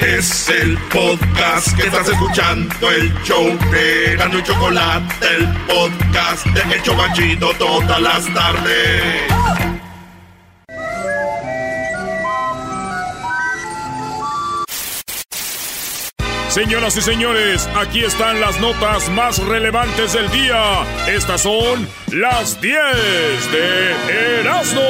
[0.00, 6.74] Es el podcast que estás escuchando, el show de Gano y Chocolate, el podcast de
[6.74, 9.22] El Chocachito todas las tardes.
[16.48, 20.84] Señoras y señores, aquí están las notas más relevantes del día.
[21.06, 22.76] Estas son las 10
[23.52, 24.80] de Erasmo.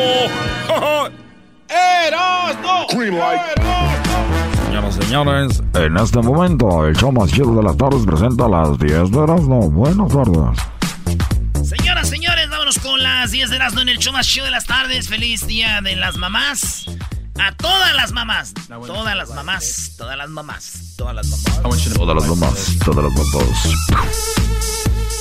[1.69, 2.87] ¡Erasmo!
[4.77, 8.79] Señoras y señores, en este momento el show más chido de las tardes presenta las
[8.79, 9.71] 10 de Erasmo.
[9.71, 10.61] Buenas tardes.
[11.67, 14.67] Señoras, señores, vámonos con las 10 de Erasmo en el show más chido de las
[14.67, 15.09] tardes.
[15.09, 16.85] Feliz día de las mamás.
[17.41, 18.53] A todas las mamás.
[18.69, 19.95] Todas las mamás.
[19.97, 20.95] Todas las mamás.
[20.99, 21.63] Todas las mamás.
[21.95, 24.37] Todas las mamás, todas las mamás.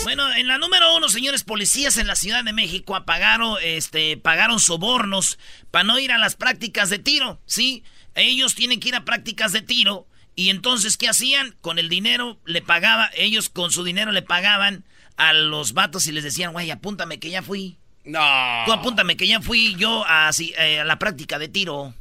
[0.04, 4.60] Bueno, en la número uno, señores policías en la Ciudad de México apagaron, este, pagaron
[4.60, 5.40] sobornos
[5.72, 7.86] para no ir a las prácticas de tiro, ¿sí?
[8.16, 11.56] Ellos tienen que ir a prácticas de tiro y entonces, ¿qué hacían?
[11.62, 14.84] Con el dinero le pagaba, ellos con su dinero le pagaban
[15.16, 17.78] a los vatos y les decían, güey, apúntame que ya fui.
[18.04, 18.20] No.
[18.66, 21.94] Tú apúntame que ya fui yo a, eh, a la práctica de tiro.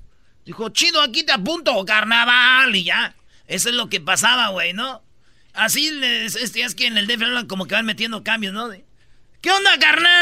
[0.45, 3.15] Dijo, chido, aquí te apunto, carnaval, y ya.
[3.47, 5.03] Eso es lo que pasaba, güey, ¿no?
[5.55, 8.69] Así les, este, es que en el DF hablan como que van metiendo cambios, ¿no?
[8.69, 8.85] De,
[9.41, 10.15] ¿Qué onda, carnal?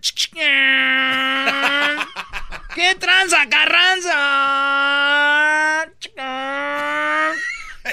[2.74, 4.14] ¿Qué tranza, carranza?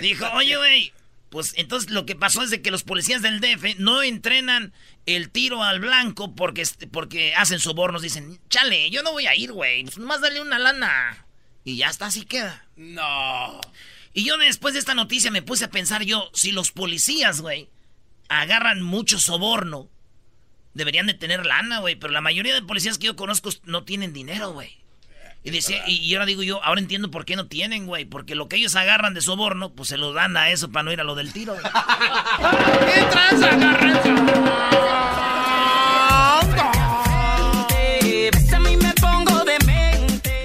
[0.01, 0.93] Dijo, oye, güey,
[1.29, 4.73] pues entonces lo que pasó es de que los policías del DF no entrenan
[5.05, 8.01] el tiro al blanco porque, porque hacen sobornos.
[8.01, 9.83] Dicen, chale, yo no voy a ir, güey.
[9.83, 11.25] Pues nomás dale una lana.
[11.63, 12.65] Y ya está, así queda.
[12.75, 13.59] No.
[14.13, 17.69] Y yo después de esta noticia me puse a pensar yo, si los policías, güey,
[18.29, 19.89] agarran mucho soborno,
[20.75, 21.95] deberían de tener lana, güey.
[21.95, 24.77] Pero la mayoría de policías que yo conozco no tienen dinero, güey.
[25.43, 28.05] Y, decía, y, ahora digo yo, ahora entiendo por qué no tienen, güey.
[28.05, 30.91] Porque lo que ellos agarran de soborno, pues se lo dan a eso para no
[30.91, 31.55] ir a lo del tiro.
[32.93, 33.49] ¿Qué tranza,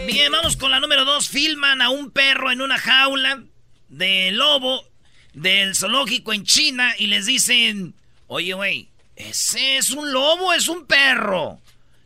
[0.07, 1.29] Bien, vamos con la número dos.
[1.29, 3.43] Filman a un perro en una jaula
[3.89, 4.85] de lobo
[5.33, 7.95] del zoológico en China y les dicen,
[8.27, 8.91] oye, güey,
[9.29, 11.61] ese es un lobo, es un perro.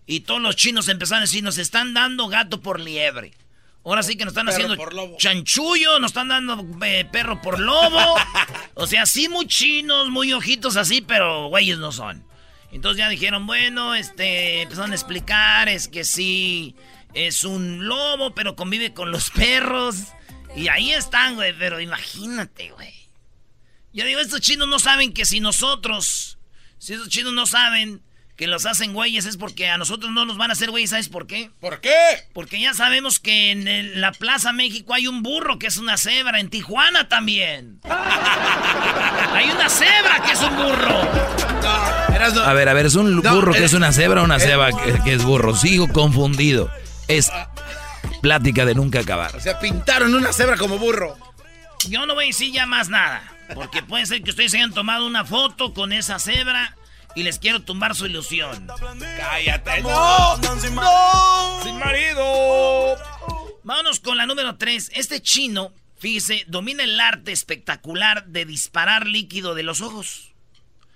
[0.06, 3.32] Y todos los chinos empezaron a decir, nos están dando gato por liebre.
[3.84, 4.76] Ahora sí que nos están haciendo
[5.18, 8.16] chanchullo, nos están dando eh, perro por lobo.
[8.74, 12.24] o sea, sí muy chinos, muy ojitos así, pero güeyes no son.
[12.72, 16.74] Entonces ya dijeron, bueno, este, empezaron a explicar, es que sí,
[17.12, 19.96] es un lobo, pero convive con los perros.
[20.56, 22.92] Y ahí están, güey, pero imagínate, güey.
[23.92, 26.38] Yo digo, estos chinos no saben que si nosotros,
[26.84, 28.02] si estos chinos no saben
[28.36, 31.08] que los hacen güeyes es porque a nosotros no nos van a hacer güeyes, ¿sabes
[31.08, 31.50] por qué?
[31.58, 31.94] ¿Por qué?
[32.34, 36.40] Porque ya sabemos que en la Plaza México hay un burro que es una cebra,
[36.40, 37.80] en Tijuana también.
[37.84, 41.00] hay una cebra que es un burro.
[42.44, 44.68] A ver, a ver, ¿es un burro que es una cebra o una cebra
[45.02, 45.56] que, es burro?
[45.56, 46.70] Sigo confundido.
[47.08, 47.32] Es
[48.20, 49.34] plática de nunca acabar.
[49.34, 51.16] O sea, pintaron una cebra como burro.
[51.88, 53.33] Yo no voy a decir ya más nada.
[53.52, 56.76] Porque puede ser que ustedes hayan tomado una foto con esa cebra
[57.14, 58.66] y les quiero tumbar su ilusión.
[59.18, 59.82] ¡Cállate!
[59.82, 60.36] ¡No!
[60.38, 61.62] ¡No!
[61.62, 62.96] ¡Sin marido!
[63.62, 64.92] Vámonos con la número 3.
[64.94, 70.32] Este chino, fíjese, domina el arte espectacular de disparar líquido de los ojos.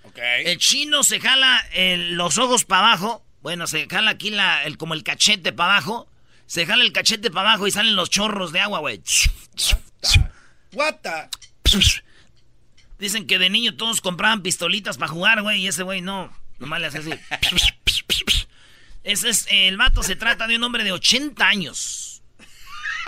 [0.03, 0.45] Okay.
[0.45, 3.25] El chino se jala los ojos para abajo.
[3.41, 6.09] Bueno, se jala aquí la, el, como el cachete para abajo.
[6.45, 9.01] Se jala el cachete para abajo y salen los chorros de agua, güey.
[10.73, 11.29] What the?
[12.99, 16.31] Dicen que de niño todos compraban pistolitas para jugar, güey, y ese güey no.
[16.59, 17.11] Nomás le hace así.
[19.03, 22.21] Ese es, el vato se trata de un hombre de 80 años.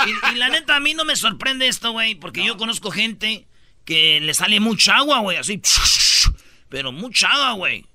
[0.07, 3.45] Y, la neta, a mí no me sorprende esto, güey, porque yo conozco gente
[3.85, 5.61] que le sale mucha agua, güey, así.
[6.69, 7.85] Pero mucha agua, güey.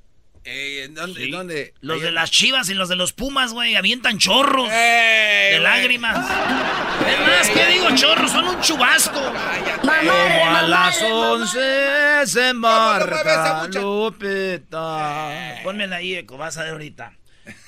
[0.49, 1.75] Eh, ¿dónde, ¿Dónde?
[1.81, 6.17] Los de las chivas y los de los pumas, güey, avientan chorros de lágrimas.
[7.07, 8.31] Es más, ¿qué digo chorros?
[8.31, 9.21] Son un chubasco.
[9.21, 15.61] Como a las once se marca Lupita.
[15.63, 17.13] Pónmela ahí, Eco, vas a ver ahorita.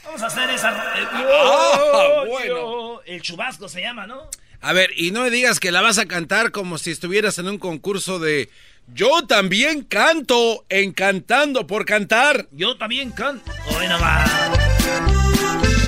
[0.05, 0.71] Vamos a hacer esa...
[0.71, 3.01] Ah, bueno.
[3.05, 4.29] El chubasco se llama, ¿no?
[4.61, 7.49] A ver, y no me digas que la vas a cantar como si estuvieras en
[7.49, 8.51] un concurso de
[8.95, 12.49] yo también canto, encantando por cantar.
[12.53, 13.53] Yo también canto.
[13.77, 14.31] Hoy nomás.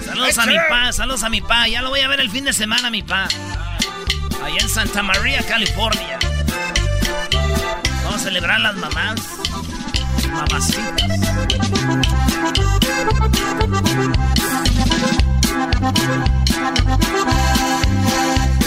[0.05, 1.67] Saludos a mi pa, saludos a mi pa.
[1.67, 3.27] Ya lo voy a ver el fin de semana, mi pa.
[4.45, 6.19] Allá en Santa María, California.
[8.05, 9.21] Vamos a celebrar las mamás.
[10.31, 11.11] Mamacitas.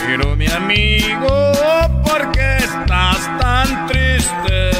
[0.05, 1.51] Pero me amigo,
[2.03, 4.71] ¿por qué estás tan triste?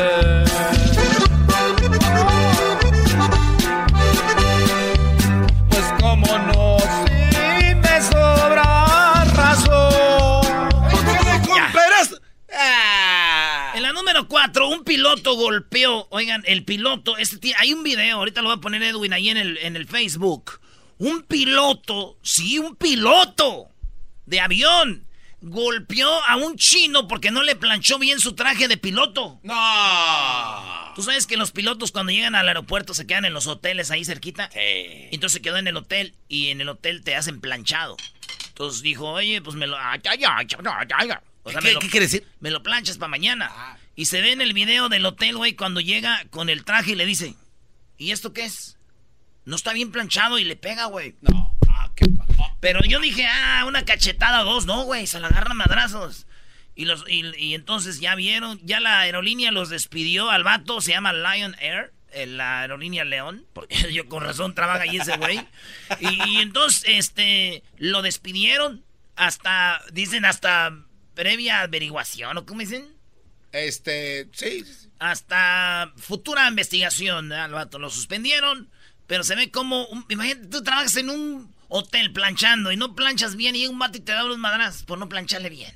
[5.70, 10.70] Pues como no, si me sobra razón.
[13.76, 16.06] En la número 4, un piloto golpeó.
[16.12, 19.38] Oigan, el piloto, este hay un video, ahorita lo voy a poner Edwin ahí en
[19.38, 20.60] el, en el Facebook.
[20.98, 23.70] Un piloto, sí, un piloto
[24.26, 25.08] de avión
[25.46, 29.40] golpeó a un chino porque no le planchó bien su traje de piloto.
[29.44, 30.94] No.
[30.96, 34.06] Tú sabes que los pilotos cuando llegan al aeropuerto se quedan en los hoteles ahí
[34.06, 34.50] cerquita.
[34.54, 34.60] Sí.
[35.12, 37.98] Entonces se quedó en el hotel y en el hotel te hacen planchado.
[38.48, 39.76] Entonces dijo, oye, pues me lo...
[39.76, 39.80] O
[41.52, 42.26] sea, ¿Qué, me lo- qué quiere decir?
[42.40, 43.52] me lo planchas para mañana.
[43.96, 46.96] Y se ve en el video del hotel, güey, cuando llega con el traje y
[46.96, 47.36] le dice,
[47.98, 48.78] ¿y esto qué es?
[49.46, 51.16] No está bien planchado y le pega, güey.
[51.22, 51.43] No.
[52.60, 56.26] Pero yo dije, ah, una cachetada o dos, no, güey, se la agarran madrazos.
[56.76, 60.92] Y, los, y, y entonces ya vieron, ya la aerolínea los despidió al vato, se
[60.92, 65.40] llama Lion Air, eh, la aerolínea León, porque yo con razón trabaja ahí ese güey.
[66.00, 68.84] Y, y entonces, este, lo despidieron
[69.16, 70.74] hasta, dicen, hasta
[71.14, 72.88] previa averiguación, ¿o cómo dicen?
[73.52, 74.66] Este, sí.
[74.98, 77.36] hasta futura investigación ¿eh?
[77.36, 77.78] al vato.
[77.78, 78.68] Lo suspendieron,
[79.06, 79.86] pero se ve como...
[79.86, 83.98] un- imagínate, tú trabajas en un hotel planchando y no planchas bien y un vato
[83.98, 85.74] y te da unos madrazos por no plancharle bien.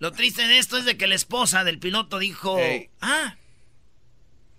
[0.00, 2.58] Lo triste de esto es de que la esposa del piloto dijo...
[3.00, 3.36] Ah,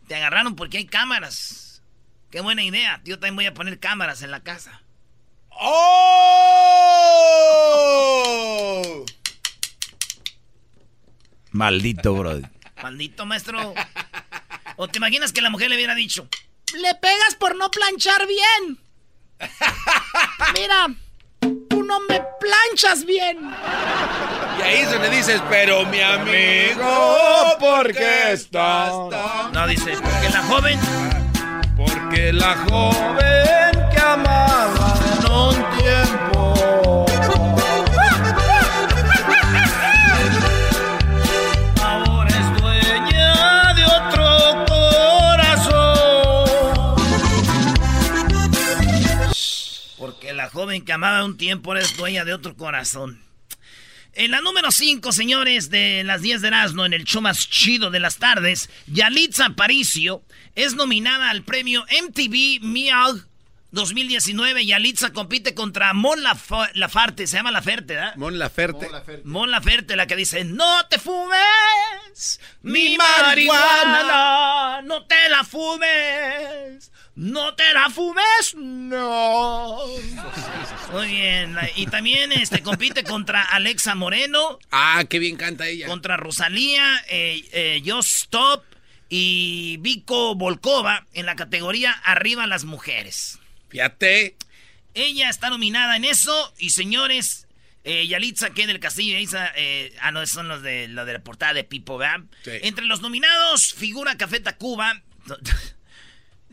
[0.07, 1.83] te agarraron porque hay cámaras.
[2.31, 3.01] Qué buena idea.
[3.03, 4.81] Yo también voy a poner cámaras en la casa.
[5.49, 6.29] ¡Oh!
[11.51, 12.39] Maldito, bro.
[12.81, 13.73] Maldito maestro.
[14.77, 16.29] ¿O te imaginas que la mujer le hubiera dicho?
[16.73, 18.88] Le pegas por no planchar bien.
[20.53, 20.87] Mira,
[21.69, 23.39] tú no me planchas bien.
[24.57, 29.53] Y ahí se le dices, pero mi amigo, ¿por qué estás tan...
[29.53, 30.79] No, dice, porque la joven
[31.77, 36.38] Porque la joven que amaba en un tiempo
[50.59, 53.23] joven que amaba un tiempo es dueña de otro corazón.
[54.11, 57.91] En la número 5, señores, de las 10 de Erasmo, en el show más chido
[57.91, 60.21] de las tardes, Yalitza Aparicio
[60.55, 63.21] es nominada al premio MTV Miau
[63.71, 64.65] 2019.
[64.65, 68.15] Yalitza compite contra Mon Laf- Lafarte, se llama Laferte, ¿verdad?
[68.15, 68.89] Mon Laferte.
[69.25, 73.23] Mon Laferte, la que dice, no te fumes mi marihuana".
[73.27, 79.79] marihuana, no te la fumes, no te la fumes, no.
[80.91, 85.87] Muy bien, y también este, compite contra Alexa Moreno, Ah, qué bien canta ella.
[85.87, 88.63] contra Rosalía, eh, eh, Just Stop
[89.09, 93.38] y Vico Volkova en la categoría Arriba las Mujeres.
[93.69, 94.35] Fíjate.
[94.93, 96.53] Ella está nominada en eso.
[96.57, 97.47] Y señores,
[97.83, 101.13] eh, Yalitza, que del Castillo, Isa, eh, ah, no, esos son los de, los de
[101.13, 102.21] la portada de Pipo, ¿verdad?
[102.43, 102.51] Sí.
[102.63, 105.01] Entre los nominados figura Café Tacuba,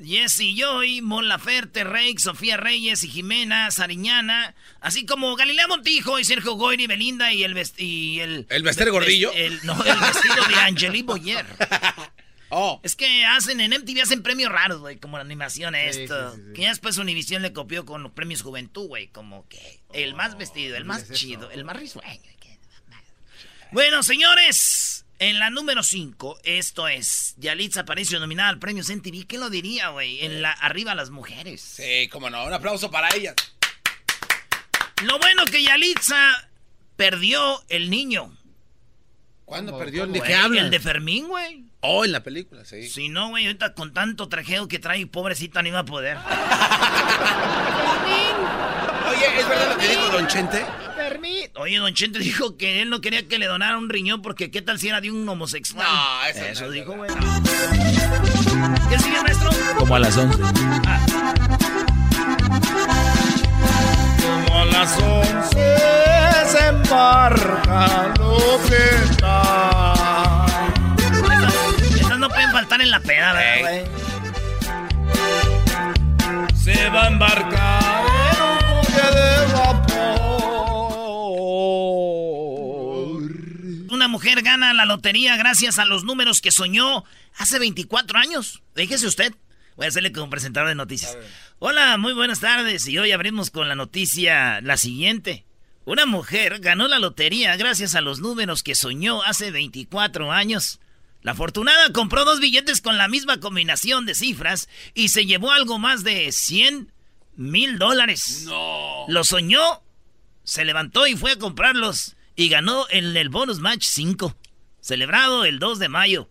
[0.03, 6.25] Jesse Joy, Mon Laferte, Rey, Sofía Reyes y Jimena Sariñana, así como Galilea Montijo y
[6.25, 9.33] Sergio Goyri, Belinda y el y el ¿El Bester Gordillo?
[9.33, 11.47] el- no, el vestido de Angelique Boyer.
[12.51, 12.81] Oh.
[12.85, 16.37] Es que hacen en MTV hacen premios raros, güey, como la animación esto.
[16.55, 20.39] Que ya después Univision le copió con los premios Juventud, güey, como que el más
[20.39, 22.21] vestido, el más chido, el más risueño.
[23.73, 29.27] Bueno, señores, en la número 5, esto es Yalitza Aparicio nominada al premio MTV.
[29.27, 30.25] ¿Qué lo diría, güey?
[30.25, 31.61] En la arriba las mujeres.
[31.61, 32.45] Sí, cómo no.
[32.45, 33.35] Un aplauso para ella.
[35.03, 36.49] Lo bueno que Yalitza
[36.97, 38.35] perdió el niño.
[39.45, 40.07] ¿Cuándo perdió?
[40.07, 40.67] ¿De Güey, qué hablan?
[40.67, 41.66] El de Fermín, güey.
[41.81, 42.89] Oh, en la película, sí.
[42.89, 46.17] Si no, güey, ahorita con tanto trajeo que trae, pobrecita, no iba a poder.
[49.09, 50.65] Oye, ¿es verdad lo que dijo Don Chente?
[51.57, 54.63] Oye, Don Chente dijo que él no quería que le donara un riñón porque qué
[54.63, 55.87] tal si era de un homosexual.
[55.87, 57.11] No, eso no Eso es dijo, güey.
[58.91, 59.51] ¿Qué sigue, maestro?
[59.79, 60.39] Como a las 11.
[64.45, 65.77] Como a las once
[66.47, 68.77] se embarca lo que
[69.11, 69.76] está.
[72.81, 73.85] En la peda, ¿verdad, güey?
[76.57, 80.17] Se va a embarcar en un buque de vapor.
[83.93, 87.05] Una mujer gana la lotería gracias a los números que soñó
[87.37, 88.63] hace 24 años.
[88.75, 89.35] Déjese usted.
[89.77, 91.17] Voy a hacerle como presentador de noticias.
[91.59, 92.89] Hola, muy buenas tardes.
[92.89, 95.45] Y hoy abrimos con la noticia la siguiente.
[95.85, 100.81] Una mujer ganó la lotería gracias a los números que soñó hace 24 años.
[101.27, 105.77] La afortunada compró dos billetes con la misma combinación de cifras y se llevó algo
[105.77, 106.93] más de 100
[107.35, 108.45] mil dólares.
[108.47, 109.07] No.
[109.09, 109.83] Lo soñó,
[110.45, 114.37] se levantó y fue a comprarlos y ganó en el bonus match 5,
[114.81, 116.29] celebrado el 2 de mayo.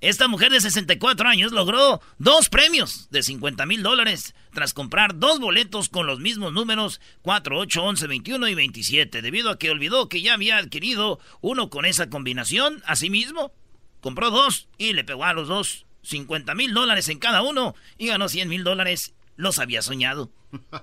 [0.00, 5.38] Esta mujer de 64 años logró dos premios de 50 mil dólares tras comprar dos
[5.38, 10.08] boletos con los mismos números 4, 8, 11, 21 y 27, debido a que olvidó
[10.08, 12.82] que ya había adquirido uno con esa combinación.
[12.86, 13.52] Asimismo,
[14.02, 18.08] compró dos y le pegó a los dos 50 mil dólares en cada uno y
[18.08, 19.14] ganó 100 mil dólares.
[19.36, 20.30] Los había soñado.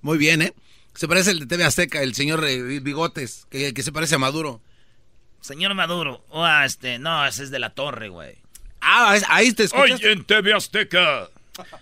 [0.00, 0.54] Muy bien, ¿eh?
[0.94, 4.18] Se parece el de TV Azteca, el señor eh, Bigotes, que, que se parece a
[4.18, 4.62] Maduro.
[5.40, 6.24] Señor Maduro.
[6.30, 8.36] O este, no, ese es de la torre, güey.
[8.80, 10.00] Ah, ahí te escuchas.
[10.00, 11.28] Hoy en TV Azteca.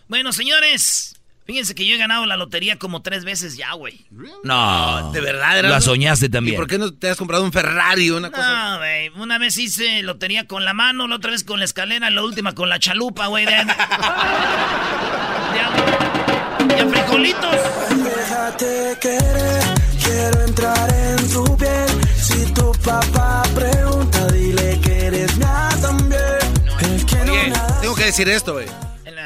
[0.09, 1.15] Bueno, señores,
[1.49, 4.05] fíjense que yo he ganado la lotería como tres veces ya, güey.
[4.45, 5.63] No, ¿De verdad?
[5.63, 6.55] La soñaste también.
[6.55, 8.73] ¿Y por qué no te has comprado un Ferrari o una cosa?
[8.73, 9.09] No, güey.
[9.17, 12.55] Una vez hice lotería con la mano, la otra vez con la escalera, la última
[12.55, 13.47] con la chalupa, güey.
[13.47, 13.53] De...
[16.77, 17.57] ya frijolitos.
[18.05, 19.63] Déjate querer,
[20.05, 21.89] quiero entrar en tu piel.
[22.15, 26.21] Si tu papá pregunta, dile que eres mía también.
[27.31, 28.67] Oye, nada- tengo que decir esto, güey.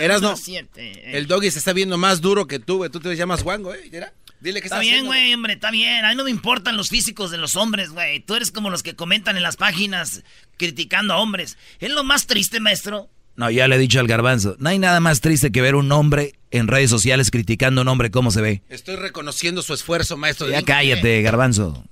[0.02, 0.36] Eras no.
[0.36, 1.18] siete, eh.
[1.18, 2.90] El doggy se está viendo más duro que tú, güey.
[2.90, 3.88] Tú te llamas guango, ¿eh?
[3.90, 4.12] ¿Mira?
[4.40, 6.04] Dile que Está bien, güey, hombre, está bien.
[6.04, 8.18] A mí no me importan los físicos de los hombres, güey.
[8.20, 10.24] Tú eres como los que comentan en las páginas
[10.56, 11.56] criticando a hombres.
[11.78, 13.08] Es lo más triste, maestro.
[13.36, 14.56] No, ya le he dicho al garbanzo.
[14.58, 17.88] No hay nada más triste que ver un hombre en redes sociales criticando a un
[17.88, 18.62] hombre cómo se ve.
[18.68, 20.48] Estoy reconociendo su esfuerzo, maestro.
[20.48, 21.84] Ya cállate, garbanzo.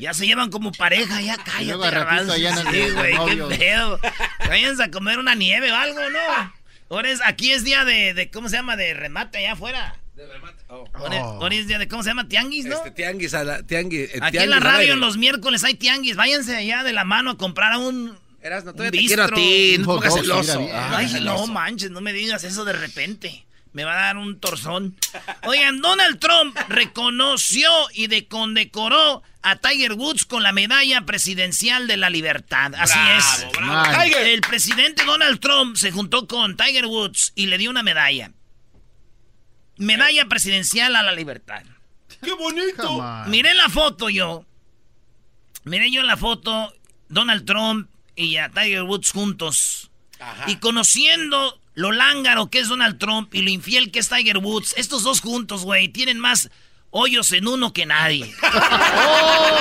[0.00, 2.36] Ya se llevan como pareja, ya cállate, garbanzo.
[2.36, 3.14] ya andan Sí, de güey,
[3.48, 4.00] qué pedo.
[4.48, 6.52] Váyanse a comer una nieve o algo, ¿no?
[6.90, 8.76] Ahora es, aquí es día de, de, ¿cómo se llama?
[8.76, 9.96] De remate allá afuera.
[10.94, 12.28] Ahora, es- ahora es día de, ¿cómo se llama?
[12.28, 12.76] Tianguis, ¿no?
[12.76, 14.10] Este tianguis a la tianguis.
[14.14, 16.16] eh, Aquí tianguis en la radio en los miércoles hay tianguis.
[16.16, 18.18] Váyanse allá de la mano a comprar a un.
[18.42, 20.68] Erasno, un todavía te quiero a ti, no te Un pongas hot dog, celoso.
[20.72, 23.44] Ay, no manches, no me digas eso de repente.
[23.72, 24.96] Me va a dar un torzón.
[25.44, 31.96] Oigan, Donald Trump reconoció y de condecoró a Tiger Woods con la medalla presidencial de
[31.96, 32.72] la libertad.
[32.76, 33.46] Así es.
[33.52, 34.26] Tiger.
[34.26, 38.32] El presidente Donald Trump se juntó con Tiger Woods y le dio una medalla.
[39.76, 41.62] Medalla presidencial a la libertad.
[42.22, 43.24] ¡Qué bonito!
[43.26, 44.44] Miré la foto yo.
[45.64, 46.74] Miré yo la foto,
[47.08, 49.90] Donald Trump y a Tiger Woods juntos.
[50.46, 54.74] Y conociendo lo lángaro que es Donald Trump y lo infiel que es Tiger Woods,
[54.76, 56.50] estos dos juntos, güey, tienen más
[56.90, 58.34] hoyos en uno que nadie.
[58.42, 59.56] ¡Oh!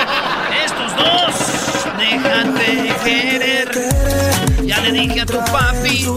[0.65, 3.71] Estos dos, déjate querer.
[4.65, 6.07] Ya le dije a tu papi.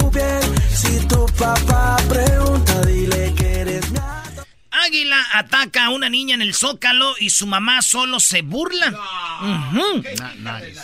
[0.75, 3.85] Si tu papá pregunta, dile que eres
[4.71, 8.99] Águila ataca a una niña en el Zócalo y su mamá solo se burla.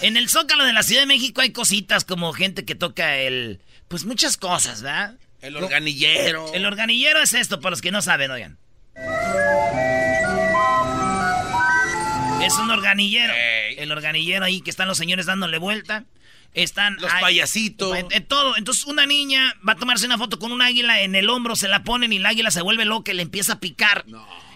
[0.03, 3.63] En el Zócalo de la Ciudad de México hay cositas como gente que toca el...
[3.89, 5.15] Pues muchas cosas, ¿verdad?
[5.41, 6.53] El organillero.
[6.55, 8.59] El organillero es esto, para los que no saben, oigan.
[12.43, 13.33] Es un organillero.
[13.77, 16.05] El organillero ahí que están los señores dándole vuelta.
[16.55, 17.97] Están Los ahí- payasitos.
[17.97, 18.57] en- en todo.
[18.57, 21.69] Entonces una niña va a tomarse una foto con un águila en el hombro, se
[21.69, 24.05] la ponen y el águila se vuelve loca y le empieza a picar.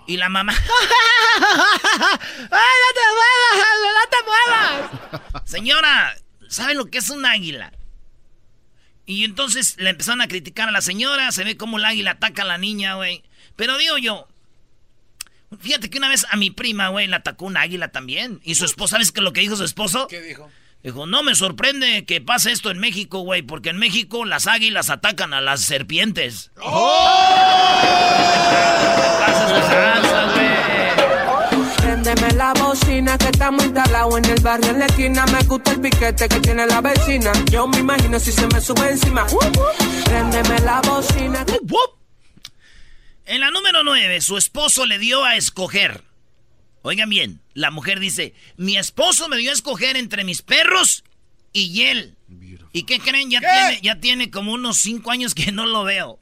[0.06, 0.54] Y la mamá...
[0.56, 3.68] ¡Ay, no te muevas!
[3.82, 5.44] ¡No te muevas!
[5.48, 6.16] Señora,
[6.48, 7.72] ¿sabe lo que es un águila?
[9.10, 12.42] Y entonces le empezaron a criticar a la señora, se ve como el águila ataca
[12.42, 13.24] a la niña, güey.
[13.56, 14.28] Pero digo yo,
[15.58, 18.40] fíjate que una vez a mi prima, güey, le atacó un águila también.
[18.44, 20.06] Y su esposo, ¿sabes qué lo que dijo su esposo?
[20.06, 20.48] ¿Qué dijo?
[20.84, 24.90] Dijo, no me sorprende que pase esto en México, güey, porque en México las águilas
[24.90, 26.52] atacan a las serpientes.
[26.54, 26.70] Pasas
[34.08, 35.26] en el barrio en la esquina.
[35.26, 37.32] Me gusta el piquete que tiene la vecina.
[37.50, 39.26] Yo me imagino si se me sube encima.
[40.04, 41.44] Préndeme la bocina.
[43.26, 46.02] En la número 9, su esposo le dio a escoger.
[46.82, 51.04] Oigan bien, la mujer dice, mi esposo me dio a escoger entre mis perros
[51.52, 52.16] y él.
[52.72, 53.30] ¿Y qué creen?
[53.30, 56.18] Ya, Tiene, ya tiene como unos 5 años que no lo veo.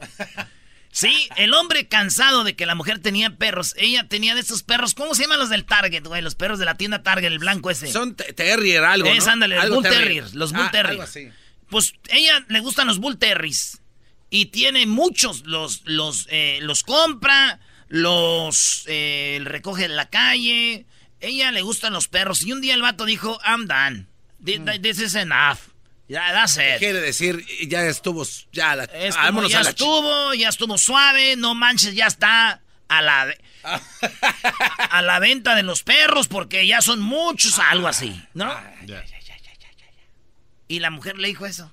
[0.99, 3.73] Sí, el hombre cansado de que la mujer tenía perros.
[3.77, 4.95] Ella tenía de esos perros.
[4.95, 6.23] ¿Cómo se llaman los del Target, güey?
[6.23, 7.87] Los perros de la tienda Target, el blanco ese.
[7.93, 9.33] Son te- terrier algo, Es, ¿no?
[9.33, 10.35] ándale, Algo Bull terrier.
[10.35, 11.29] Los Bull Ah, algo así.
[11.71, 13.81] Pues ella le gustan los Bull Terriers.
[14.29, 20.87] Y tiene muchos, los, los, eh, los compra, los eh, recoge en la calle.
[21.21, 22.43] Ella le gustan los perros.
[22.43, 24.07] Y un día el vato dijo, I'm done.
[24.41, 24.83] Mm.
[24.83, 25.59] This is enough.
[26.09, 26.79] Ya, that's it.
[26.79, 30.79] Quiere decir, ya estuvo, ya la, Es como, vámonos ya a la estuvo, ya estuvo
[30.79, 32.63] suave, no manches, ya está.
[32.89, 33.35] a la,
[34.91, 38.51] a la venta de los perros porque ya son muchos, algo así, ¿no?
[40.67, 41.73] Y la mujer le dijo eso.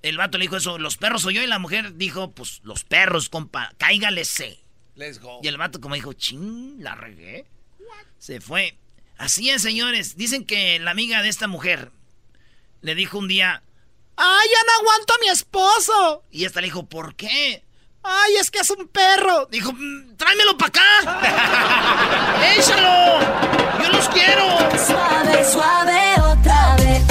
[0.00, 2.84] El vato le dijo eso, los perros soy yo, y la mujer dijo, pues los
[2.84, 4.58] perros, compa, cáigale C.
[4.94, 5.40] Let's go.
[5.42, 7.46] Y el vato como dijo, ching, la regué.
[8.18, 8.78] Se fue.
[9.16, 10.16] Así es, señores.
[10.16, 11.90] Dicen que la amiga de esta mujer
[12.80, 13.62] le dijo un día,
[14.16, 16.24] ¡ay, ya no aguanto a mi esposo!
[16.30, 17.64] Y esta le dijo, ¿por qué?
[18.02, 19.46] ¡Ay, es que es un perro!
[19.50, 22.40] Dijo, mm, tráemelo para acá.
[22.56, 23.20] ¡Échalo!
[23.82, 24.44] ¡Yo los quiero!
[24.86, 27.02] Suave, suave, otra vez.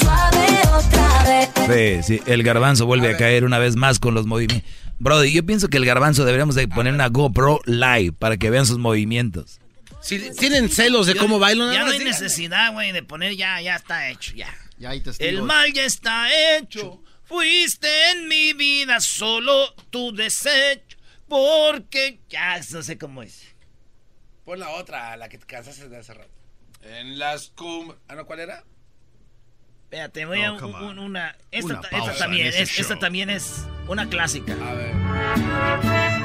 [0.00, 2.02] Suave, otra vez.
[2.02, 4.68] Sí, sí, el garbanzo vuelve a, caer una vez más con los movimientos.
[4.98, 8.66] Brody, yo pienso que el garbanzo deberíamos de poner una GoPro live para que vean
[8.66, 9.59] sus movimientos.
[10.02, 12.10] Si tienen celos de cómo bailan, Ya no hay díganme.
[12.10, 14.52] necesidad, güey, de poner ya, ya está hecho, ya.
[14.78, 15.02] Ya hay.
[15.18, 17.02] El mal ya está hecho.
[17.24, 20.96] Fuiste en mi vida solo tu desecho.
[21.28, 23.54] Porque ya no sé cómo es.
[24.44, 26.30] Pon la otra, la que te cansaste de hace rato.
[26.82, 27.92] En las cum...
[28.08, 28.26] ¿Ah, no?
[28.26, 28.64] ¿Cuál era?
[29.84, 31.36] Espérate, voy a Oh, un- una.
[31.52, 34.54] Esta, Una esta pausa también, es- esta también es una clásica.
[34.54, 36.19] A ver.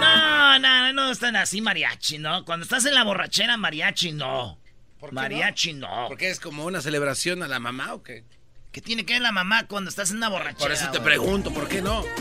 [0.00, 2.44] No, no, no están así mariachi, ¿no?
[2.44, 4.58] Cuando estás en la borrachera, mariachi no.
[4.98, 6.06] ¿Por qué Mariachi no.
[6.08, 8.24] ¿Porque es como una celebración a la mamá o qué?
[8.72, 10.58] ¿Qué tiene que ver la mamá cuando estás en una borrachera?
[10.58, 12.04] Por eso te pregunto, ¿por qué no?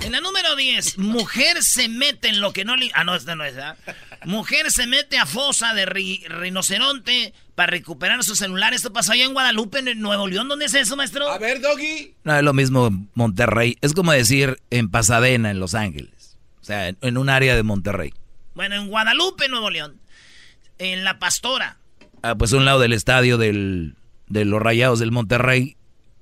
[0.00, 2.88] En la número 10, mujer se mete en lo que no le...
[2.94, 3.76] Ah, no, esta no es, ¿verdad?
[4.24, 8.72] Mujer se mete a fosa de ri- rinoceronte para recuperar su celular.
[8.72, 10.48] Esto pasó allá en Guadalupe, en Nuevo León.
[10.48, 11.28] ¿Dónde es eso, maestro?
[11.28, 12.14] A ver, Doggy.
[12.24, 13.76] No, es lo mismo Monterrey.
[13.82, 16.12] Es como decir en Pasadena, en Los Ángeles.
[16.68, 18.12] O sea, en, en un área de Monterrey.
[18.54, 19.98] Bueno, en Guadalupe, Nuevo León.
[20.76, 21.78] En La Pastora.
[22.22, 23.94] Ah, pues un lado del estadio del,
[24.26, 25.78] de los Rayados del Monterrey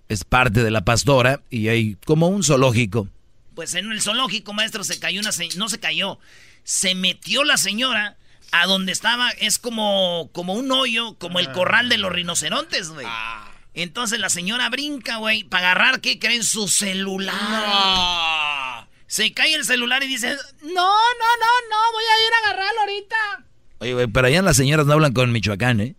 [0.08, 3.08] es parte de la pastora y hay como un zoológico.
[3.56, 5.32] Pues en el zoológico, maestro, se cayó una...
[5.32, 6.20] se- No se cayó.
[6.62, 8.16] Se metió la señora
[8.52, 9.30] a donde estaba.
[9.30, 13.04] Es como, como un hoyo, como el corral de los rinocerontes, güey.
[13.08, 13.50] Ah.
[13.74, 16.44] Entonces la señora brinca, güey, para agarrar, ¿qué creen?
[16.44, 17.34] Su celular.
[17.36, 18.65] Ah.
[19.06, 20.28] Se cae el celular y dice,
[20.62, 23.16] no, no, no, no, voy a ir a agarrarlo ahorita.
[23.78, 25.96] Oye, güey, pero allá las señoras no hablan con Michoacán, ¿eh?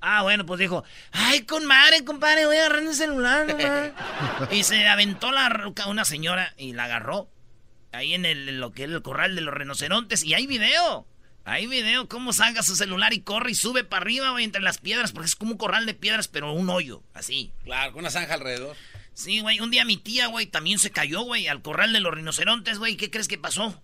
[0.00, 3.92] Ah, bueno, pues dijo, ay, con madre, compadre, voy a agarrar el celular, nomás".
[4.52, 7.30] y se aventó la ruca una señora y la agarró.
[7.92, 10.22] Ahí en el, lo que es el corral de los rinocerontes.
[10.24, 11.06] Y hay video.
[11.46, 14.78] Hay video cómo saca su celular y corre y sube para arriba, güey, entre las
[14.78, 17.52] piedras, porque es como un corral de piedras, pero un hoyo, así.
[17.64, 18.76] Claro, con una zanja alrededor.
[19.14, 22.12] Sí, güey, un día mi tía, güey, también se cayó, güey, al corral de los
[22.12, 22.96] rinocerontes, güey.
[22.96, 23.80] ¿Qué crees que pasó?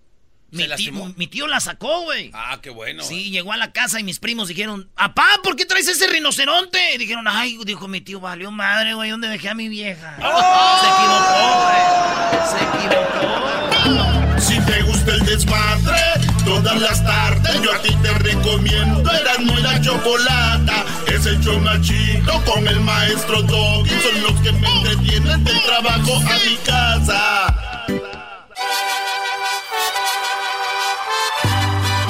[0.51, 1.13] ¿Se Mi, lastimó?
[1.17, 2.33] mi tío la sacó, güey.
[2.35, 3.05] Ah, qué bueno.
[3.05, 6.95] Sí, llegó a la casa y mis primos dijeron, ¡Apá, ¿por qué traes ese rinoceronte?
[6.95, 10.17] Y dijeron, ay, dijo mi tío, valió madre, güey, ¿dónde dejé a mi vieja?
[10.17, 12.49] Se equivocó, güey.
[12.51, 14.41] Se equivocó.
[14.41, 16.01] Si te gusta el desmadre,
[16.45, 20.85] todas las tardes yo a ti te recomiendo Erasmo y la Chocolata.
[21.21, 23.91] Es el show más chido con el maestro Doggy.
[23.91, 27.55] Son los que me entretienen del trabajo a mi casa.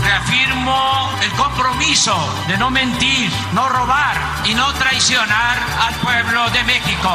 [0.00, 2.14] Reafirmo el compromiso
[2.46, 7.10] de no mentir, no robar y no traicionar al pueblo de México.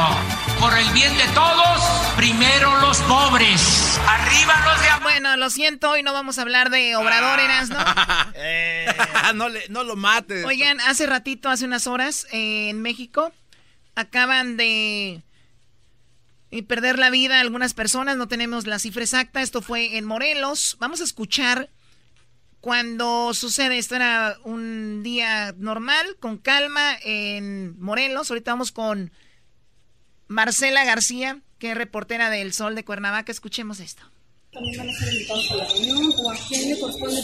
[0.60, 1.80] Por el bien de todos,
[2.16, 5.02] primero los pobres, arriba los de abajo.
[5.02, 7.78] Bueno, lo siento, hoy no vamos a hablar de Obrador, Eras, ¿no?
[8.34, 8.86] Eh,
[9.34, 10.44] no, le, no lo mates.
[10.44, 13.32] Oigan, hace ratito, hace unas horas, eh, en México,
[13.94, 15.22] acaban de
[16.50, 20.76] eh, perder la vida algunas personas, no tenemos la cifra exacta, esto fue en Morelos.
[20.80, 21.70] Vamos a escuchar
[22.60, 28.30] cuando sucede, esto era un día normal, con calma, en Morelos.
[28.30, 29.12] Ahorita vamos con
[30.28, 33.32] Marcela García, que es reportera del Sol de Cuernavaca.
[33.32, 34.02] Escuchemos esto.
[34.52, 37.22] también van a ser invitados a la reunión o a quién le corresponde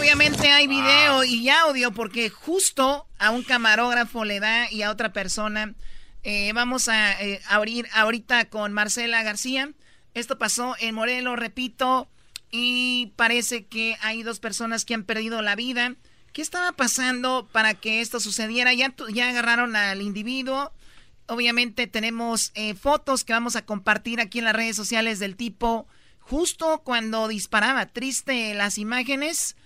[0.00, 5.12] Obviamente hay video y audio porque justo a un camarógrafo le da y a otra
[5.12, 5.74] persona.
[6.22, 9.70] Eh, vamos a eh, abrir ahorita con Marcela García.
[10.14, 12.08] Esto pasó en Morelos, repito,
[12.50, 15.94] y parece que hay dos personas que han perdido la vida.
[16.32, 18.72] ¿Qué estaba pasando para que esto sucediera?
[18.72, 20.72] Ya, ya agarraron al individuo.
[21.26, 25.86] Obviamente tenemos eh, fotos que vamos a compartir aquí en las redes sociales del tipo
[26.20, 27.84] justo cuando disparaba.
[27.84, 29.56] Triste las imágenes.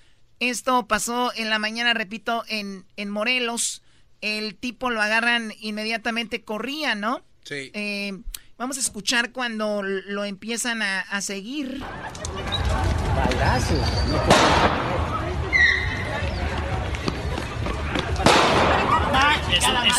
[0.40, 3.82] Esto pasó en la mañana, repito, en, en Morelos.
[4.20, 7.22] el tipo lo agarran inmediatamente, corría, ¿no?
[7.44, 7.70] Sí.
[7.74, 8.12] Eh,
[8.58, 11.82] vamos a escuchar cuando lo empiezan a, seguir.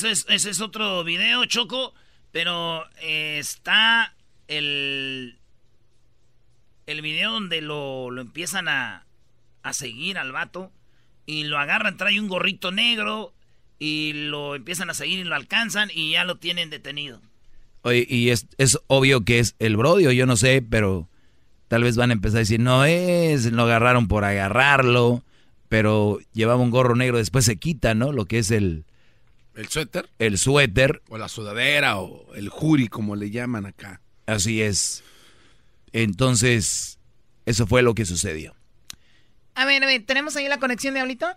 [0.03, 1.93] ese es otro video, Choco,
[2.31, 4.13] pero eh, está
[4.47, 5.39] el,
[6.85, 9.04] el video donde lo, lo empiezan a,
[9.65, 10.71] a seguir al vato
[11.25, 13.33] y lo agarran, trae un gorrito negro
[13.79, 17.19] y lo empiezan a seguir y lo alcanzan y ya lo tienen detenido.
[17.81, 21.09] Oye, y es, es obvio que es el Brodio, yo no sé, pero
[21.67, 25.23] tal vez van a empezar a decir, no es, lo agarraron por agarrarlo,
[25.67, 28.11] pero llevaba un gorro negro, después se quita, ¿no?
[28.11, 28.85] Lo que es el...
[29.55, 30.09] ¿El suéter?
[30.19, 31.01] El suéter.
[31.09, 34.01] O la sudadera, o el juri, como le llaman acá.
[34.27, 35.03] Así es.
[35.91, 36.99] Entonces,
[37.45, 38.54] eso fue lo que sucedió.
[39.55, 41.27] A ver, a ver, ¿tenemos ahí la conexión, Diablito?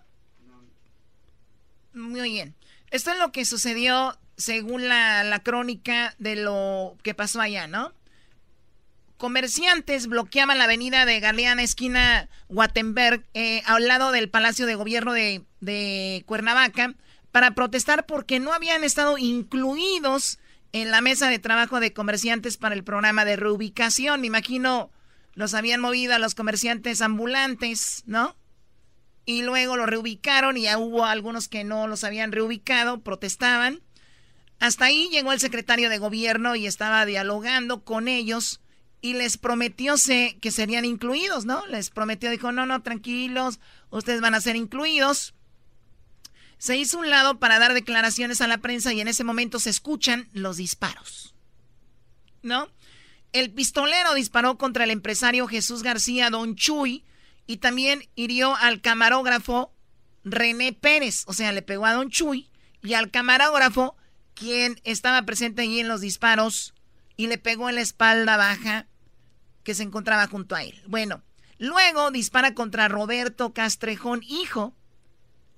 [1.93, 2.55] Muy bien.
[2.91, 7.93] Esto es lo que sucedió según la, crónica de lo que pasó allá, ¿no?
[9.17, 15.13] Comerciantes bloqueaban la avenida de Galeana, esquina Guatemberg, eh, al lado del Palacio de Gobierno
[15.13, 16.95] de, de Cuernavaca,
[17.31, 20.39] para protestar porque no habían estado incluidos
[20.71, 24.21] en la mesa de trabajo de comerciantes para el programa de reubicación.
[24.21, 24.89] Me imagino
[25.33, 28.35] los habían movido a los comerciantes ambulantes, ¿no?
[29.29, 33.79] y luego lo reubicaron y ya hubo algunos que no los habían reubicado, protestaban.
[34.59, 38.59] Hasta ahí llegó el secretario de gobierno y estaba dialogando con ellos
[39.01, 39.93] y les prometió
[40.41, 41.63] que serían incluidos, ¿no?
[41.67, 43.59] Les prometió, dijo, no, no, tranquilos,
[43.91, 45.35] ustedes van a ser incluidos.
[46.57, 49.69] Se hizo un lado para dar declaraciones a la prensa y en ese momento se
[49.69, 51.35] escuchan los disparos,
[52.41, 52.67] ¿no?
[53.31, 57.03] El pistolero disparó contra el empresario Jesús García Don Chuy,
[57.49, 59.73] y también hirió al camarógrafo
[60.23, 62.47] René Pérez, o sea, le pegó a Don Chuy
[62.83, 63.95] y al camarógrafo,
[64.35, 66.75] quien estaba presente allí en los disparos
[67.17, 68.85] y le pegó en la espalda baja
[69.63, 70.79] que se encontraba junto a él.
[70.85, 71.23] Bueno,
[71.57, 74.75] luego dispara contra Roberto Castrejón, hijo.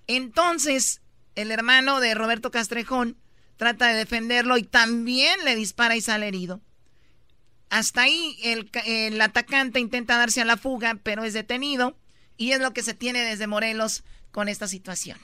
[0.08, 1.02] Entonces,
[1.36, 3.18] el hermano de Roberto Castrejón
[3.58, 6.62] trata de defenderlo y también le dispara y sale herido.
[7.72, 11.96] Hasta ahí el, atacante intenta darse a la fuga, pero es detenido.
[12.36, 15.18] Y es lo que se tiene desde Morelos con esta situación.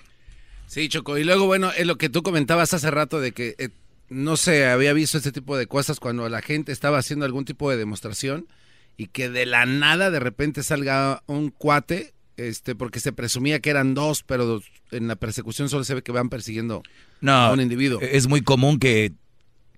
[0.65, 1.17] Sí, Choco.
[1.17, 3.69] Y luego, bueno, es lo que tú comentabas hace rato de que eh,
[4.07, 7.69] no se había visto este tipo de cosas cuando la gente estaba haciendo algún tipo
[7.69, 8.47] de demostración
[8.95, 13.71] y que de la nada de repente salga un cuate, este, porque se presumía que
[13.71, 16.81] eran dos, pero en la persecución solo se ve que van persiguiendo
[17.25, 17.99] a un individuo.
[17.99, 19.11] Es muy común que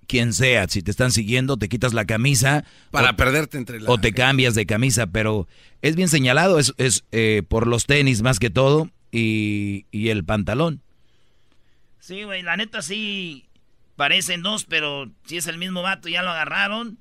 [0.10, 2.66] quien sea, si te están siguiendo, te quitas la camisa.
[2.90, 3.92] Para perderte entre la...
[3.92, 5.48] O te cambias de camisa, pero
[5.84, 10.26] es bien señalado, es, es eh, por los tenis más que todo y, y el
[10.26, 10.82] pantalón.
[12.00, 13.46] Sí, güey, la neta sí
[13.96, 16.98] parecen dos, pero si es el mismo vato, ya lo agarraron.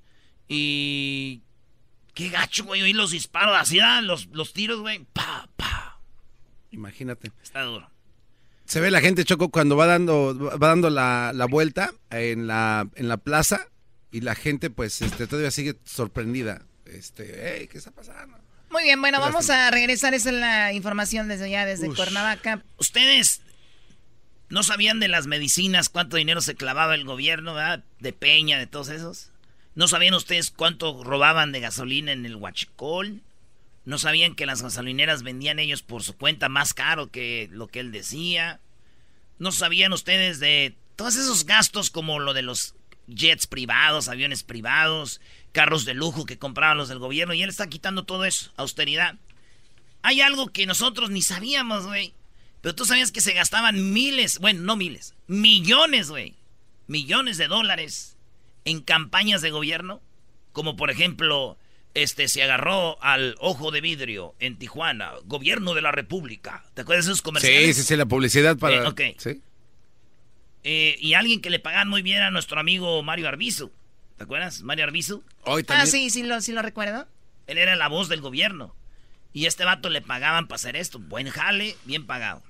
[0.46, 1.42] Y...
[2.12, 5.06] Qué gacho, güey, oí los disparos, así dan los, los tiros, güey.
[5.12, 6.00] Pa, pa.
[6.72, 7.30] Imagínate.
[7.42, 7.88] Está duro
[8.68, 13.08] se ve la gente, Choco, cuando va dando, va dando la, vuelta en la, en
[13.08, 13.66] la plaza
[14.12, 16.66] y la gente, pues, este, todavía sigue sorprendida.
[16.84, 18.36] Este, ¿qué está pasando?
[18.70, 20.12] Muy bien, bueno, vamos a regresar.
[20.12, 22.62] Esa es la información desde allá, desde Cuernavaca.
[22.76, 23.40] Ustedes
[24.50, 27.84] no sabían de las medicinas, cuánto dinero se clavaba el gobierno, ¿verdad?
[28.00, 29.30] De Peña, de todos esos.
[29.74, 33.22] ¿No sabían ustedes cuánto robaban de gasolina en el Huachicol?
[33.88, 37.80] No sabían que las gasolineras vendían ellos por su cuenta más caro que lo que
[37.80, 38.60] él decía.
[39.38, 42.74] No sabían ustedes de todos esos gastos como lo de los
[43.06, 45.22] jets privados, aviones privados,
[45.52, 49.14] carros de lujo que compraban los del gobierno y él está quitando todo eso, austeridad.
[50.02, 52.12] Hay algo que nosotros ni sabíamos, güey.
[52.60, 56.34] Pero tú sabías que se gastaban miles, bueno, no miles, millones, güey.
[56.88, 58.18] Millones de dólares
[58.66, 60.02] en campañas de gobierno.
[60.52, 61.56] Como por ejemplo,
[61.94, 66.64] este, se agarró al ojo de vidrio en Tijuana, gobierno de la República.
[66.74, 67.76] ¿Te acuerdas de esos comerciales?
[67.76, 68.76] Sí, sí, sí, la publicidad para...
[68.76, 69.00] Eh, ok.
[69.18, 69.42] ¿Sí?
[70.64, 73.70] Eh, y alguien que le pagan muy bien a nuestro amigo Mario Arbizu.
[74.16, 74.62] ¿Te acuerdas?
[74.62, 75.22] Mario Arbizu.
[75.44, 77.06] Hoy Ah, sí, sí lo, sí lo recuerdo.
[77.46, 78.74] Él era la voz del gobierno.
[79.32, 80.98] Y a este vato le pagaban para hacer esto.
[80.98, 82.42] Buen jale, bien pagado.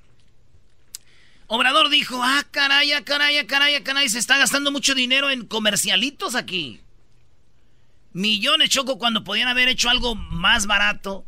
[1.47, 5.31] Obrador dijo, ah, caray, ah, caray, ah, caray, ah, caray, se está gastando mucho dinero
[5.31, 6.81] en comercialitos aquí.
[8.13, 11.27] Millones, Choco, cuando podían haber hecho algo más barato.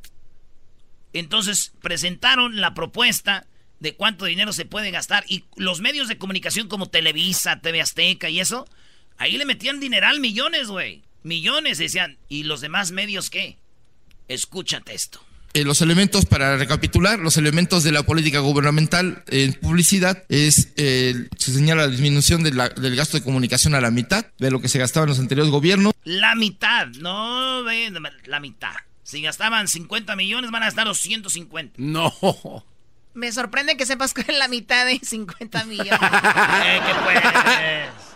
[1.12, 3.46] Entonces presentaron la propuesta
[3.80, 5.24] de cuánto dinero se puede gastar.
[5.28, 8.68] Y los medios de comunicación como Televisa, TV Azteca y eso,
[9.16, 11.02] ahí le metían dineral millones, güey.
[11.22, 12.18] Millones, decían.
[12.28, 13.58] ¿Y los demás medios qué?
[14.28, 15.20] Escúchate esto.
[15.52, 21.26] Eh, los elementos, para recapitular, los elementos de la política gubernamental en publicidad es, eh,
[21.36, 24.60] se señala la disminución de la- del gasto de comunicación a la mitad de lo
[24.60, 25.92] que se gastaba en los anteriores gobiernos.
[26.04, 27.92] La mitad, no, ve,
[28.26, 28.72] la mitad.
[29.02, 31.74] Si gastaban 50 millones, van a gastar 250.
[31.78, 32.14] No.
[33.14, 35.90] Me sorprende que sepas que es la mitad de 50 millones.
[36.64, 38.10] Eh, que pues.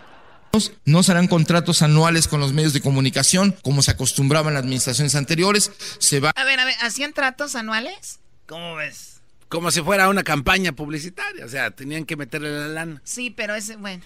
[0.84, 4.62] No se harán contratos anuales con los medios de comunicación como se acostumbraba en las
[4.62, 5.70] administraciones anteriores.
[5.98, 8.20] Se va A ver, a ver, ¿hacían tratos anuales?
[8.46, 9.20] ¿Cómo ves?
[9.48, 11.44] Como si fuera una campaña publicitaria.
[11.44, 13.00] O sea, tenían que meterle la lana.
[13.04, 14.04] Sí, pero ese, bueno.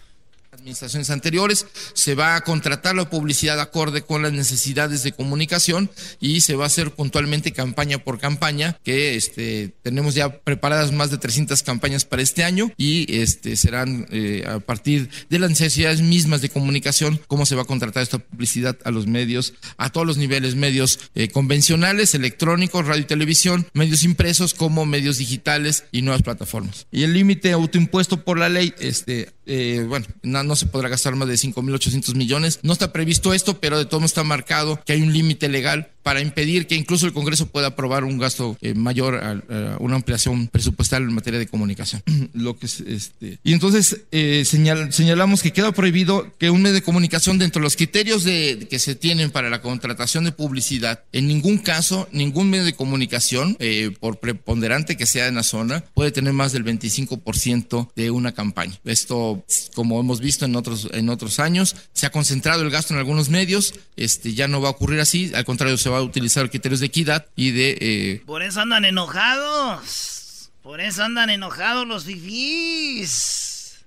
[0.52, 6.40] Administraciones anteriores, se va a contratar la publicidad acorde con las necesidades de comunicación y
[6.40, 11.18] se va a hacer puntualmente campaña por campaña, que este, tenemos ya preparadas más de
[11.18, 16.40] 300 campañas para este año y este, serán eh, a partir de las necesidades mismas
[16.40, 20.16] de comunicación, cómo se va a contratar esta publicidad a los medios, a todos los
[20.16, 26.22] niveles, medios eh, convencionales, electrónicos, radio y televisión, medios impresos como medios digitales y nuevas
[26.22, 26.86] plataformas.
[26.90, 30.06] Y el límite autoimpuesto por la ley, este, eh, bueno,
[30.42, 32.60] no, se podrá gastar más de 5.800 millones.
[32.62, 36.22] No está previsto esto, pero de todo está marcado que hay un límite legal para
[36.22, 40.48] impedir que incluso el Congreso pueda aprobar un gasto eh, mayor a, a una ampliación
[40.48, 42.02] presupuestal en materia de comunicación.
[42.32, 46.76] Lo que es, este, y entonces eh, señal- señalamos que queda prohibido que un medio
[46.76, 51.04] de comunicación dentro de los criterios de, que se tienen para la contratación de publicidad,
[51.12, 55.84] en ningún caso, ningún medio de comunicación, eh, por preponderante que sea en la zona,
[55.92, 58.80] puede tener más del 25% de una campaña.
[58.86, 59.44] Esto,
[59.74, 63.28] como hemos visto en otros, en otros años, se ha concentrado el gasto en algunos
[63.28, 66.80] medios, este, ya no va a ocurrir así, al contrario, se va a utilizar criterios
[66.80, 67.78] de equidad y de...
[67.80, 70.50] eh, Por eso andan enojados.
[70.62, 73.84] Por eso andan enojados los fifís.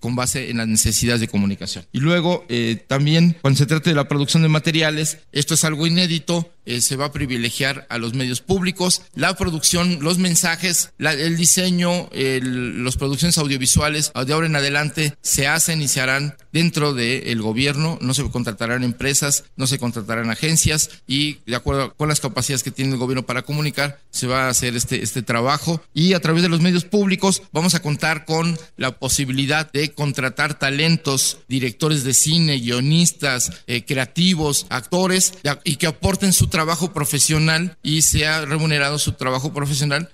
[0.00, 1.86] con base en las necesidades de comunicación.
[1.90, 5.86] Y luego, eh, también, cuando se trate de la producción de materiales, esto es algo
[5.86, 11.36] inédito, eh, se va a privilegiar a los medios públicos, la producción, los mensajes, el
[11.36, 17.42] diseño, las producciones audiovisuales, de ahora en adelante, se hacen y se harán dentro del
[17.42, 22.62] gobierno, no se contratarán empresas, no se contratarán agencias y de acuerdo con las capacidades
[22.62, 25.82] que tiene el gobierno para comunicar, se va a hacer este, este trabajo.
[25.92, 30.58] Y a través de los medios públicos vamos a contar con la posibilidad de contratar
[30.58, 38.02] talentos, directores de cine, guionistas, eh, creativos, actores y que aporten su trabajo profesional y
[38.02, 40.10] sea remunerado su trabajo profesional,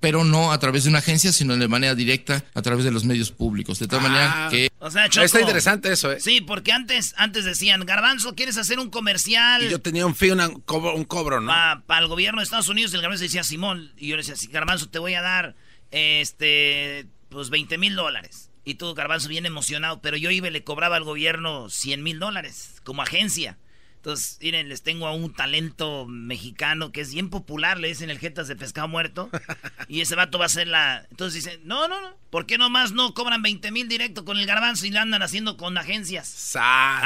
[0.00, 3.04] pero no a través de una agencia, sino de manera directa a través de los
[3.04, 3.78] medios públicos.
[3.78, 4.70] De tal manera que...
[4.80, 6.20] O sea, Choco, Está interesante eso, ¿eh?
[6.20, 9.62] Sí, porque antes, antes decían, Garbanzo, ¿quieres hacer un comercial?
[9.64, 11.52] Y yo tenía un fee, una- un cobro, un cobro, ¿no?
[11.86, 14.48] para el gobierno de Estados Unidos, el Garbanzo decía, Simón, y yo le decía, sí,
[14.48, 15.54] Garbanzo, te voy a dar,
[15.92, 18.50] este, pues 20 mil dólares.
[18.64, 22.18] Y tú, Garbanzo, bien emocionado, pero yo iba y le cobraba al gobierno 100 mil
[22.18, 23.58] dólares como agencia.
[24.04, 28.18] Entonces, miren, les tengo a un talento mexicano que es bien popular, le dicen el
[28.18, 29.30] Jetas de Pescado Muerto.
[29.88, 31.06] y ese vato va a ser la...
[31.10, 34.44] Entonces dicen, no, no, no, ¿por qué nomás no cobran 20 mil directo con el
[34.44, 36.28] garbanzo y lo andan haciendo con agencias?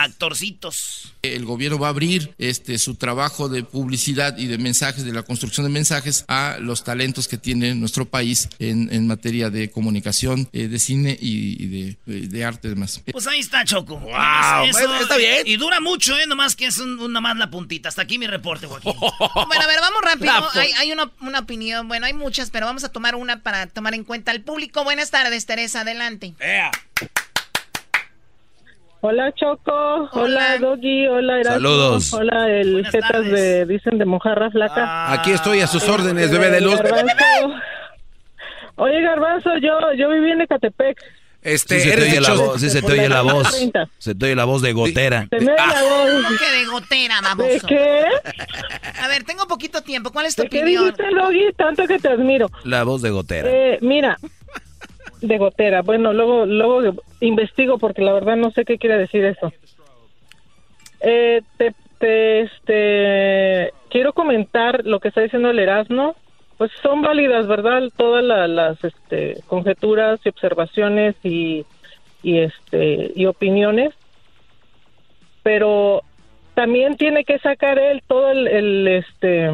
[0.03, 1.15] Actorcitos.
[1.23, 5.23] El gobierno va a abrir este su trabajo de publicidad y de mensajes, de la
[5.23, 10.49] construcción de mensajes a los talentos que tiene nuestro país en, en materia de comunicación,
[10.53, 13.01] eh, de cine y, y de, de- de arte y demás.
[13.13, 13.99] Pues ahí está, Choco.
[14.01, 14.65] Wow,
[15.03, 15.47] está bien.
[15.47, 16.27] Y dura mucho, ¿eh?
[16.27, 17.89] Nomás que es un, una más la puntita.
[17.89, 18.93] Hasta aquí mi reporte, Joaquín.
[19.01, 20.33] Bueno, a ver, vamos rápido.
[20.55, 23.95] Hay, hay una, una opinión, bueno, hay muchas, pero vamos a tomar una para tomar
[23.95, 24.85] en cuenta al público.
[24.85, 26.35] Buenas tardes, Teresa, adelante.
[29.01, 32.13] Hola Choco, hola, Doggy, hola Erasmo, Saludos.
[32.13, 35.13] hola el jetas de dicen de mojarra flaca.
[35.13, 36.81] Aquí estoy a sus Este, órdenes, bebé de luz.
[36.83, 37.55] Garbanzo.
[38.75, 40.99] Oye Garbanzo, yo yo viví en Ecatepec.
[41.49, 43.51] Este, Sí se te la voz, sí se te oye la voz.
[43.51, 43.89] 30.
[43.99, 45.27] Se te oye la voz de gotera.
[45.31, 45.41] Voz.
[45.41, 47.49] ¿Cómo que de gotera, baboso?
[47.49, 48.05] ¿De qué?
[49.01, 50.13] A ver, tengo poquito tiempo.
[50.13, 50.85] ¿Cuál es tu ¿De qué opinión?
[50.85, 51.53] dijiste Doggy?
[51.57, 52.51] Tanto que te admiro.
[52.65, 53.49] La voz de gotera.
[53.51, 54.19] Eh, mira,
[55.21, 55.83] de gotera.
[55.83, 59.53] Bueno, luego luego investigo porque la verdad no sé qué quiere decir eso.
[61.01, 66.17] Eh, te, te, este, quiero comentar lo que está diciendo el Erasmo.
[66.59, 67.85] Pues son válidas, ¿verdad?
[67.97, 71.65] Todas la- las este, conjeturas y observaciones y,
[72.23, 73.95] y, este, y opiniones.
[75.43, 76.03] Pero
[76.55, 79.49] también tiene que sacar él todo el, el, este,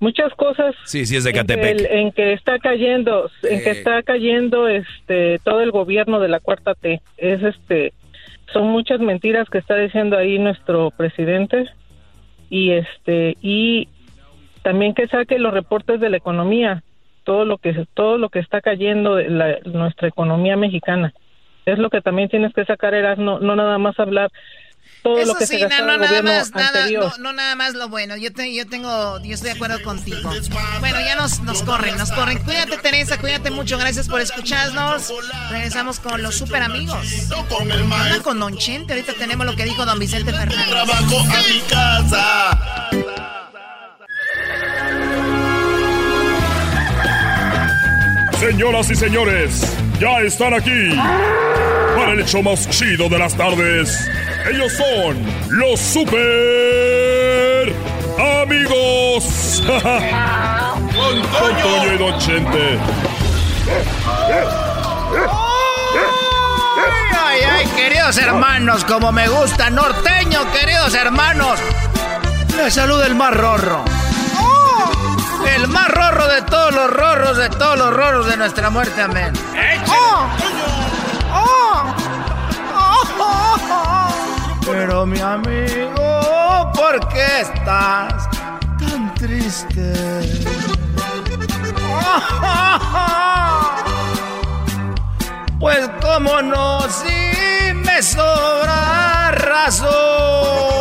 [0.00, 3.70] muchas cosas Sí, sí es de en que, el- en que está cayendo en que
[3.70, 7.92] está cayendo este todo el gobierno de la cuarta T es este
[8.52, 11.66] son muchas mentiras que está diciendo ahí nuestro presidente
[12.50, 13.88] y este y
[14.62, 16.82] también que saque los reportes de la economía
[17.24, 21.12] todo lo que todo lo que está cayendo de la- nuestra economía mexicana
[21.66, 24.30] es lo que también tienes que sacar Eras no no nada más hablar
[25.04, 27.04] todo Eso lo que sí, se gastó no, el no, nada gobierno más, nada, anterior.
[27.18, 28.16] no, no nada más lo bueno.
[28.16, 30.30] Yo, te, yo tengo, yo estoy de acuerdo contigo.
[30.80, 32.38] Bueno, ya nos, nos corren, nos corren.
[32.44, 33.78] Cuídate, Teresa, cuídate mucho.
[33.78, 35.12] Gracias por escucharnos.
[35.50, 37.30] Regresamos con los super amigos.
[37.60, 38.92] Anda con Don Chente.
[38.92, 40.68] Ahorita tenemos lo que dijo Don Vicente Fernández.
[40.68, 43.41] Trabajo a mi casa.
[48.42, 50.90] Señoras y señores, ya están aquí
[51.96, 54.08] para el hecho más chido de las tardes.
[54.50, 55.16] Ellos son
[55.50, 57.72] los super
[58.42, 59.62] amigos.
[60.92, 62.78] Don Toño y Don Chente.
[67.24, 71.60] Ay, ay, queridos hermanos, como me gusta norteño, queridos hermanos.
[72.56, 73.84] Les saluda el más rorro.
[75.46, 79.32] El más rorro de todos los rorros, de todos los rorros de nuestra muerte, amén.
[84.64, 88.28] Pero mi amigo, ¿por qué estás
[88.78, 89.92] tan triste?
[95.62, 100.71] Pues cómo no, si me sobra razón.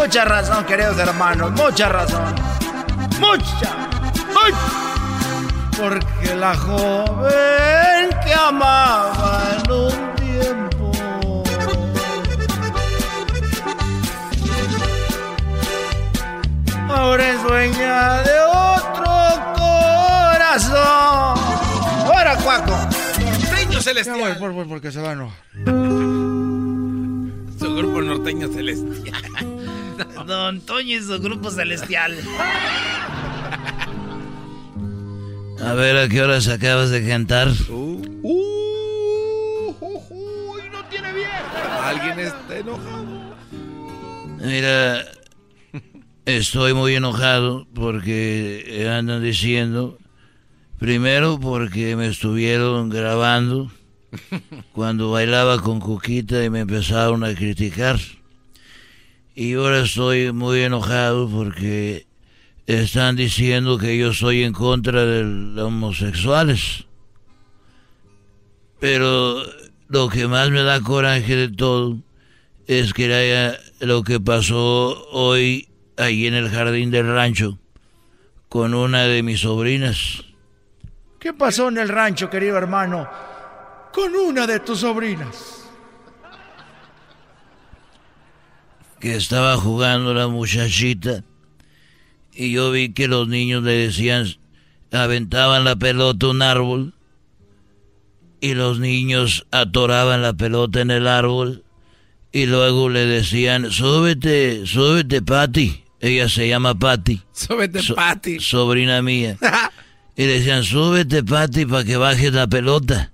[0.00, 2.34] Mucha razón, queridos hermanos, mucha razón.
[3.20, 3.88] Mucha,
[4.32, 4.70] mucha.
[5.76, 10.90] Porque la joven que amaba en un tiempo
[16.88, 19.04] ahora es dueña de otro
[19.54, 20.78] corazón.
[22.06, 22.72] ¡Ahora, Cuaco!
[22.72, 24.38] Norteño celestial.
[24.38, 25.38] Por, por, porque se va a enojar.
[27.58, 29.49] Su grupo norteño celestial.
[30.26, 32.16] Don Toño y su grupo celestial.
[35.62, 37.48] A ver, ¿a qué horas acabas de cantar?
[41.84, 43.36] Alguien está enojado.
[44.42, 45.04] Mira,
[46.24, 49.98] estoy muy enojado porque andan diciendo,
[50.78, 53.70] primero porque me estuvieron grabando
[54.72, 57.98] cuando bailaba con Cuquita y me empezaron a criticar.
[59.40, 62.06] Y ahora estoy muy enojado porque
[62.66, 66.84] están diciendo que yo soy en contra de los homosexuales.
[68.80, 69.42] Pero
[69.88, 71.96] lo que más me da coraje de todo
[72.66, 77.58] es que haya lo que pasó hoy ahí en el jardín del rancho
[78.50, 80.22] con una de mis sobrinas.
[81.18, 83.08] ¿Qué pasó en el rancho, querido hermano?
[83.90, 85.59] Con una de tus sobrinas.
[89.00, 91.24] Que estaba jugando la muchachita
[92.34, 94.26] y yo vi que los niños le decían,
[94.92, 96.94] aventaban la pelota a un árbol
[98.40, 101.64] y los niños atoraban la pelota en el árbol
[102.32, 105.82] y luego le decían, súbete, súbete, Patty.
[106.00, 107.20] Ella se llama Patty.
[107.32, 108.38] Súbete, So- Patty.
[108.40, 109.36] Sobrina mía.
[110.16, 113.12] y le decían, súbete, Patty, para que bajes la pelota.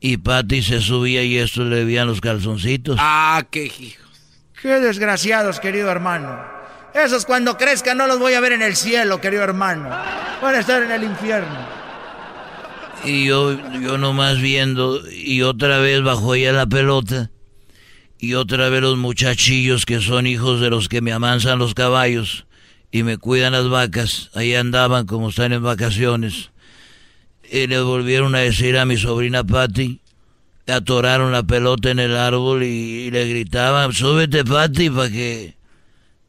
[0.00, 2.96] Y Patty se subía y esto le veían los calzoncitos.
[3.00, 4.02] Ah, qué hijo.
[4.66, 6.44] Qué desgraciados, querido hermano.
[6.92, 9.88] Esos cuando crezcan no los voy a ver en el cielo, querido hermano.
[10.42, 11.56] Van a estar en el infierno.
[13.04, 17.30] Y yo, yo nomás viendo, y otra vez bajó ella la pelota,
[18.18, 22.48] y otra vez los muchachillos que son hijos de los que me amansan los caballos
[22.90, 26.50] y me cuidan las vacas, ahí andaban como están en vacaciones.
[27.48, 30.00] Y le volvieron a decir a mi sobrina Patty,
[30.66, 32.66] atoraron la pelota en el árbol y,
[33.06, 35.54] y le gritaban, súbete Patty para que,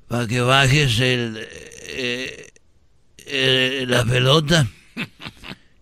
[0.08, 1.48] para que bajes el,
[1.88, 2.52] eh,
[3.26, 4.68] eh, la pelota.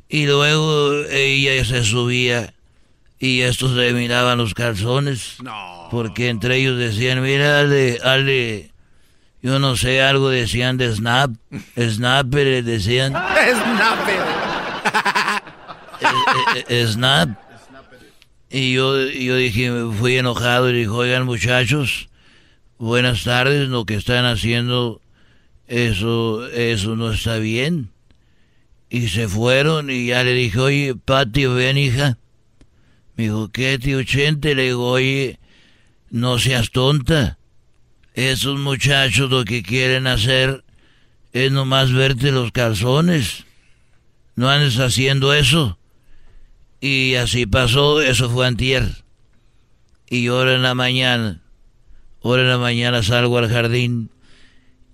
[0.08, 2.54] Y luego ella se subía
[3.20, 5.38] y estos le miraban los calzones.
[5.92, 8.72] Porque entre ellos decían, mira, Ale, Ale,
[9.42, 11.32] yo no sé, algo decían de Snap.
[11.78, 13.14] Snapper le decían.
[16.56, 17.45] Eh, eh, Snap.
[18.58, 22.08] Y yo, yo dije, fui enojado y dije, oigan muchachos,
[22.78, 25.02] buenas tardes, lo que están haciendo,
[25.68, 27.90] eso, eso no está bien.
[28.90, 32.18] Y se fueron y ya le dije, oye, Pati, ven hija.
[33.18, 34.56] Me dijo, ¿qué, tío Chente?
[34.56, 35.38] Le digo, oye,
[36.10, 37.38] no seas tonta.
[38.14, 40.64] Esos muchachos lo que quieren hacer
[41.34, 43.44] es nomás verte los calzones.
[44.38, 45.78] No andes haciendo eso.
[46.88, 49.04] Y así pasó, eso fue antier.
[50.08, 51.42] Y ahora en la mañana,
[52.22, 54.12] ahora en la mañana salgo al jardín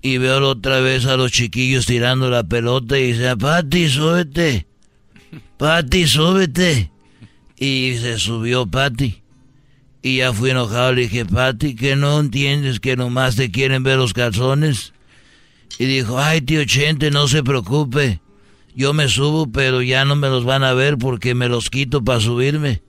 [0.02, 4.68] y veo otra vez a los chiquillos tirando la pelota y dice, Pati, súbete.
[5.58, 6.92] Pati, súbete.
[7.58, 9.22] Y se subió Pati.
[10.02, 13.98] Y ya fui enojado, le dije, Pati, que no entiendes que nomás te quieren ver
[13.98, 14.94] los calzones.
[15.78, 18.22] Y dijo, ay, tío Chente, no se preocupe.
[18.76, 22.04] Yo me subo, pero ya no me los van a ver porque me los quito
[22.04, 22.82] para subirme.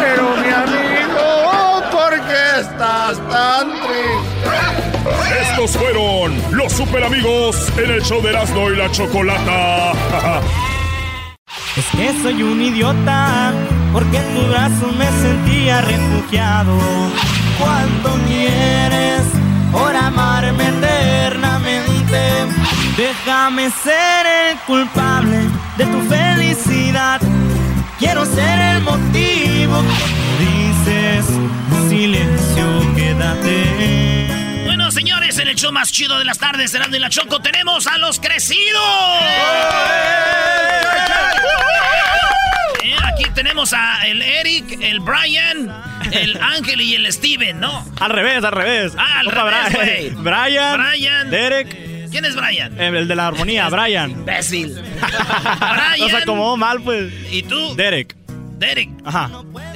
[0.00, 5.42] Pero mi amigo, ¿por qué estás tan triste?
[5.42, 9.92] Estos fueron los super amigos en el show de Erasmo y la Chocolata.
[11.76, 13.52] Es que soy un idiota,
[13.92, 16.74] porque en tu brazo me sentía refugiado.
[17.58, 19.22] Cuánto quieres
[19.70, 20.75] por amarme.
[22.96, 25.38] Déjame ser el culpable
[25.76, 27.20] de tu felicidad.
[27.98, 31.26] Quiero ser el motivo que dices.
[31.90, 34.62] Silencio, quédate.
[34.64, 37.86] Bueno, señores, en el show más chido de las tardes, Erasmo y la Choco, tenemos
[37.86, 38.82] a los crecidos.
[42.82, 45.70] Eh, aquí tenemos a el Eric, el Brian,
[46.12, 47.86] el Ángel y el Steven, ¿no?
[48.00, 48.92] Al revés, al revés.
[48.96, 50.14] Ah, al Opa, revés.
[50.16, 50.80] Brian.
[50.80, 51.30] Brian.
[51.30, 51.95] Derek.
[52.10, 52.78] ¿Quién es Brian?
[52.80, 54.10] eh, El de la armonía, Brian.
[54.10, 54.74] Imbécil.
[55.98, 57.12] Nos acomodó mal, pues.
[57.30, 57.74] ¿Y tú?
[57.76, 58.14] Derek.
[58.58, 58.90] Derek.
[59.04, 59.30] Ajá.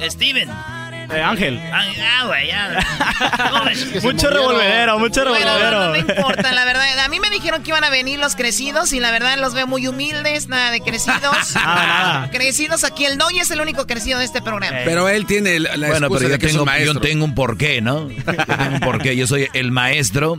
[0.09, 0.49] Steven.
[1.13, 1.59] Eh, Ángel.
[1.73, 1.83] Ah,
[2.21, 2.79] ah, güey, ya.
[3.51, 4.01] No.
[4.01, 5.71] Mucho revolvedero, mucho revolvedero.
[5.71, 6.99] no, no me importa, la verdad.
[6.99, 9.67] A mí me dijeron que iban a venir los crecidos y la verdad los veo
[9.67, 11.21] muy humildes, nada de crecidos.
[11.55, 12.29] Nada, nada.
[12.31, 14.77] Crecidos aquí, el Doy es el único crecido de este programa.
[14.85, 16.93] Pero él tiene la Bueno, excusa pero de yo que es un tengo, maestro.
[16.93, 18.09] yo tengo un porqué, ¿no?
[18.09, 19.15] Yo tengo un porqué.
[19.17, 20.37] Yo soy el maestro.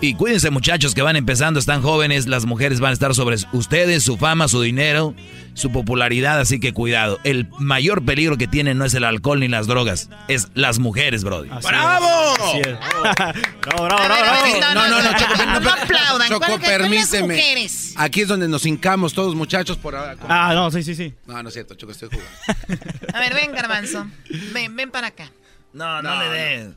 [0.00, 2.26] Y cuídense, muchachos, que van empezando, están jóvenes.
[2.26, 5.14] Las mujeres van a estar sobre ustedes, su fama, su dinero,
[5.54, 6.40] su popularidad.
[6.40, 7.20] Así que cuidado.
[7.24, 11.24] El mayor peligro que tienen no es el alcohol ni las drogas, es las mujeres,
[11.24, 11.48] Brody.
[11.62, 12.34] ¡Bravo!
[12.34, 12.66] Así es.
[13.62, 14.74] bravo, bravo, A ver, bravo, a ver, bravo.
[14.74, 16.28] no, no, no, Choco, no, no aplaudan.
[16.28, 16.68] Choco, ¿Cuál- cuál- cuáles
[17.08, 17.34] permíteme.
[17.36, 17.94] mujeres?
[17.96, 20.16] Aquí es donde nos hincamos todos, muchachos, por ahora.
[20.28, 21.14] Ah, no, sí, sí, sí.
[21.26, 22.30] No, no es cierto, Choco, estoy jugando.
[23.14, 24.06] A ver, ven, Garbanzo.
[24.52, 25.30] Ven, ven para acá.
[25.74, 26.76] No, no, le den.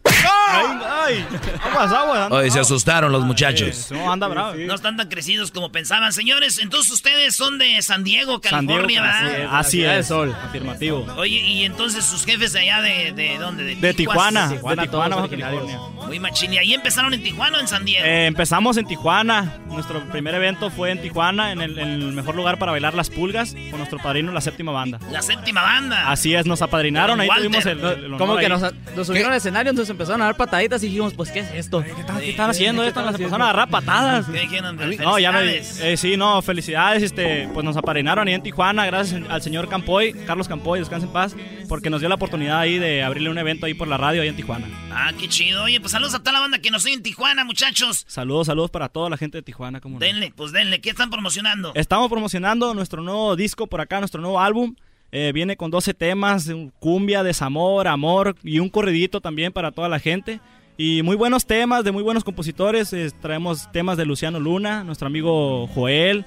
[0.50, 0.66] Ay,
[1.08, 1.26] ay.
[1.70, 2.20] Aguas, aguas.
[2.24, 3.92] anda Oye, se asustaron los muchachos.
[3.92, 4.56] No, anda bravo.
[4.56, 6.12] No están tan crecidos como pensaban.
[6.12, 9.40] Señores, entonces ustedes son de San Diego, San Diego, California, así ¿verdad?
[9.44, 10.08] es, así es.
[10.08, 11.06] Sol, afirmativo.
[11.16, 13.76] Oye, y entonces sus jefes de allá de, de dónde?
[13.76, 15.80] De Tijuana, de Tijuana, Tijuana, todos Baja California.
[16.08, 16.54] Muy machín.
[16.54, 18.04] ¿Y ahí empezaron en Tijuana o en San Diego?
[18.04, 19.58] Eh, empezamos en Tijuana.
[19.68, 23.12] Nuestro primer evento fue en Tijuana, en el, en el mejor lugar para bailar las
[23.12, 24.98] pulgas, con nuestro padrino, la séptima banda.
[25.12, 26.10] La séptima banda.
[26.10, 27.46] Así es, nos apadrinaron, ahí Walter.
[27.46, 28.50] tuvimos el, el- Como que ahí.
[28.50, 28.64] nos,
[28.96, 31.84] nos subieron al escenario, entonces empezaron a dar pataditas y dijimos, pues, ¿qué es esto?
[31.84, 33.02] ¿Qué están, qué están haciendo esto?
[33.02, 34.26] Nos empezaron a agarrar patadas.
[34.28, 34.78] ¿Qué dijeron?
[35.00, 39.22] No, ya me eh, sí, no, felicidades, este, pues nos apadrinaron ahí en Tijuana, gracias
[39.30, 41.36] al señor Campoy, Carlos Campoy, descanse en paz,
[41.68, 44.28] porque nos dio la oportunidad ahí de abrirle un evento ahí por la radio ahí
[44.28, 44.68] en Tijuana.
[44.92, 45.64] Ah, qué chido.
[45.64, 48.06] Oye, pues saludos a toda la banda que nos oye en Tijuana, muchachos.
[48.08, 50.82] Saludos, saludos para toda la gente de Tijuana, como Denle, pues denle.
[50.82, 51.72] ¿Qué están promocionando?
[51.76, 54.76] Estamos promocionando nuestro nuevo disco por acá, nuestro nuevo álbum.
[55.12, 60.00] Eh, viene con 12 temas, cumbia, desamor, amor y un corridito también para toda la
[60.00, 60.40] gente.
[60.78, 62.92] Y muy buenos temas de muy buenos compositores.
[62.94, 66.26] eh, traemos temas de Luciano Luna, nuestro amigo Joel,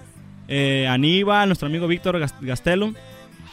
[0.49, 2.95] eh, Aníbal, nuestro amigo Víctor Gas- Gastelum.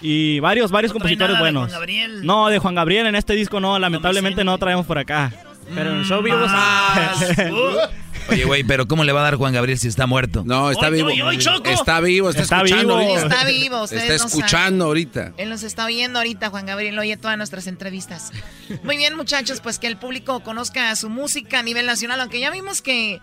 [0.02, 1.64] Y varios, varios ¿No compositores de buenos.
[1.70, 2.26] Juan Gabriel?
[2.26, 5.34] No, de Juan Gabriel en este disco no, lamentablemente no traemos por acá.
[5.76, 6.38] Pero en el show vivo
[8.30, 10.44] Oye, güey, pero ¿cómo le va a dar Juan Gabriel si está muerto?
[10.46, 11.08] No, está Oye, vivo.
[11.10, 11.70] oye, oye, Choco.
[11.70, 13.10] Está vivo, está, Está escuchando vivo.
[13.12, 13.36] ahorita.
[13.36, 15.34] Está vivo, ustedes Está no escuchando ahorita.
[15.38, 18.32] Él nos está oyendo ahorita, Juan Gabriel, oye todas nuestras entrevistas.
[18.84, 22.52] Muy bien, muchachos, pues que el público conozca su música a nivel nacional, aunque ya
[22.52, 23.20] vimos que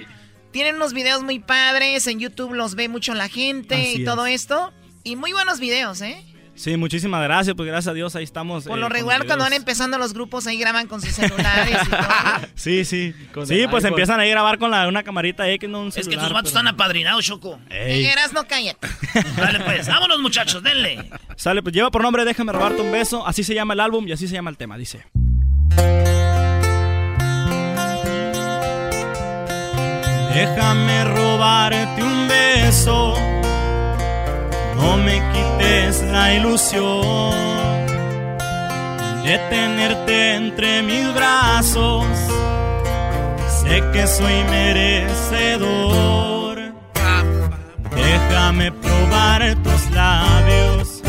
[0.52, 4.04] tienen unos videos muy padres, en YouTube los ve mucho la gente Así y es.
[4.04, 4.72] todo esto.
[5.02, 6.24] Y muy buenos videos, ¿eh?
[6.56, 8.64] Sí, muchísimas gracias, pues gracias a Dios ahí estamos.
[8.64, 11.90] Por eh, lo regular, cuando van empezando los grupos, ahí graban con sus celulares y
[11.90, 12.00] todo.
[12.54, 13.12] Sí, sí.
[13.32, 13.88] Con sí, pues iPhone.
[13.88, 16.16] empiezan a ir a grabar con la, una camarita X, no un Es que tus
[16.16, 17.58] vatos pero- están apadrinados, Choco.
[17.70, 18.88] Eras, no cállate.
[19.36, 19.88] Dale, pues.
[19.88, 21.10] Vámonos, muchachos, denle.
[21.36, 23.26] Sale, pues lleva por nombre Déjame robarte un beso.
[23.26, 25.04] Así se llama el álbum y así se llama el tema, dice.
[30.34, 33.14] Déjame robarte un beso.
[34.76, 37.32] No me quites la ilusión
[39.24, 42.06] de tenerte entre mis brazos.
[43.62, 46.14] Sé que soy merecedor.
[47.94, 51.02] Déjame probar tus labios.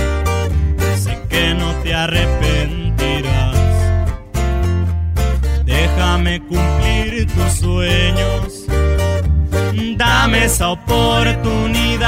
[0.98, 3.60] Sé que no te arrepentirás.
[5.66, 8.65] Déjame cumplir tus sueños.
[9.98, 12.06] Dame esa oportunidad.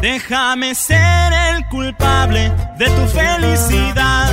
[0.00, 4.30] Déjame ser el culpable de tu felicidad.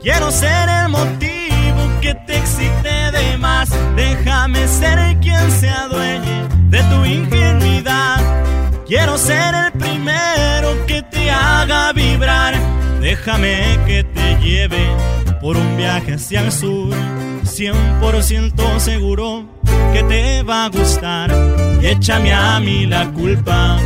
[0.00, 3.70] Quiero ser el motivo que te excite de más.
[3.96, 8.20] Déjame ser quien se adueñe de tu ingenuidad.
[8.86, 12.54] Quiero ser el primero que te haga vibrar
[13.02, 14.86] Déjame que te lleve
[15.42, 16.94] por un viaje hacia el sur.
[17.42, 19.44] 100% seguro
[19.92, 21.30] que te va a gustar.
[21.82, 23.78] Y échame a mí la culpa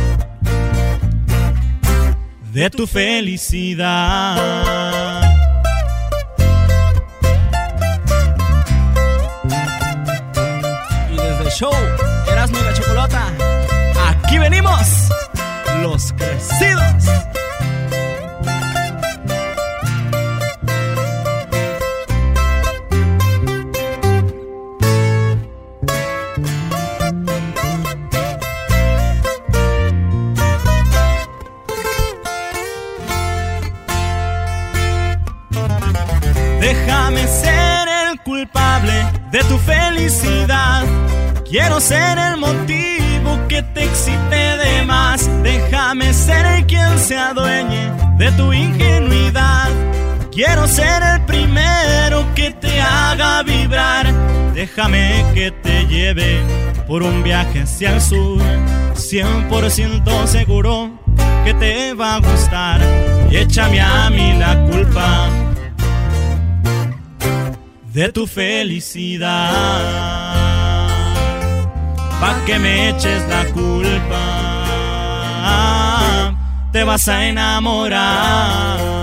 [2.53, 4.37] de tu felicidad.
[11.11, 11.73] Y desde el show
[12.31, 13.33] Erasmo y la Chocolata,
[14.09, 15.09] aquí venimos,
[15.81, 16.83] los crecidos.
[36.59, 40.83] Déjame ser el culpable de tu felicidad.
[41.49, 45.29] Quiero ser el motivo que te excite de más.
[45.43, 49.69] Déjame ser el quien se adueñe de tu ingenuidad.
[50.31, 54.11] Quiero ser el primero que te haga vibrar.
[54.53, 56.41] Déjame que te lleve
[56.87, 58.41] por un viaje hacia el sur.
[58.95, 60.91] 100% seguro
[61.45, 62.81] que te va a gustar.
[63.29, 65.29] Y échame a mí la culpa
[67.97, 69.49] de tu felicidad.
[72.19, 74.25] Pa' que me eches la culpa,
[76.71, 78.96] te vas a enamorar.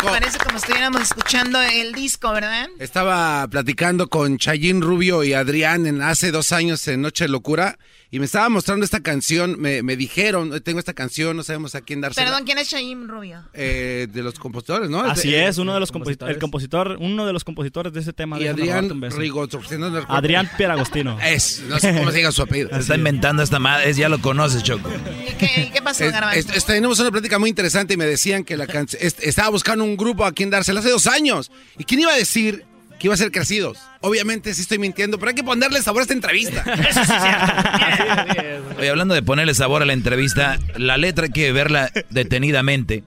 [0.00, 0.12] Choco.
[0.12, 2.68] parece como estuviéramos escuchando el disco, ¿verdad?
[2.78, 7.78] Estaba platicando con Chayín Rubio y Adrián en, hace dos años en Noche de Locura
[8.10, 9.60] y me estaba mostrando esta canción.
[9.60, 12.26] Me, me dijeron, "Eh, tengo esta canción, no sabemos a quién dársela.
[12.28, 13.42] Perdón, ¿quién es Shaim Rubio?
[13.52, 15.00] Eh, de los compositores, ¿no?
[15.00, 18.12] Así De- es, uno de los compositores, el compositor, uno de los compositores de ese
[18.12, 18.38] tema.
[18.40, 20.04] Y Adrián si no.
[20.08, 21.18] Adrián Pieragostino.
[21.28, 22.70] Es, no sé cómo se diga su apellido.
[22.70, 24.88] Se está inventando esta madre, es- ya lo conoces, Choco.
[25.28, 28.56] ¿Y qué, qué pasó, es- es- tenemos una plática muy interesante y me decían que
[28.56, 31.50] la canción estaba buscando un grupo a quien dársela hace dos años.
[31.78, 32.64] ¿Y quién iba a decir
[32.98, 33.78] que iba a ser crecidos?
[34.00, 36.64] Obviamente sí estoy mintiendo, pero hay que ponerle sabor a esta entrevista.
[38.78, 43.04] Oye, hablando de ponerle sabor a la entrevista, la letra hay que verla detenidamente.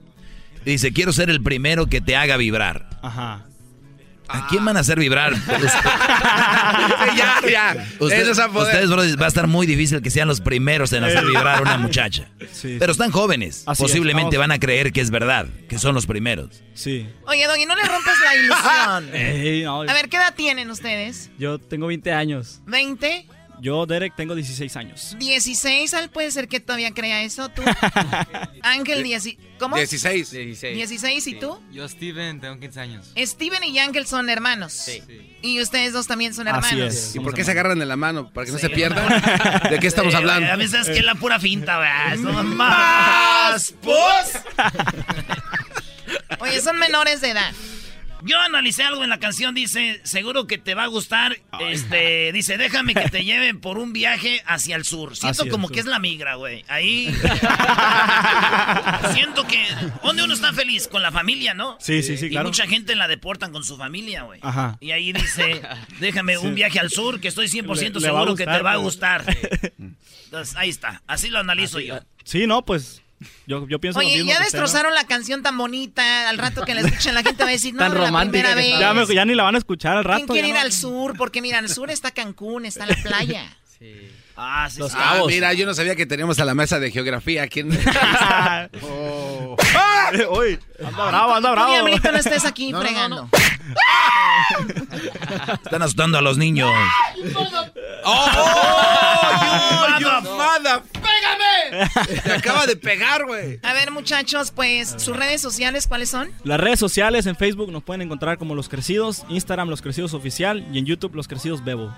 [0.64, 2.88] Dice, quiero ser el primero que te haga vibrar.
[3.02, 3.46] Ajá.
[4.32, 5.34] ¿A quién van a hacer vibrar?
[7.16, 7.86] ya, ya.
[7.98, 11.24] Usted- Eso ustedes, bro, va a estar muy difícil que sean los primeros en hacer
[11.24, 12.28] vibrar a una muchacha.
[12.52, 12.76] Sí.
[12.78, 13.64] Pero están jóvenes.
[13.66, 16.62] Así Posiblemente van a creer que es verdad, que son los primeros.
[16.74, 17.06] Sí.
[17.26, 19.14] Oye, Doggy, no le rompes la ilusión.
[19.14, 21.30] Ey, no, A ver, ¿qué edad tienen ustedes?
[21.38, 22.60] yo tengo 20 años.
[22.66, 23.26] ¿20?
[23.62, 25.16] Yo, Derek, tengo 16 años.
[25.20, 27.62] 16, ¿al puede ser que todavía crea eso tú?
[28.62, 29.76] Ángel, 10, ¿cómo?
[29.76, 30.32] 16.
[30.32, 30.74] 16.
[30.74, 31.62] 16, ¿y tú?
[31.70, 33.12] Yo, Steven, tengo 15 años.
[33.16, 34.72] Steven y Ángel son hermanos.
[34.72, 35.00] Sí.
[35.42, 36.92] Y ustedes dos también son Así hermanos.
[36.92, 37.14] es.
[37.14, 38.32] ¿Y por qué se agarran de la mano?
[38.32, 39.06] ¿Para que no se pierdan?
[39.70, 40.50] ¿De qué estamos hablando?
[40.50, 42.16] A veces que es la pura finta, ¿verdad?
[42.42, 44.40] Más, pues.
[46.40, 47.52] Oye, son menores de edad.
[48.24, 52.56] Yo analicé algo en la canción, dice, seguro que te va a gustar, este, dice,
[52.56, 55.16] déjame que te lleven por un viaje hacia el sur.
[55.16, 55.74] Siento Hacia como sur.
[55.74, 56.64] que es la migra, güey.
[56.68, 57.12] Ahí
[59.12, 59.64] siento que
[60.02, 60.88] ¿dónde uno está feliz?
[60.88, 61.76] Con la familia, ¿no?
[61.80, 62.48] Sí, sí, sí, Y claro.
[62.48, 64.40] mucha gente la deportan con su familia, güey.
[64.42, 64.76] Ajá.
[64.80, 65.62] Y ahí dice,
[66.00, 69.24] déjame un viaje al sur que estoy 100% Le- seguro que te va a gustar.
[70.24, 71.02] Entonces, ahí está.
[71.06, 72.00] Así lo analizo yo.
[72.24, 73.01] Sí, no, pues
[73.46, 74.62] yo, yo pienso lo Oye, mismo ya que usted, ¿no?
[74.64, 76.28] destrozaron la canción tan bonita.
[76.28, 78.54] Al rato que la escuchen, la gente va a decir, no, Tan la romántica primera
[78.54, 78.78] vez.
[78.78, 80.32] Ya, me- ya ni la van a escuchar al ¿Quién rato.
[80.32, 80.66] quiere ya ir no.
[80.66, 81.16] al sur?
[81.16, 83.44] Porque mira, al sur está Cancún, está la playa.
[84.34, 84.98] Ah, sí, Los sí.
[84.98, 85.26] Ah, cabos.
[85.30, 87.70] mira, yo no sabía que teníamos a la mesa de geografía aquí en...
[88.82, 89.56] Oh.
[90.30, 91.72] Uy, anda bravo, anda bravo.
[91.72, 93.28] Diablito, no estés aquí No, no, no, fregando.
[95.64, 96.70] Están asustando a los niños.
[98.04, 98.26] ¡Oh!
[100.22, 101.88] mother- ¡Pégame!
[102.22, 103.58] Te acaba de pegar, güey.
[103.62, 106.30] A ver, muchachos, pues, sus redes sociales, ¿cuáles son?
[106.44, 110.66] Las redes sociales en Facebook nos pueden encontrar como Los Crecidos, Instagram Los Crecidos Oficial
[110.72, 111.92] y en YouTube Los Crecidos Bebo.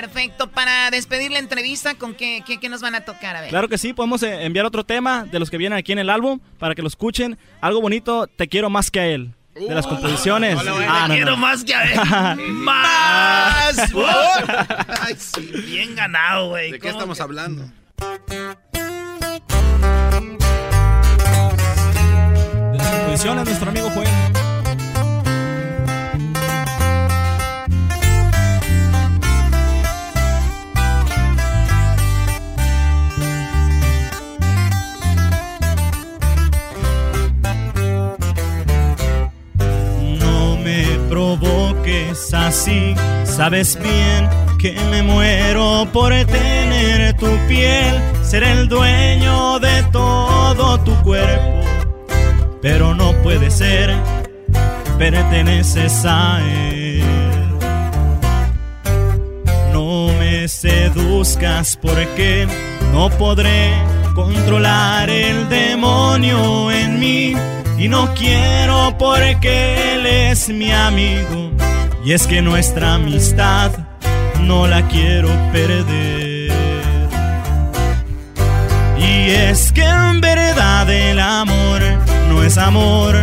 [0.00, 0.50] Perfecto.
[0.50, 3.36] Para despedir la entrevista, ¿con qué, qué, qué nos van a tocar?
[3.36, 3.50] A ver.
[3.50, 6.10] Claro que sí, podemos eh, enviar otro tema de los que vienen aquí en el
[6.10, 7.38] álbum para que lo escuchen.
[7.60, 9.32] Algo bonito, Te quiero más que a él.
[9.54, 10.60] De las composiciones.
[10.60, 11.84] Te Ah, no, quiero más que a
[12.32, 12.40] él.
[12.54, 13.78] más.
[15.00, 15.48] Ay, sí.
[15.66, 16.72] Bien ganado, güey.
[16.72, 17.62] ¿De qué ¿Cómo estamos que- hablando?
[22.72, 24.06] De las composiciones, nuestro amigo Juan.
[42.14, 42.94] Es así,
[43.24, 47.92] sabes bien que me muero por tener tu piel,
[48.22, 51.60] ser el dueño de todo tu cuerpo,
[52.62, 53.92] pero no puede ser,
[54.96, 57.02] perteneces a él.
[59.72, 62.46] No me seduzcas porque
[62.92, 63.72] no podré
[64.14, 67.34] controlar el demonio en mí.
[67.76, 71.50] Y no quiero porque él es mi amigo
[72.04, 73.72] y es que nuestra amistad
[74.40, 76.52] no la quiero perder.
[78.98, 81.80] Y es que en verdad el amor
[82.28, 83.16] no es amor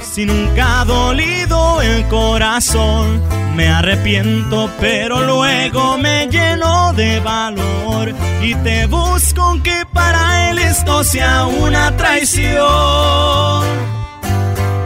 [0.00, 3.22] si nunca ha dolido el corazón.
[3.56, 11.02] Me arrepiento, pero luego me lleno de valor y te busco aunque para él esto
[11.02, 13.64] sea una traición.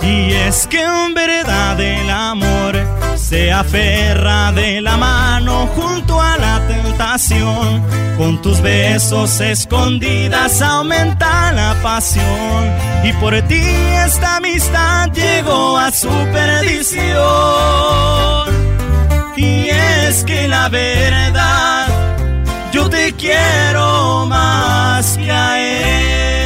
[0.02, 3.01] Y es que en verdad el amor
[3.32, 7.82] se aferra de la mano junto a la tentación.
[8.18, 12.62] Con tus besos escondidas aumenta la pasión.
[13.02, 13.64] Y por ti
[14.06, 17.06] esta amistad llegó a su perdición.
[19.34, 21.86] Y es que la verdad,
[22.70, 26.41] yo te quiero más que a él.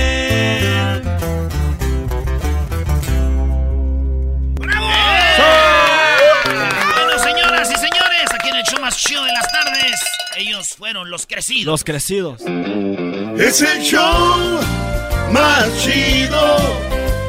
[8.97, 10.01] Show más chido de las tardes,
[10.37, 11.67] ellos fueron los crecidos.
[11.67, 12.41] Los crecidos.
[13.39, 14.61] Es el show
[15.33, 16.57] más chido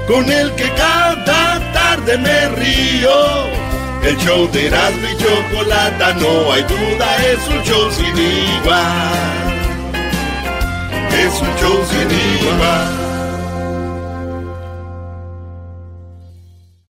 [0.07, 3.57] con el que cada tarde me río.
[4.03, 9.53] El show de Erasmo y Chocolata, no hay duda, es un show sin igual.
[11.11, 13.06] Es un show sin igual.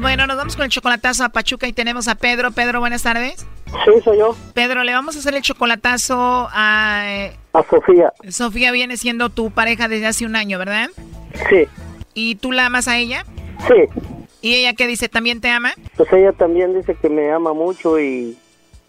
[0.00, 2.52] Bueno, nos vamos con el chocolatazo a Pachuca y tenemos a Pedro.
[2.52, 3.44] Pedro, buenas tardes.
[3.84, 4.36] Sí, soy yo.
[4.54, 7.02] Pedro, le vamos a hacer el chocolatazo a...
[7.06, 8.12] eh, A Sofía.
[8.30, 10.88] Sofía viene siendo tu pareja desde hace un año, ¿verdad?
[11.48, 11.66] Sí,
[12.14, 13.24] ¿Y tú la amas a ella?
[13.66, 14.04] sí.
[14.40, 15.08] ¿Y ella qué dice?
[15.08, 15.72] ¿También te ama?
[15.96, 18.38] Pues ella también dice que me ama mucho y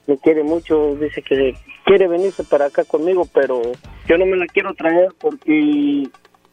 [0.05, 0.95] me quiere mucho.
[1.01, 1.55] Dice que
[1.85, 3.59] quiere venirse para acá conmigo, pero
[4.07, 6.07] yo no me la quiero traer porque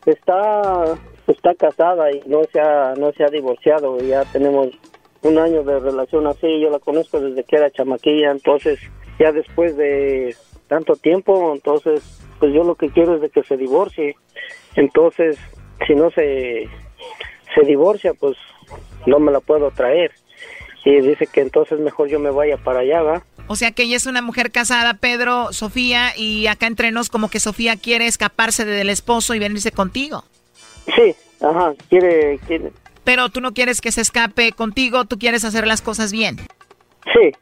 [0.06, 0.96] está
[1.32, 3.98] está casada y no se ha, no se ha divorciado.
[3.98, 4.68] Ya tenemos
[5.22, 6.60] un año de relación así.
[6.60, 8.30] Yo la conozco desde que era chamaquilla.
[8.30, 8.78] Entonces,
[9.18, 10.34] ya después de
[10.68, 14.16] tanto tiempo, entonces, pues yo lo que quiero es de que se divorcie.
[14.74, 15.38] Entonces,
[15.86, 16.68] si no se,
[17.54, 18.36] se divorcia, pues
[19.06, 20.12] no me la puedo traer.
[20.86, 23.24] Y dice que entonces mejor yo me vaya para allá, ¿va?
[23.48, 27.28] O sea que ella es una mujer casada, Pedro, Sofía, y acá entre nos como
[27.28, 30.24] que Sofía quiere escaparse del esposo y venirse contigo.
[30.94, 32.70] Sí, ajá, quiere, quiere.
[33.02, 36.36] Pero tú no quieres que se escape contigo, tú quieres hacer las cosas bien.
[37.12, 37.32] Sí.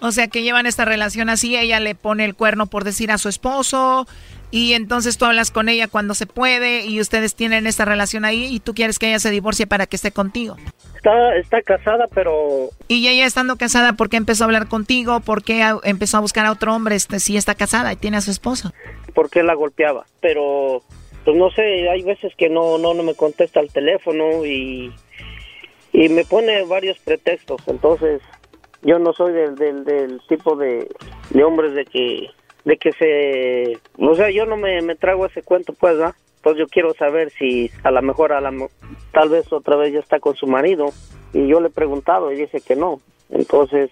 [0.00, 3.18] O sea que llevan esta relación así, ella le pone el cuerno por decir a
[3.18, 4.08] su esposo
[4.50, 8.46] y entonces tú hablas con ella cuando se puede y ustedes tienen esta relación ahí
[8.46, 10.56] y tú quieres que ella se divorcie para que esté contigo.
[11.00, 15.20] Está, está casada, pero Y ella estando casada, ¿por qué empezó a hablar contigo?
[15.20, 18.20] ¿Por qué empezó a buscar a otro hombre este, si está casada y tiene a
[18.20, 18.70] su esposo?
[19.14, 20.06] porque la golpeaba.
[20.20, 20.82] Pero,
[21.24, 24.92] pues no sé, hay veces que no, no, no me contesta el teléfono y,
[25.92, 27.62] y me pone varios pretextos.
[27.66, 28.20] Entonces,
[28.82, 30.88] yo no soy del, del, del tipo de,
[31.30, 32.28] de hombres de que,
[32.64, 36.14] de que se, o sea, yo no me, me trago ese cuento, pues, ¿verdad?
[36.42, 38.52] Pues yo quiero saber si a lo mejor, a la,
[39.12, 40.90] tal vez otra vez ya está con su marido.
[41.32, 43.00] Y yo le he preguntado y dice que no.
[43.28, 43.90] Entonces,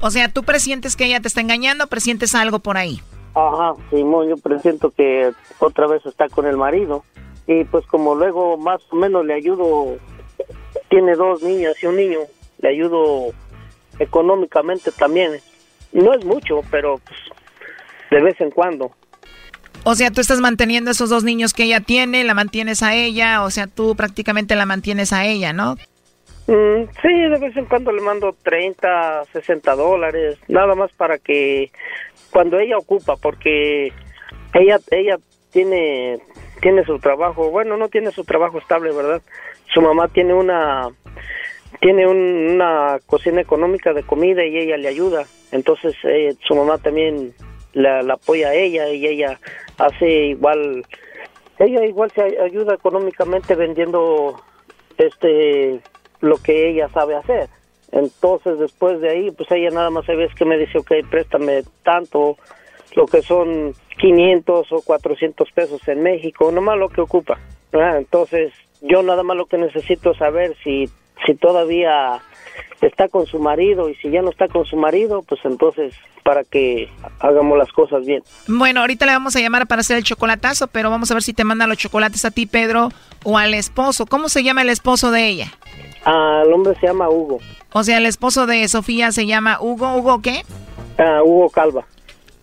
[0.00, 3.00] O sea, ¿tú presientes que ella te está engañando o presientes algo por ahí?
[3.34, 7.04] Ajá, Simón, yo presiento que otra vez está con el marido.
[7.46, 9.96] Y pues como luego más o menos le ayudo,
[10.88, 12.20] tiene dos niñas y un niño,
[12.58, 13.32] le ayudo
[13.98, 15.32] económicamente también.
[15.92, 17.18] No es mucho, pero pues,
[18.10, 18.92] de vez en cuando.
[19.84, 23.42] O sea, tú estás manteniendo esos dos niños que ella tiene, la mantienes a ella,
[23.44, 25.76] o sea, tú prácticamente la mantienes a ella, ¿no?
[26.46, 31.70] Mm, sí, de vez en cuando le mando 30, 60 dólares, nada más para que
[32.30, 33.92] cuando ella ocupa, porque
[34.54, 35.16] ella ella
[35.52, 36.18] tiene
[36.60, 39.22] tiene su trabajo, bueno, no tiene su trabajo estable, ¿verdad?
[39.72, 40.88] Su mamá tiene una
[41.80, 45.24] tiene un- una cocina económica de comida y ella le ayuda.
[45.52, 47.32] Entonces eh, su mamá también
[47.72, 49.38] la, la apoya a ella y ella
[49.80, 50.84] hace igual,
[51.58, 54.40] ella igual se ay- ayuda económicamente vendiendo
[54.98, 55.80] este
[56.20, 57.48] lo que ella sabe hacer.
[57.92, 61.64] Entonces después de ahí, pues ella nada más se ve que me dice, ok, préstame
[61.82, 62.36] tanto,
[62.94, 67.38] lo que son 500 o 400 pesos en México, nomás lo que ocupa.
[67.72, 70.88] Entonces yo nada más lo que necesito es saber si,
[71.26, 72.20] si todavía
[72.80, 76.44] está con su marido y si ya no está con su marido, pues entonces para
[76.44, 76.88] que
[77.18, 78.22] hagamos las cosas bien.
[78.46, 81.32] Bueno, ahorita le vamos a llamar para hacer el chocolatazo, pero vamos a ver si
[81.32, 82.90] te manda los chocolates a ti, Pedro,
[83.24, 84.06] o al esposo.
[84.06, 85.52] ¿Cómo se llama el esposo de ella?
[86.04, 87.40] Ah, el hombre se llama Hugo,
[87.72, 89.96] O sea, el esposo de Sofía se llama Hugo.
[89.96, 90.42] ¿Hugo qué?
[90.98, 91.84] Ah, Hugo Calva.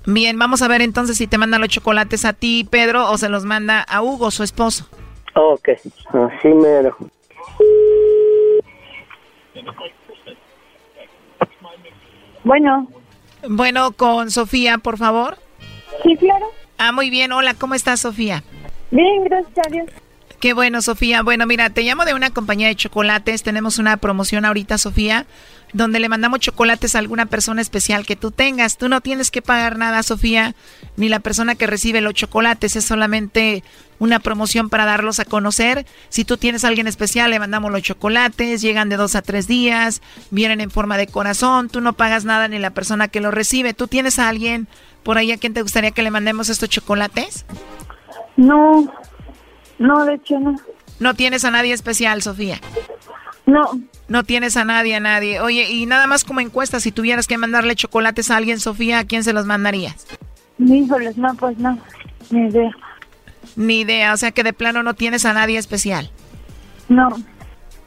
[0.06, 3.30] Bien, vamos a ver entonces si te manda los chocolates a ti, Pedro, o se
[3.30, 4.88] los manda a Hugo, su esposo.
[5.36, 6.96] Ok, así mero.
[12.44, 12.88] Bueno.
[13.48, 15.38] Bueno, con Sofía, por favor.
[16.04, 16.46] Sí, claro.
[16.78, 17.32] Ah, muy bien.
[17.32, 18.44] Hola, ¿cómo estás, Sofía?
[18.92, 19.88] Bien, gracias a Dios.
[20.40, 21.24] Qué bueno, Sofía.
[21.24, 23.44] Bueno, mira, te llamo de una compañía de chocolates.
[23.44, 25.26] Tenemos una promoción ahorita, Sofía,
[25.78, 28.78] donde le mandamos chocolates a alguna persona especial que tú tengas.
[28.78, 30.56] Tú no tienes que pagar nada, Sofía,
[30.96, 32.76] ni la persona que recibe los chocolates.
[32.76, 33.64] Es solamente
[34.00, 35.86] una promoción para darlos a conocer.
[36.10, 38.62] Si tú tienes a alguien especial, le mandamos los chocolates.
[38.62, 40.02] Llegan de dos a tres días.
[40.32, 41.70] Vienen en forma de corazón.
[41.70, 43.76] Tú no pagas nada ni la persona que los recibe.
[43.76, 44.68] ¿Tú tienes a alguien
[45.04, 47.46] por ahí a quien te gustaría que le mandemos estos chocolates?
[48.36, 48.92] No,
[49.78, 50.56] no, de hecho no.
[51.00, 52.60] No tienes a nadie especial, Sofía.
[53.46, 53.80] No.
[54.08, 55.42] No tienes a nadie, a nadie.
[55.42, 59.04] Oye, y nada más como encuesta, si tuvieras que mandarle chocolates a alguien, Sofía, ¿a
[59.06, 60.08] quién se los mandarías?
[60.60, 61.78] Híjoles, no, pues no.
[62.30, 62.72] Ni idea.
[63.56, 66.10] Ni idea, o sea que de plano no tienes a nadie especial.
[66.90, 67.10] No.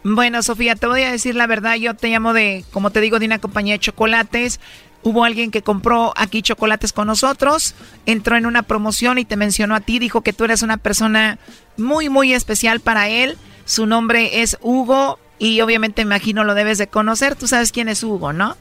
[0.02, 3.18] Bueno, Sofía, te voy a decir la verdad, yo te llamo de, como te digo,
[3.18, 4.60] de una compañía de chocolates.
[5.02, 9.74] Hubo alguien que compró aquí chocolates con nosotros, entró en una promoción y te mencionó
[9.74, 11.38] a ti, dijo que tú eres una persona
[11.78, 13.38] muy, muy especial para él.
[13.64, 17.34] Su nombre es Hugo y obviamente me imagino lo debes de conocer.
[17.34, 18.56] Tú sabes quién es Hugo, ¿no?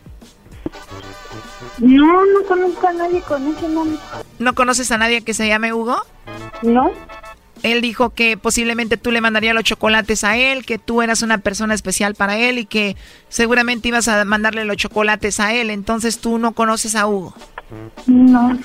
[1.78, 4.00] No, no conozco a nadie con ese nombre.
[4.40, 6.02] ¿No conoces a nadie que se llame Hugo?
[6.64, 6.92] No.
[7.64, 11.40] Él dijo que posiblemente tú le mandarías los chocolates a él, que tú eras una
[11.40, 12.96] persona especial para él y que
[13.28, 15.70] seguramente ibas a mandarle los chocolates a él.
[15.70, 17.36] Entonces tú no conoces a Hugo.
[18.08, 18.58] No.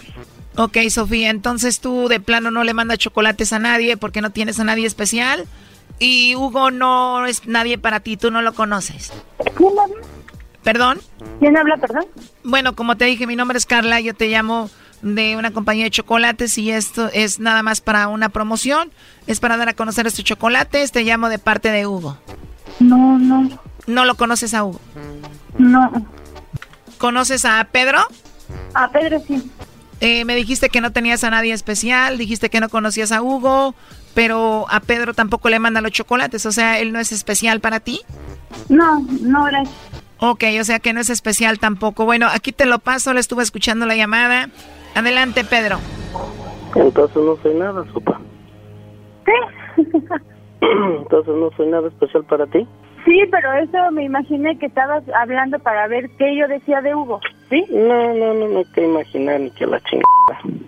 [0.57, 4.61] Ok, Sofía, entonces tú de plano no le mandas chocolates a nadie porque no tienes
[4.61, 5.47] a nadie especial.
[5.99, 9.13] Y Hugo no es nadie para ti, tú no lo conoces.
[9.57, 10.07] ¿Quién habla?
[10.63, 11.01] ¿Perdón?
[11.41, 12.07] ¿Quién habla, perdón?
[12.43, 14.71] Bueno, como te dije, mi nombre es Carla, yo te llamo
[15.03, 18.91] de una compañía de chocolates y esto es nada más para una promoción.
[19.27, 22.17] Es para dar a conocer estos chocolates, te llamo de parte de Hugo.
[22.81, 23.49] No, no.
[23.87, 24.81] ¿No lo conoces a Hugo?
[25.59, 26.07] No.
[26.99, 28.01] ¿Conoces a Pedro?
[28.73, 29.51] A Pedro sí.
[30.01, 33.75] Eh, me dijiste que no tenías a nadie especial, dijiste que no conocías a Hugo,
[34.15, 37.81] pero a Pedro tampoco le manda los chocolates, o sea, él no es especial para
[37.81, 38.01] ti.
[38.69, 39.75] No, no, gracias.
[40.19, 42.05] Ok, o sea que no es especial tampoco.
[42.05, 44.49] Bueno, aquí te lo paso, le estuve escuchando la llamada.
[44.95, 45.79] Adelante, Pedro.
[46.75, 48.21] Entonces no soy nada, sopa.
[50.61, 52.67] Entonces no soy nada especial para ti.
[53.05, 57.21] Sí, pero eso me imaginé que estabas hablando para ver qué yo decía de Hugo,
[57.51, 57.67] ¿sí?
[57.71, 60.65] No, no, no, no hay que imaginar ni que la chingada.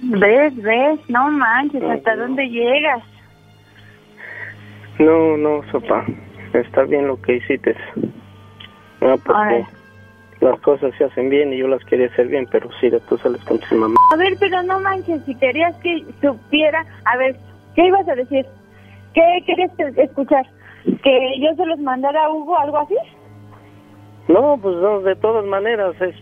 [0.00, 1.00] ¿Ves, ves?
[1.08, 3.02] No manches, ¿hasta dónde llegas?
[4.98, 6.04] No, no, sopa.
[6.52, 7.76] Está bien lo que hiciste.
[9.00, 9.64] No, porque
[10.40, 13.44] las cosas se hacen bien y yo las quería hacer bien, pero sí, tú sales
[13.44, 13.94] con tu mamá.
[14.12, 16.84] A ver, pero no manches, si querías que supiera...
[17.04, 17.36] A ver,
[17.74, 18.46] ¿qué ibas a decir?
[19.14, 20.46] ¿Qué querías que- escuchar?
[21.02, 22.94] ¿Que yo se los mandara a Hugo, algo así?
[24.28, 26.14] No, pues no, de todas maneras es,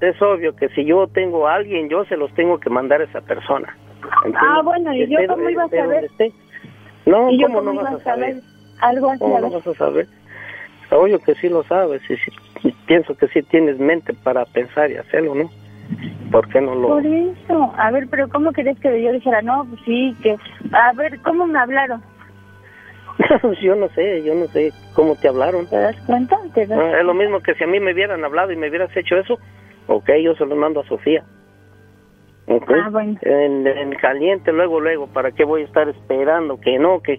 [0.00, 3.04] es obvio que si yo tengo a alguien, yo se los tengo que mandar a
[3.04, 3.74] esa persona.
[4.24, 4.42] ¿entiendes?
[4.42, 6.10] Ah, bueno, ¿y yo cómo iba a saber?
[7.06, 8.40] No, ¿Y yo ¿cómo cómo no vas a saber?
[8.80, 10.08] Algo así, ¿Cómo no vas a saber?
[10.90, 14.96] Obvio que sí lo sabes y sí- pienso que sí tienes mente para pensar y
[14.96, 15.50] hacerlo, ¿no?
[16.30, 16.88] ¿Por qué no lo...?
[16.88, 17.72] Por eso.
[17.76, 19.42] A ver, pero ¿cómo querías que yo dijera?
[19.42, 20.36] No, pues sí, que...
[20.72, 22.02] A ver, ¿cómo me hablaron?
[23.62, 25.66] yo no sé, yo no sé cómo te hablaron.
[25.68, 26.36] ¿Te das cuenta?
[26.54, 28.68] ¿Te das Ah, es lo mismo que si a mí me hubieran hablado y me
[28.68, 29.38] hubieras hecho eso,
[29.86, 31.24] ok, yo se lo mando a Sofía.
[32.46, 32.70] Ok.
[32.70, 33.18] Ah, bueno.
[33.22, 37.18] En, en caliente, luego, luego, ¿para qué voy a estar esperando que no, que,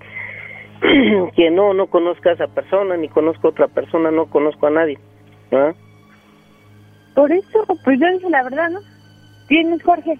[1.35, 4.71] que no, no conozca a esa persona, ni conozco a otra persona, no conozco a
[4.71, 4.99] nadie?
[5.51, 5.73] ¿Ah?
[7.15, 8.79] Por eso, pues yo dije la verdad, ¿no?
[9.47, 10.19] ¿Quién es Jorge?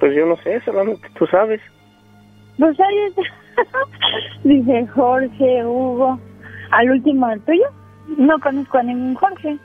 [0.00, 1.60] Pues yo no sé, solamente tú sabes.
[2.58, 3.22] Pues ahí está.
[4.44, 6.18] Dice Jorge, Hugo.
[6.70, 7.66] ¿Al último del tuyo?
[8.16, 9.58] No conozco a ningún Jorge.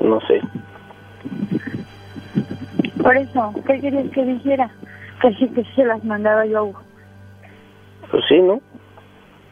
[0.00, 0.40] No sé.
[3.02, 4.70] Por eso, ¿qué querías que dijera?
[5.20, 6.72] Que sí, que se las mandaba yo.
[8.10, 8.60] Pues sí, ¿no?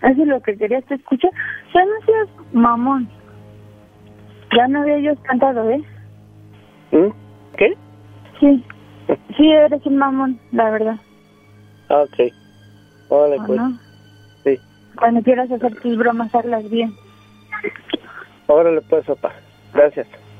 [0.02, 1.30] Eso es lo que querías que escuchar.
[1.72, 3.08] Ya no seas mamón.
[4.56, 5.82] Ya no había yo cantado, ¿eh?
[6.92, 7.10] ¿Mm?
[7.56, 7.74] ¿Qué?
[8.40, 8.64] Sí.
[9.36, 10.96] Sí, eres un mamón, la verdad.
[11.88, 12.32] Ah, ok.
[13.08, 13.60] Órale, ¿O pues.
[13.60, 13.78] no?
[14.44, 14.60] Sí.
[14.96, 16.94] Cuando quieras hacer tus bromas, hazlas bien.
[18.46, 19.32] Órale, pues, papá.
[19.72, 20.06] Gracias.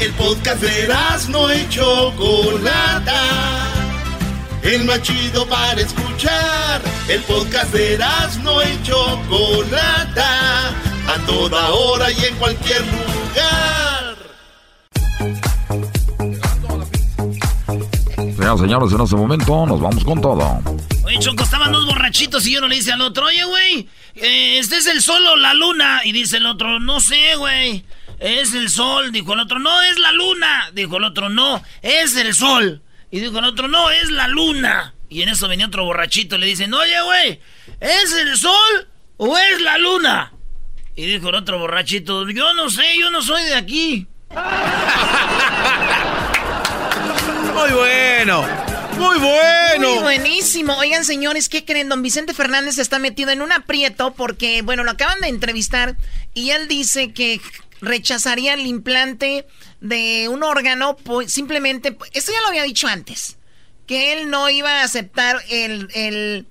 [0.00, 0.88] El podcast de
[1.28, 3.22] no y Chocolata.
[4.62, 6.80] El más chido para escuchar.
[7.06, 7.98] El podcast de
[8.42, 10.68] no y Chocolata.
[11.06, 14.16] A toda hora y en cualquier lugar.
[18.16, 20.62] Señoras y señores, en este momento nos vamos con todo.
[21.04, 24.58] Oye, Choco, estaban dos borrachitos y yo no le dice al otro, oye, güey, eh,
[24.58, 26.00] ¿este es el sol o la luna?
[26.04, 27.84] Y dice el otro, no sé, güey,
[28.20, 29.10] es el sol.
[29.10, 30.70] Dijo el otro, no, es la luna.
[30.72, 32.82] Dijo el otro, no, es el sol.
[33.10, 34.94] Y dijo el otro, no, es la luna.
[35.08, 37.40] Y en eso venía otro borrachito y le dicen, oye, güey,
[37.80, 40.32] ¿es el sol o es la luna?
[40.94, 44.06] Y dijo el otro borrachito, yo no sé, yo no soy de aquí.
[47.54, 48.46] Muy bueno.
[48.96, 49.88] Muy bueno.
[49.88, 50.76] Muy buenísimo.
[50.76, 51.88] Oigan, señores, ¿qué creen?
[51.88, 55.96] Don Vicente Fernández está metido en un aprieto porque, bueno, lo acaban de entrevistar
[56.34, 57.40] y él dice que
[57.80, 59.46] rechazaría el implante
[59.80, 63.38] de un órgano pues, simplemente, esto ya lo había dicho antes,
[63.86, 66.46] que él no iba a aceptar el, el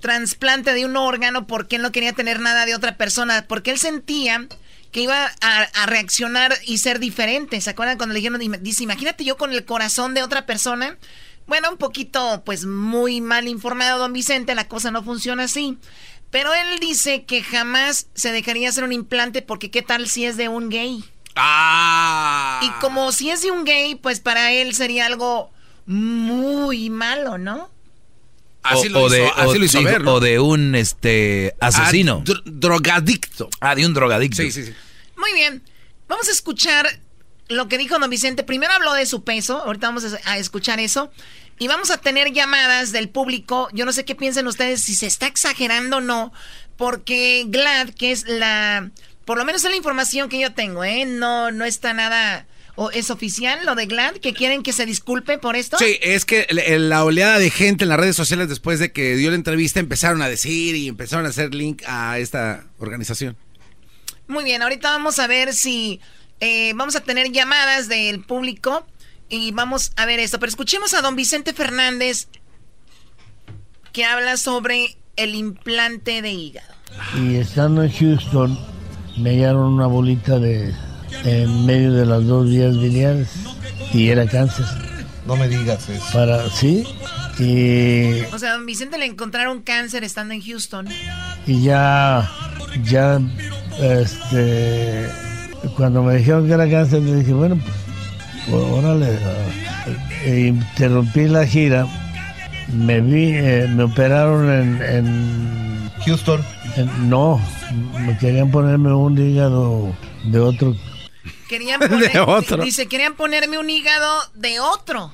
[0.00, 3.78] trasplante de un órgano porque él no quería tener nada de otra persona, porque él
[3.78, 4.46] sentía
[4.90, 7.60] que iba a, a reaccionar y ser diferente.
[7.60, 10.98] ¿Se acuerdan cuando le dijeron, dice, imagínate yo con el corazón de otra persona?
[11.46, 15.78] Bueno, un poquito, pues muy mal informado, don Vicente, la cosa no funciona así.
[16.32, 20.36] Pero él dice que jamás se dejaría hacer un implante porque qué tal si es
[20.36, 21.04] de un gay.
[21.36, 22.58] Ah.
[22.64, 25.50] Y como si es de un gay, pues para él sería algo
[25.86, 27.70] muy malo, ¿no?
[28.62, 30.14] Así lo o, hizo, de, así o, lo hizo dijo- ver, ¿no?
[30.14, 32.22] o de un este asesino.
[32.22, 33.50] Ah, dro- drogadicto.
[33.60, 34.40] Ah, de un drogadicto.
[34.42, 34.72] Sí, sí, sí.
[35.16, 35.62] Muy bien.
[36.08, 36.86] Vamos a escuchar
[37.48, 38.42] lo que dijo don Vicente.
[38.42, 39.58] Primero habló de su peso.
[39.58, 41.10] Ahorita vamos a escuchar eso.
[41.58, 43.68] Y vamos a tener llamadas del público.
[43.72, 46.32] Yo no sé qué piensan ustedes, si se está exagerando o no.
[46.76, 48.90] Porque Glad, que es la...
[49.24, 51.04] Por lo menos es la información que yo tengo, ¿eh?
[51.04, 52.46] No, no está nada...
[52.74, 54.14] ¿O es oficial lo de Glad?
[54.14, 55.76] ¿Que quieren que se disculpe por esto?
[55.76, 59.28] Sí, es que la oleada de gente en las redes sociales después de que dio
[59.28, 63.36] la entrevista empezaron a decir y empezaron a hacer link a esta organización.
[64.26, 66.00] Muy bien, ahorita vamos a ver si
[66.44, 68.84] eh, vamos a tener llamadas del público
[69.28, 70.40] y vamos a ver esto.
[70.40, 72.26] Pero escuchemos a don Vicente Fernández
[73.92, 76.74] que habla sobre el implante de hígado.
[77.16, 78.58] Y estando en Houston,
[79.18, 80.74] me hallaron una bolita de
[81.22, 83.28] en medio de las dos vías biliares
[83.94, 84.66] y era cáncer.
[85.28, 86.04] No me digas eso.
[86.12, 86.84] Para, sí,
[87.38, 90.88] y, O sea, don Vicente le encontraron cáncer estando en Houston.
[91.46, 92.28] y ya,
[92.82, 93.20] ya,
[93.80, 95.08] este,
[95.76, 97.58] cuando me dijeron que era cáncer, le dije, bueno,
[98.48, 99.90] pues, órale, ah,
[100.24, 101.86] e interrumpí la gira,
[102.72, 106.44] me vi, eh, me operaron en, en Houston.
[107.02, 107.40] no,
[108.00, 109.94] me querían ponerme un hígado
[110.24, 110.74] de otro
[111.48, 112.64] Querían De poner, otro.
[112.64, 115.12] dice, querían ponerme un hígado de otro.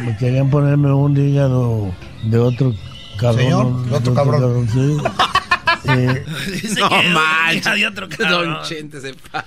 [0.00, 1.94] Me querían ponerme un hígado
[2.24, 2.74] de otro
[3.18, 3.38] cabrón.
[3.42, 4.68] Señor, de otro cabrón.
[4.68, 4.96] sí.
[5.84, 6.24] Eh,
[6.76, 7.64] No manches.
[7.64, 8.54] de cabrón.
[8.54, 9.46] Don Chente se pasa.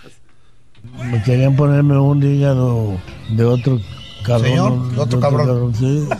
[1.09, 2.97] Me querían ponerme un hígado
[3.29, 3.79] de otro
[4.25, 4.47] cabrón.
[4.49, 4.87] Señor, ¿no?
[4.89, 5.75] de otro cabrón.
[5.75, 6.07] sí.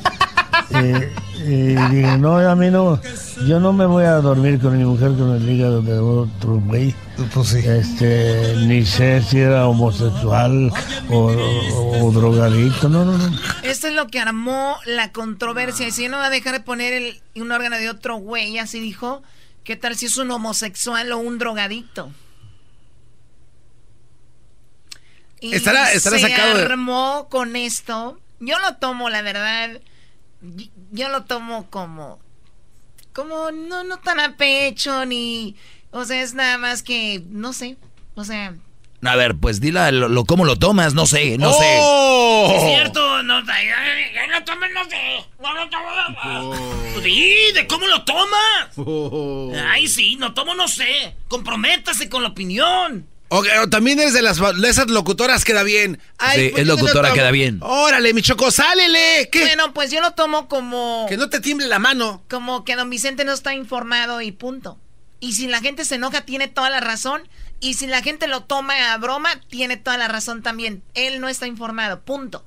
[0.74, 2.97] Eh, y dije, no, a mí no,
[3.45, 6.95] yo no me voy a dormir con mi mujer con el hígado de otro güey.
[7.34, 10.72] Pues Este, ni sé si era homosexual
[11.09, 13.38] o, o- o drogadicto, no, no, no.
[13.64, 15.86] Esto es lo que armó la controversia.
[15.89, 18.80] Y si no va a dejar de poner el, un órgano de otro güey, así
[18.80, 19.24] dijo,
[19.66, 22.12] ¿qué tal si es un homosexual o un drogadicto?
[25.41, 28.17] Y Estará- estará se sacado de- armó con esto.
[28.39, 29.81] Yo lo tomo, la verdad,
[30.91, 32.19] yo lo tomo como,
[33.13, 35.55] como no, no tan a pecho ni,
[35.91, 37.77] o sea, es nada más que, no sé,
[38.15, 38.53] o sea,
[39.03, 42.55] A ver, pues dila lo, lo- cómo lo tomas, no sé, no Sí, sé.
[42.55, 45.25] Es cierto, no, ay, ay, ay, no tomes, no sé.
[45.41, 47.03] No lo tomes.
[47.03, 49.67] Sí, de cómo lo tomas.
[49.71, 51.15] Ay, sí, no tomo, no sé.
[51.27, 53.07] Comprométase con la opinión.
[53.34, 56.01] O, o también eres de las de esas locutoras queda bien.
[56.36, 57.59] Sí, ¿por es no locutora, queda bien.
[57.61, 59.29] Órale, mi choco, sálele.
[59.32, 59.45] ¿Qué?
[59.45, 61.05] Bueno, pues yo lo tomo como...
[61.07, 62.25] Que no te tiemble la mano.
[62.29, 64.79] Como que don Vicente no está informado y punto.
[65.21, 67.21] Y si la gente se enoja, tiene toda la razón.
[67.61, 70.84] Y si la gente lo toma a broma, tiene toda la razón también.
[70.93, 72.43] Él no está informado, punto.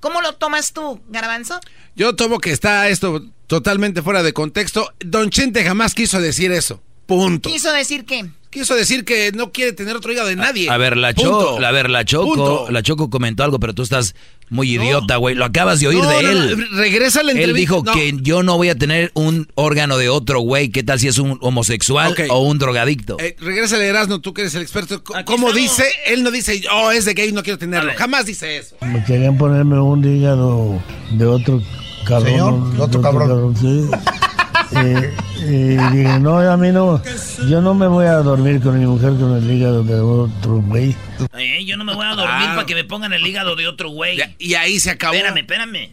[0.00, 1.60] ¿Cómo lo tomas tú, Garbanzo?
[1.94, 4.92] Yo tomo que está esto totalmente fuera de contexto.
[4.98, 6.82] Don Chente jamás quiso decir eso.
[7.06, 7.48] Punto.
[7.50, 8.26] ¿Quiso decir qué?
[8.50, 10.70] Quiso decir que no quiere tener otro hígado de nadie.
[10.70, 11.30] A ver, la Punto.
[11.56, 12.66] Choco, a ver, la Choco, Punto.
[12.70, 14.14] la Choco comentó algo, pero tú estás
[14.48, 15.34] muy idiota, güey.
[15.34, 16.58] Lo acabas de oír No, de no, él.
[16.70, 17.58] no, regresa la Él entrevista.
[17.58, 17.92] dijo No.
[17.92, 20.68] que yo no voy a tener un órgano de otro güey.
[20.68, 23.16] ¿Qué tal si es un homosexual o un drogadicto?
[23.18, 25.02] Eh, regresa Erasmo, tú que eres el experto.
[25.04, 25.84] C- ¿Cómo dice?
[26.06, 27.90] Él no dice, oh, es de gay, no quiero tenerlo.
[27.96, 28.76] Jamás dice eso.
[28.82, 30.80] Me querían ponerme un hígado
[31.10, 31.60] de otro
[32.06, 32.28] cabrón.
[32.30, 33.56] Señor, de otro cabrón.
[33.60, 33.88] sí.
[34.72, 37.02] Eh, y dije, no, a mí no,
[37.48, 40.96] yo no me voy a dormir con mi mujer con el hígado de otro güey.
[41.36, 43.90] Eh, yo no me voy a dormir para que me pongan el hígado de otro
[43.90, 44.18] güey.
[44.38, 45.14] Y ahí se acabó.
[45.14, 45.90] Espérame, espérame.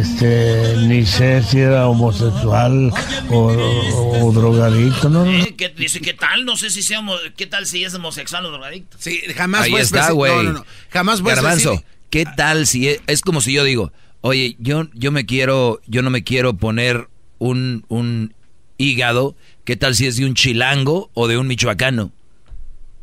[0.00, 2.92] Este, ni sé si era homosexual
[3.30, 5.24] o, o- o drogadicto, ¿no?
[5.24, 5.30] no.
[5.30, 6.44] Eh, ¿qué- dice, ¿qué tal?
[6.44, 8.96] No sé si sea homo- ¿Qué tal si es homosexual o drogadicto?
[9.00, 10.34] Sí, jamás Ahí está, güey.
[10.34, 10.66] No, no, no.
[10.90, 15.10] Jamás Garbanzo, decir- ¿qué tal si es, es como si yo digo, oye, yo, yo
[15.12, 17.08] me quiero, yo no me quiero poner
[17.42, 18.34] un, un
[18.78, 22.12] hígado, ¿qué tal si es de un chilango o de un michoacano?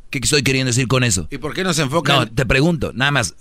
[0.10, 1.28] ¿Qué estoy queriendo decir con eso?
[1.30, 2.16] ¿Y por qué no se enfocan?
[2.16, 3.36] No, te pregunto, nada más,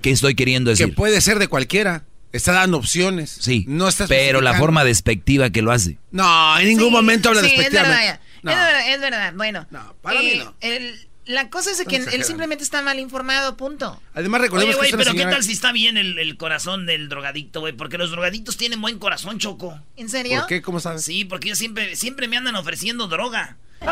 [0.00, 0.94] ¿qué estoy queriendo que decir?
[0.94, 2.04] puede ser de cualquiera.
[2.32, 3.30] Está dando opciones.
[3.40, 5.98] Sí, No está pero la forma despectiva que lo hace.
[6.10, 8.00] No, en ningún Sí, momento habla sí, es despectivamente.
[8.06, 8.50] verdad, No.
[8.50, 9.34] es verdad, es verdad.
[9.36, 9.66] Bueno,
[10.02, 10.54] para mí eh, no.
[10.60, 14.00] el- la cosa es de que él simplemente está mal informado, punto.
[14.14, 16.36] Además, Oye, recordemos güey, que es una pero ¿qué tal si está bien el, el
[16.36, 17.72] corazón del drogadicto, güey?
[17.72, 19.80] Porque los drogadictos tienen buen corazón, Choco.
[19.96, 20.40] ¿En serio?
[20.40, 20.62] ¿Por qué?
[20.62, 21.04] ¿Cómo sabes?
[21.04, 23.56] Sí, porque ellos siempre, siempre me andan ofreciendo droga.
[23.82, 23.86] Y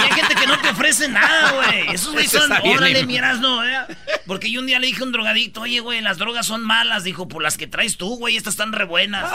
[0.00, 1.94] hay gente que no te ofrece nada, güey.
[1.94, 3.06] Esos güey son, órale, güey.
[3.06, 3.78] miras, no, ¿eh?
[4.26, 7.04] Porque yo un día le dije a un drogadicto, oye, güey, las drogas son malas.
[7.04, 9.30] Dijo, por las que traes tú, güey, estas están re buenas.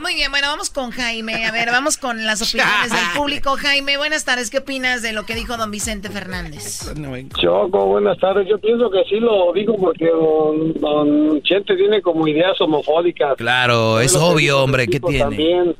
[0.00, 1.46] Muy bien, bueno, vamos con Jaime.
[1.46, 3.56] A ver, vamos con las opiniones del público.
[3.56, 4.50] Jaime, buenas tardes.
[4.50, 6.92] ¿Qué opinas de lo que dijo don Vicente Fernández?
[7.40, 8.46] Choco, buenas tardes.
[8.48, 13.36] Yo pienso que sí lo digo porque don, don Chente tiene como ideas homofóbicas.
[13.36, 15.24] Claro, es Lo que obvio, hombre, de ¿qué su hijo tiene?
[15.24, 15.76] También,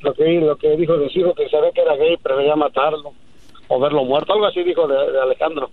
[0.00, 3.12] lo que, lo que dijo de su hijo, que sabía que era gay, prefería matarlo
[3.66, 4.32] o verlo muerto.
[4.32, 5.70] Algo así dijo de, de Alejandro.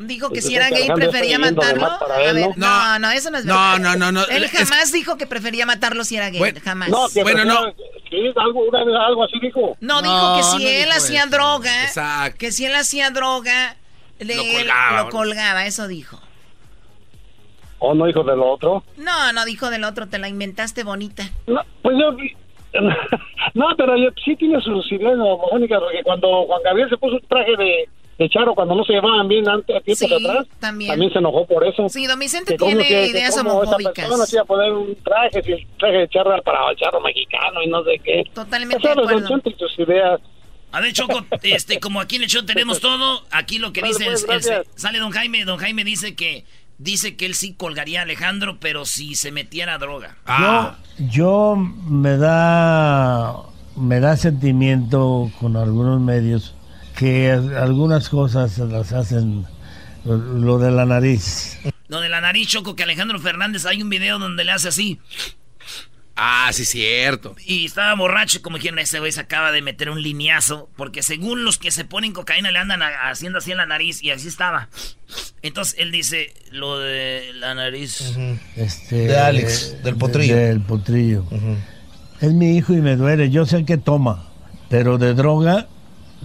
[0.00, 1.80] Dijo que Entonces, si era gay prefería matarlo.
[1.82, 2.66] más para él, A ver, ¿no?
[2.68, 3.78] no, no, eso no es No, verdad.
[3.80, 6.38] no, no, no, Él es- jamás dijo que prefería matarlo si era gay.
[6.38, 6.88] Bueno, jamás.
[6.88, 7.72] No, que Bueno, no.
[8.08, 9.76] Sí, algo, una vez algo así dijo.
[9.80, 11.30] No, dijo No, que si no él hacía eso.
[11.30, 12.38] droga, Exacto.
[12.38, 13.76] que si él hacía droga,
[14.20, 15.02] le- Lo colgaba.
[15.02, 16.20] lo colgaba, eso dijo.
[17.80, 18.84] ¿O no dijo de lo otro?
[18.96, 21.28] No, no dijo del otro, te la inventaste bonita.
[21.46, 22.16] No, pues yo...
[23.54, 27.22] No, pero yo, sí tiene sus ideas homofónicas, porque cuando Juan Gabriel se puso un
[27.26, 27.88] traje de,
[28.18, 30.98] de charo cuando no se llevaban bien antes, a tiempos Sí, atrás, también.
[31.12, 31.88] se enojó por eso.
[31.88, 33.92] Sí, don Vicente Que tiene que- que ideas esa homofóbicas.
[33.94, 36.76] persona se iba a poner un traje, si el traje de charro era para el
[36.76, 38.24] charro mexicano y no sé qué.
[38.34, 39.28] Totalmente de don acuerdo.
[39.28, 40.20] Chente y sus ideas.
[40.72, 43.94] A ver, Choco, este, como aquí en el show tenemos todo, aquí lo que Vale,
[43.94, 46.44] dice pues, el- el- sale don Jaime, don Jaime dice que
[46.76, 50.16] dice que él sí colgaría a Alejandro, pero si se metiera droga.
[50.26, 50.76] Ah.
[50.98, 53.34] Yo, yo me da
[53.76, 56.54] me da sentimiento con algunos medios
[56.98, 59.46] que algunas cosas las hacen
[60.04, 61.56] lo, de la nariz.
[61.86, 64.98] Lo de la nariz, Choco, que Alejandro Fernández hay un video donde le hace así.
[66.16, 67.36] Ah, sí, cierto.
[67.46, 70.68] Y estaba borracho, como dijeron, ese güey se acaba de meter un lineazo.
[70.76, 74.10] Porque según los que se ponen cocaína le andan haciendo así en la nariz y
[74.10, 74.68] así estaba.
[75.40, 78.16] Entonces él dice, lo de la nariz.
[78.56, 80.34] Este, De Alex, del potrillo.
[80.34, 81.24] Del potrillo.
[82.20, 83.30] Es mi hijo y me duele.
[83.30, 84.28] Yo sé que toma,
[84.68, 85.68] pero de droga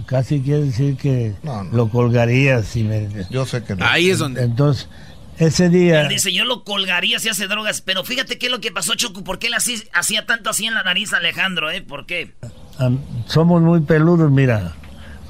[0.06, 1.76] casi quiere decir que No, no.
[1.76, 3.08] lo colgaría si me...
[3.30, 3.84] Yo sé que no.
[3.86, 4.42] Ahí es donde.
[4.42, 4.88] Entonces,
[5.38, 6.02] ese día...
[6.02, 7.80] Él dice, yo lo colgaría si hace drogas.
[7.80, 9.24] Pero fíjate qué es lo que pasó, Choco.
[9.24, 11.82] ¿Por qué él así, hacía tanto así en la nariz Alejandro, eh?
[11.82, 12.34] ¿Por qué?
[12.78, 14.72] am- somos muy peludos, mira,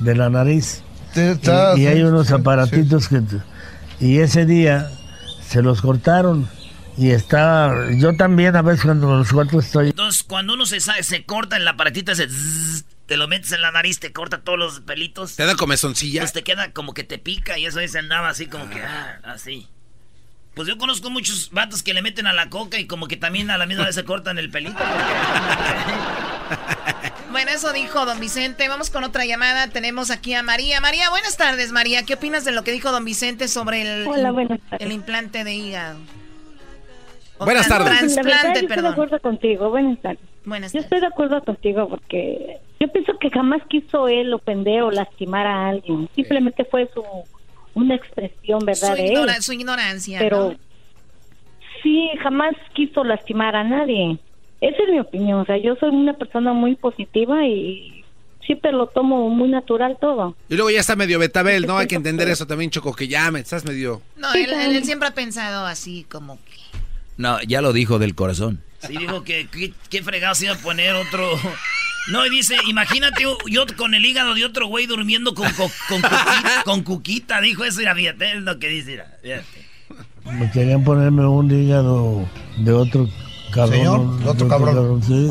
[0.01, 0.83] de la nariz.
[1.15, 3.23] Está- Y, y hay sí, unos sí, aparatitos que...
[4.01, 4.91] Y ese día
[5.47, 6.49] se los cortaron
[6.97, 7.93] y estaba...
[7.93, 9.91] Yo también a veces cuando los corto estoy...
[9.91, 12.27] Entonces, cuando uno se, se corta en la aparatito ese...
[12.29, 15.37] zzzz, te lo metes en la nariz, te corta todos los pelitos.
[15.37, 16.23] ¿Te da comezoncilla?
[16.23, 18.81] Pues te queda como que te pica y eso ahí se andaba así como que...
[18.81, 19.69] ah, así.
[20.55, 23.51] Pues yo conozco muchos vatos que le meten a la coca y como que también
[23.51, 24.79] a la misma vez se cortan el pelito.
[24.79, 24.95] porque-
[27.31, 28.69] Bueno, eso dijo don Vicente.
[28.69, 29.67] Vamos con otra llamada.
[29.69, 30.81] Tenemos aquí a María.
[30.81, 32.05] María, buenas tardes, María.
[32.05, 34.33] ¿Qué opinas de lo que dijo don Vicente sobre el, Hola,
[34.79, 35.99] el implante de hígado?
[37.45, 37.86] Buenas tardes.
[37.86, 39.70] La verdad, Trasplante, yo estoy de acuerdo contigo.
[39.70, 40.20] Buenas tardes.
[40.45, 44.90] Buenas Yo estoy de acuerdo contigo porque yo pienso que jamás quiso él ofender o
[44.90, 46.09] lastimar a alguien.
[46.14, 47.03] Simplemente fue su
[47.74, 48.90] una expresión, ¿verdad?
[48.90, 49.42] Su, de ignora- él.
[49.42, 50.18] su ignorancia.
[50.20, 50.57] Pero ¿no?
[51.82, 54.18] sí, jamás quiso lastimar a nadie.
[54.61, 55.40] Esa es mi opinión.
[55.40, 58.05] O sea, yo soy una persona muy positiva y
[58.47, 60.36] siempre lo tomo muy natural todo.
[60.49, 61.78] Y luego ya está medio betabel, ¿no?
[61.78, 64.03] Hay que entender eso también, Choco, que ya me estás medio...
[64.16, 66.64] No, él, él- él siempre ha pensado así, como que.
[67.17, 68.61] No, ya lo dijo del corazón.
[68.87, 69.49] Sí, dijo que
[69.89, 71.29] qué, fregado se iba a poner otro.
[72.09, 76.01] No, y dice, imagínate yo con el hígado de otro güey durmiendo con, co- con,
[76.03, 80.35] cuquita, con cuquita, dijo eso, mira, fíjate, es lo que dice, mira, fíjate.
[80.39, 83.09] Me querían ponerme un hígado de otro
[83.53, 83.75] cabrón.
[83.79, 85.03] Señor, de otro cabrón.
[85.03, 85.31] sí.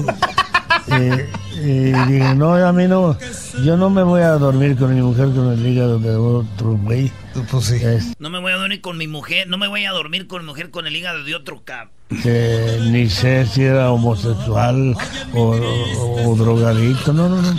[0.92, 3.18] Eh, eh, dije, no, a mí no,
[3.64, 7.12] yo no me voy a dormir con mi mujer con el hígado de otro güey.
[7.50, 7.82] Pues sí.
[8.20, 10.48] No me voy a dormir con mi mujer, no me voy a dormir con mi
[10.48, 11.90] mujer con el hígado de otro cab.
[12.22, 14.96] que ni sé si era homosexual
[15.34, 17.56] o, o- o drogadicto, no, no, no.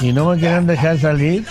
[0.00, 1.44] Y no me querían dejar salir.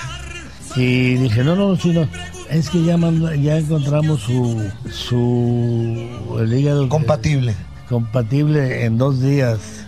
[0.76, 2.07] Y dije, no, no, si no.
[2.49, 6.89] Es que ya, manda- ya encontramos su, su, el hígado.
[6.89, 7.55] Compatible.
[7.88, 9.86] compatible en dos días.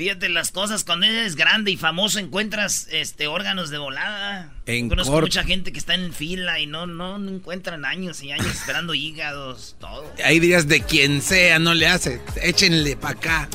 [0.00, 4.50] Fíjate las cosas, cuando eres grande y famoso encuentras este órganos de volada.
[4.64, 5.26] En Conozco corto.
[5.26, 8.94] mucha gente que está en fila y no, no, no encuentran años y años esperando
[8.94, 10.06] hígados, todo.
[10.24, 12.18] Ahí dirías de quien sea, no le hace.
[12.42, 13.48] Échenle para acá.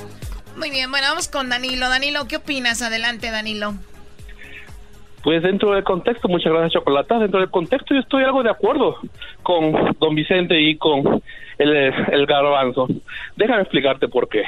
[0.56, 1.90] Muy bien, bueno, vamos con Danilo.
[1.90, 2.84] Danilo, ¿qué opinas?
[2.84, 3.74] Adelante, Danilo.
[5.24, 9.00] Pues dentro del contexto, muchas gracias Chocolata, dentro del contexto yo estoy algo de acuerdo
[9.42, 11.24] con don Vicente y con
[11.58, 12.88] el, el garbanzo.
[13.36, 14.44] Déjame explicarte por qué.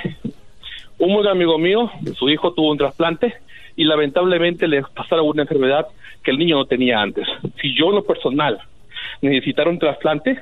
[0.99, 3.33] Un buen amigo mío, su hijo tuvo un trasplante
[3.75, 5.87] y lamentablemente le pasaron una enfermedad
[6.23, 7.27] que el niño no tenía antes.
[7.61, 8.59] Si yo en lo personal
[9.21, 10.39] necesitara un trasplante,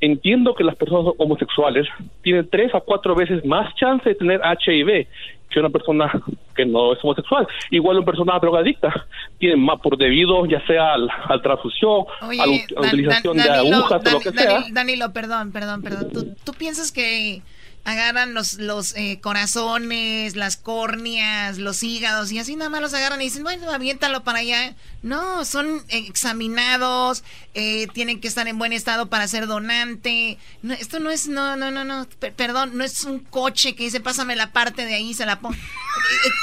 [0.00, 1.86] entiendo que las personas homosexuales
[2.22, 5.06] tienen tres a cuatro veces más chance de tener HIV
[5.50, 6.10] que una persona
[6.54, 7.46] que no es homosexual.
[7.72, 9.06] Igual una persona drogadicta
[9.38, 13.42] tiene más por debido ya sea al, al transfusión, Oye, a la Dan- utilización de
[13.50, 14.44] agujas o lo que sea.
[14.52, 16.10] Danilo, Danilo, perdón, perdón, perdón.
[16.12, 17.42] ¿Tú, tú piensas que
[17.84, 23.20] agarran los, los eh, corazones, las córneas, los hígados y así nada más los agarran
[23.20, 24.74] y dicen, bueno, aviéntalo para allá?
[25.02, 27.24] No, son examinados,
[27.54, 30.36] eh, tienen que estar en buen estado para ser donante.
[30.62, 33.84] No, esto no es, no, no, no, no, per- perdón, no es un coche que
[33.84, 35.56] dice, pásame la parte de ahí, se la pongo.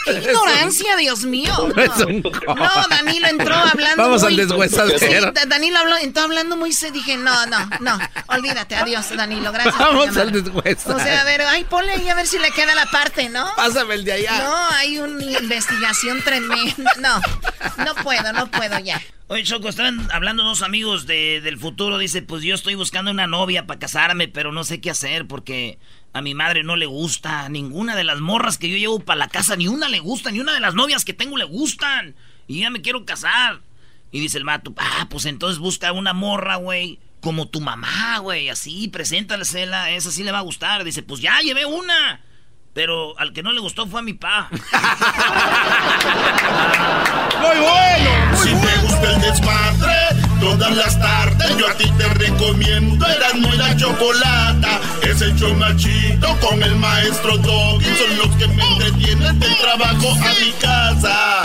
[0.05, 1.53] ¡Qué ignorancia, Dios mío!
[1.77, 2.39] No es un coche.
[2.47, 4.97] No, Danilo entró hablando Vamos al muy- deshuesadero.
[4.99, 6.71] Sí, Da- Danilo habló, entró hablando muy...
[6.73, 10.97] Se dije, no, no, no, olvídate, adiós, Danilo, gracias Vamos al deshuesadero.
[10.97, 13.45] O sea, ver, ay, ponle ahí a ver si le queda la parte, ¿no?
[13.55, 14.39] Pásame el de allá.
[14.39, 16.91] No, hay una investigación tremenda.
[16.99, 17.21] No,
[17.86, 19.01] no puedo, no puedo ya.
[19.28, 21.97] Oye, Choco, están hablando dos amigos de- del futuro.
[21.97, 25.78] Dice, pues yo estoy buscando una novia para casarme, pero no sé qué hacer porque
[26.13, 27.49] a mi madre no le gusta.
[27.49, 30.39] Ninguna de las morras que yo llevo para la casa, ni una le gusta, ni
[30.39, 32.15] una de las novias que tengo le gustan.
[32.47, 33.59] Y ya me quiero casar.
[34.11, 36.97] Y dice el mato, ah, pues entonces busca una morra, güey,
[37.28, 40.86] como tu mamá, güey, así, preséntalesela, esa sí le va a gustar.
[40.86, 42.21] Dice, pues ya llevé una.
[42.73, 44.47] Pero al que no le gustó fue a mi pa.
[47.41, 48.38] Muy bueno.
[48.41, 49.93] Si te gusta el desmadre,
[50.39, 53.05] todas las tardes yo a ti te recomiendo.
[53.05, 54.80] Eran muy la chocolata.
[55.01, 57.93] Es el chido con el maestro Doggy.
[57.97, 61.41] Son los que me entretienen del trabajo a mi casa.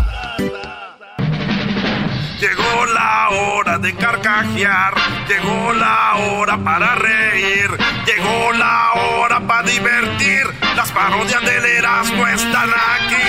[2.42, 4.94] Llegó la hora de carcajear,
[5.28, 7.70] llegó la hora para reír,
[8.04, 10.42] llegó la hora para divertir.
[10.74, 13.22] Las parodias del Erasmo están aquí.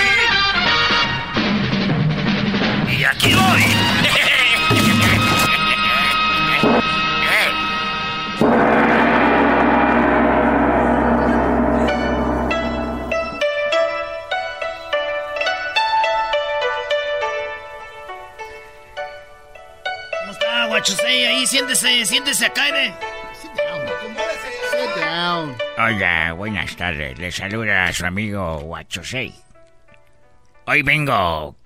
[2.98, 4.03] Y aquí voy.
[20.84, 21.26] Está, Guachusei?
[21.26, 22.94] Ahí, siéntese, siéntese acá, ¿eh?
[24.70, 25.56] Sit down.
[25.78, 27.18] Hola, buenas tardes.
[27.18, 29.34] Le saluda a su amigo Huachosei.
[30.66, 31.56] Hoy vengo.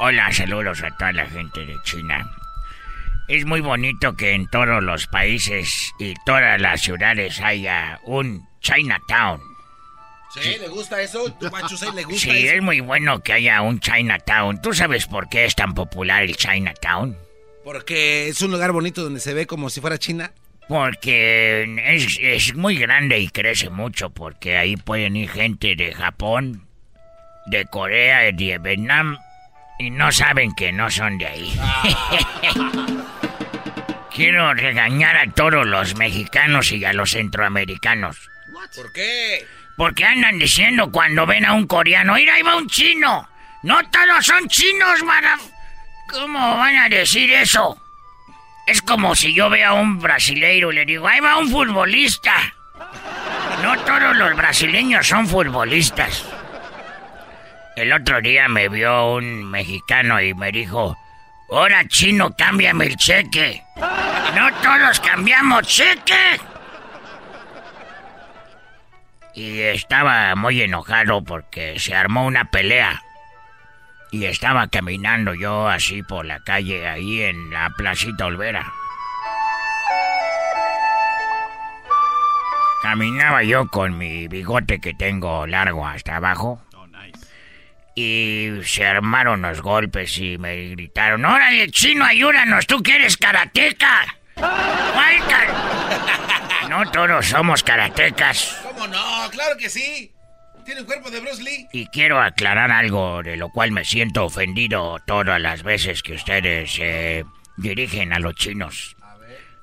[0.00, 2.30] Hola, saludos a toda la gente de China.
[3.28, 9.40] Es muy bonito que en todos los países y todas las ciudades haya un Chinatown.
[10.34, 11.32] Sí, ¿le gusta eso?
[11.32, 12.56] ¿Tu macho sí le gusta Sí, eso?
[12.56, 14.60] es muy bueno que haya un Chinatown.
[14.60, 17.16] ¿Tú sabes por qué es tan popular el Chinatown?
[17.66, 20.30] Porque es un lugar bonito donde se ve como si fuera China.
[20.68, 26.68] Porque es, es muy grande y crece mucho, porque ahí pueden ir gente de Japón,
[27.46, 29.18] de Corea y de Vietnam
[29.80, 31.60] y no saben que no son de ahí.
[34.14, 38.30] Quiero regañar a todos los mexicanos y a los centroamericanos.
[38.76, 39.44] ¿Por qué?
[39.76, 43.28] Porque andan diciendo cuando ven a un coreano, mira, ahí va un chino.
[43.64, 45.36] No todos son chinos, mara.
[46.18, 47.76] ¿Cómo van a decir eso?
[48.66, 52.54] Es como si yo vea a un brasileiro y le digo, ahí va un futbolista.
[53.62, 56.24] No todos los brasileños son futbolistas.
[57.76, 60.96] El otro día me vio un mexicano y me dijo,
[61.50, 63.62] ahora chino, cámbiame el cheque.
[63.76, 66.40] No todos cambiamos cheque.
[69.34, 73.02] Y estaba muy enojado porque se armó una pelea.
[74.16, 78.72] Y estaba caminando yo así por la calle ahí en la placita Olvera.
[82.80, 86.62] Caminaba yo con mi bigote que tengo largo hasta abajo.
[87.94, 94.16] Y se armaron los golpes y me gritaron, órale chino, ayúdanos, tú que eres karateca.
[96.70, 98.58] No todos somos karatecas.
[98.64, 99.30] ¿Cómo no?
[99.30, 100.15] Claro que sí.
[100.66, 101.68] Tiene un cuerpo de Bruce Lee.
[101.72, 106.72] Y quiero aclarar algo de lo cual me siento ofendido todas las veces que ustedes
[106.74, 107.24] se
[107.56, 108.96] dirigen a los chinos.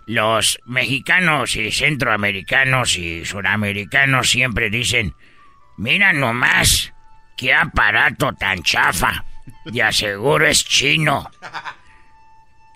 [0.06, 5.14] Los mexicanos y centroamericanos y suramericanos siempre dicen,
[5.76, 6.94] mira nomás,
[7.36, 9.26] qué aparato tan chafa.
[9.66, 11.30] Y aseguro es chino.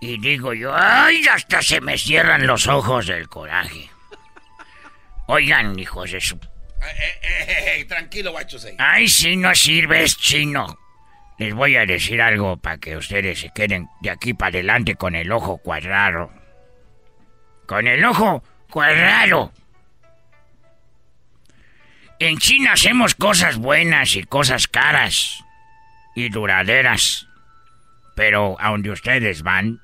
[0.02, 3.90] Y digo yo, ay, hasta se me cierran los ojos del coraje.
[5.28, 6.38] Oigan, hijos de su...
[6.90, 8.58] Eh, eh, eh, tranquilo, guacho.
[8.78, 10.78] Ay, si no sirve, es chino.
[11.38, 15.16] Les voy a decir algo para que ustedes se queden de aquí para adelante con
[15.16, 16.32] el ojo cuadrado.
[17.68, 19.52] Con el ojo cuadrado.
[22.20, 25.44] En China hacemos cosas buenas y cosas caras
[26.16, 27.28] y duraderas.
[28.16, 29.80] Pero a donde ustedes van,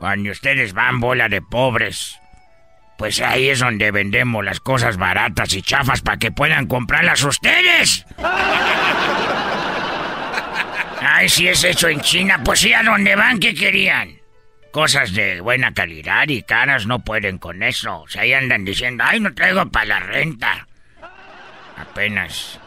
[0.00, 2.21] a donde ustedes van, bola de pobres,
[3.02, 8.06] pues ahí es donde vendemos las cosas baratas y chafas para que puedan comprarlas ustedes.
[11.00, 14.20] Ay, si es hecho en China, pues sí, a dónde van, ¿qué querían?
[14.70, 18.04] Cosas de buena calidad y caras no pueden con eso.
[18.16, 20.68] Ahí andan diciendo, ay, no traigo para la renta.
[21.76, 22.60] Apenas.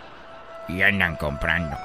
[0.67, 1.77] Y andan comprando.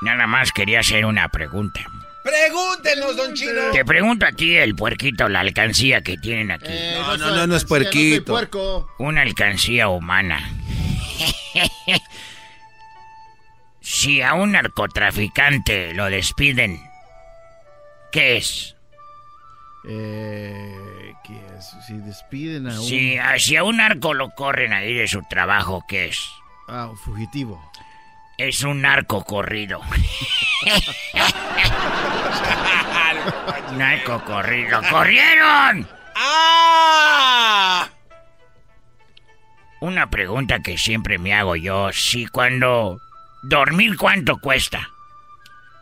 [0.00, 1.82] Nada más quería hacer una pregunta.
[2.22, 3.70] Pregúntenos, don Chino.
[3.72, 6.68] Te pregunto a ti, el puerquito, la alcancía que tienen aquí.
[6.94, 8.32] no, no, no, no es puerquito.
[8.98, 10.38] Una alcancía humana.
[13.80, 16.80] si a un narcotraficante lo despiden,
[18.12, 18.76] ¿qué es?
[19.88, 21.74] Eh, ¿qué es?
[21.86, 22.86] Si despiden a un...
[22.86, 26.18] Si, a- si a un narco lo corren ahí de su trabajo, ¿qué es?
[26.68, 27.69] Ah, un fugitivo.
[28.40, 29.82] Es un narco corrido.
[33.76, 34.80] narco corrido.
[34.88, 35.86] ¡Corrieron!
[36.16, 37.86] ¡Ah!
[39.80, 42.98] Una pregunta que siempre me hago yo, si cuando
[43.42, 44.88] dormir cuánto cuesta?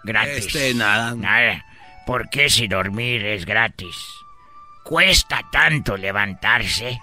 [0.03, 0.47] Gratis.
[0.47, 1.15] Este, nada.
[1.15, 1.65] Nada.
[2.07, 3.97] ¿Por qué si dormir es gratis?
[4.83, 7.01] Cuesta tanto levantarse.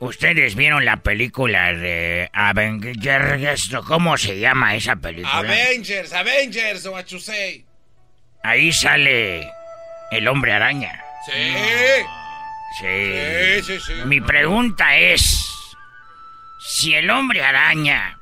[0.00, 3.70] ¿Ustedes vieron la película de Avengers?
[3.86, 5.36] ¿Cómo se llama esa película?
[5.36, 7.66] Avengers, Avengers, you say.
[8.42, 9.46] Ahí sale
[10.10, 11.04] el hombre araña.
[11.26, 11.32] Sí.
[12.78, 13.12] Sí.
[13.60, 13.92] Sí, sí, sí.
[14.06, 15.38] Mi pregunta es,
[16.60, 18.18] si el hombre araña,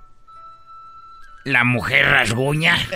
[1.44, 2.76] la mujer rasguña,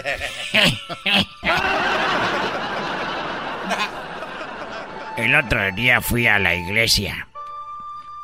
[5.18, 7.28] el otro día fui a la iglesia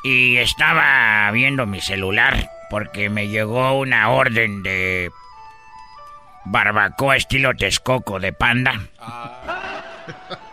[0.03, 5.11] y estaba viendo mi celular porque me llegó una orden de
[6.45, 8.81] barbacoa estilo Texcoco de panda.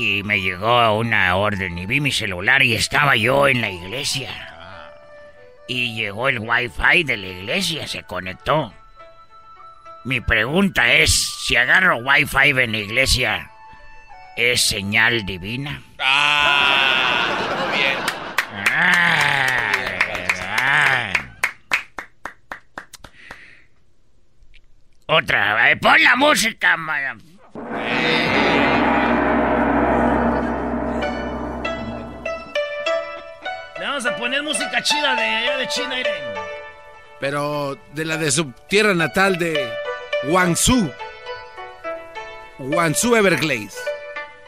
[0.00, 4.30] Y me llegó una orden y vi mi celular y estaba yo en la iglesia.
[5.66, 8.72] Y llegó el wifi de la iglesia, se conectó.
[10.04, 13.50] Mi pregunta es, si agarro wifi en la iglesia,
[14.36, 15.82] ¿es señal divina?
[15.98, 18.17] Ah, muy bien.
[25.10, 27.18] Otra, eh, pon la música, madam.
[33.78, 36.34] Le vamos a poner música chida de allá de China, Irene.
[37.20, 39.72] Pero de la de su tierra natal de
[40.24, 40.92] Guangzhou.
[42.58, 43.76] Guangzhou Everglades.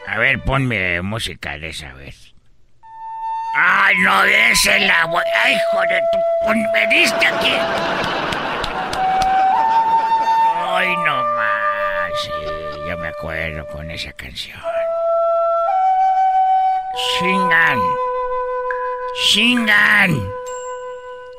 [0.05, 2.30] A ver, ponme música de esa vez.
[3.53, 5.05] ¡Ay, no, es la...
[5.07, 6.19] bu- ¡Ay, hijo de tu...
[6.45, 7.53] pon- ¡Veniste aquí!
[10.73, 12.11] ¡Ay, no más!
[12.23, 12.31] Sí,
[12.87, 14.59] yo me acuerdo con esa canción.
[17.19, 17.79] Shingan.
[19.31, 20.31] Shingan.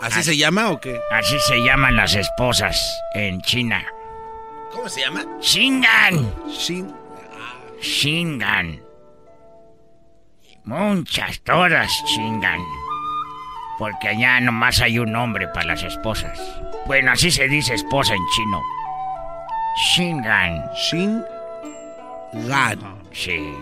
[0.00, 1.00] ¿Así se llama o qué?
[1.10, 2.76] Así se llaman las esposas
[3.14, 3.84] en China.
[4.72, 5.24] ¿Cómo se llama?
[5.40, 6.32] Shingan.
[6.48, 6.94] Shin.
[7.80, 8.82] Shingan.
[10.64, 12.60] Muchas, todas chingan.
[13.78, 16.38] Porque allá nomás hay un nombre para las esposas.
[16.86, 18.62] Bueno, así se dice esposa en chino.
[19.76, 20.70] Shingan.
[20.74, 21.24] Shin.
[22.46, 22.78] Gan.
[23.12, 23.54] Sí.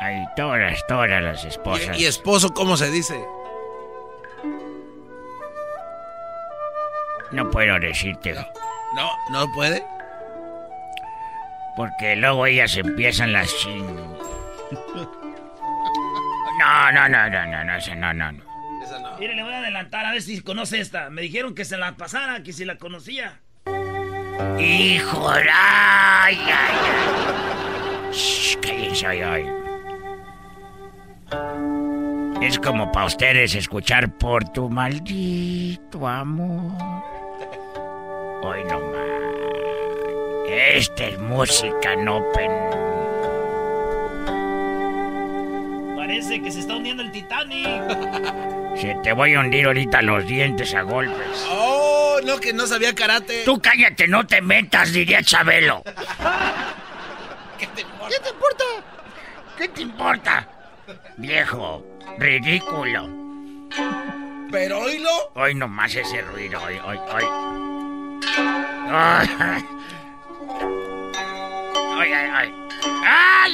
[0.00, 1.98] Hay todas, todas las esposas.
[1.98, 3.18] ¿Y, y esposo cómo se dice?
[7.32, 8.34] No puedo decirte.
[8.94, 9.84] No, no puede.
[11.76, 13.84] Porque luego ellas empiezan las chin.
[16.58, 18.44] No, no, no, no, no, no, esa no, no, no.
[19.18, 21.10] Mire, le voy a adelantar a ver si conoce esta.
[21.10, 23.40] Me dijeron que se la pasara, que si la conocía.
[24.58, 28.12] Hijo, ay, ay, ay.
[28.12, 29.46] Shh, cállense, ay, ay.
[32.40, 36.72] Es como para ustedes escuchar por tu maldito amor.
[38.42, 39.08] Hoy no más.
[40.48, 42.50] Esta es música no pen.
[46.08, 47.66] Parece que se está hundiendo el Titanic.
[48.80, 51.46] Se te voy a hundir ahorita los dientes a golpes.
[51.50, 53.42] Oh, no, que no sabía karate.
[53.44, 55.82] Tú cállate, no te metas, diría Chabelo.
[57.58, 58.08] ¿Qué te importa?
[58.08, 58.64] ¿Qué te importa?
[59.58, 60.48] ¿Qué te importa?
[61.18, 61.84] Viejo,
[62.16, 63.10] ridículo.
[64.50, 65.10] Pero oílo.
[65.34, 67.24] Hoy nomás ese ruido, hoy, hoy, hoy.
[68.90, 69.28] Ay,
[71.98, 72.30] ay, ay.
[72.32, 72.54] ay.
[73.04, 73.52] ¡Ay,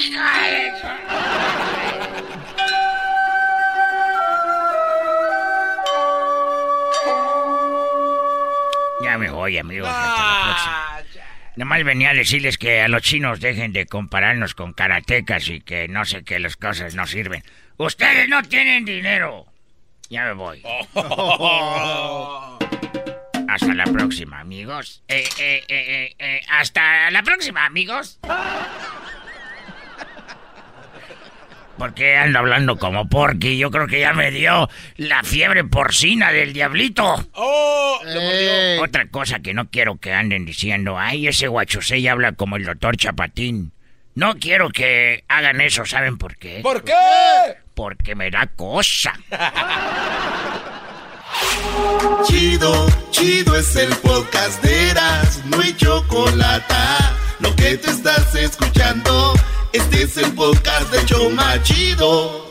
[9.14, 9.88] Ya me voy, amigos.
[9.88, 11.24] Hasta la próxima.
[11.54, 15.86] Nomás venía a decirles que a los chinos dejen de compararnos con karatecas y que
[15.86, 17.44] no sé qué las cosas no sirven.
[17.76, 19.46] Ustedes no tienen dinero.
[20.10, 20.64] Ya me voy.
[23.48, 25.04] Hasta la próxima, amigos.
[25.06, 28.18] Eh, eh, eh, hasta la próxima, amigos.
[31.78, 33.58] ¿Por qué ando hablando como porky?
[33.58, 37.28] Yo creo que ya me dio la fiebre porcina del diablito.
[37.32, 37.98] ¡Oh!
[38.80, 42.96] Otra cosa que no quiero que anden diciendo, ay, ese guachosei habla como el doctor
[42.96, 43.72] Chapatín.
[44.14, 46.60] No quiero que hagan eso, ¿saben por qué?
[46.62, 46.94] ¿Por qué?
[47.74, 49.12] Porque me da cosa.
[52.24, 56.74] Chido, chido es el podcast de Eras, no hay chocolate.
[57.40, 59.34] Lo que te estás escuchando,
[59.74, 62.46] este es el podcast de Choma Chido.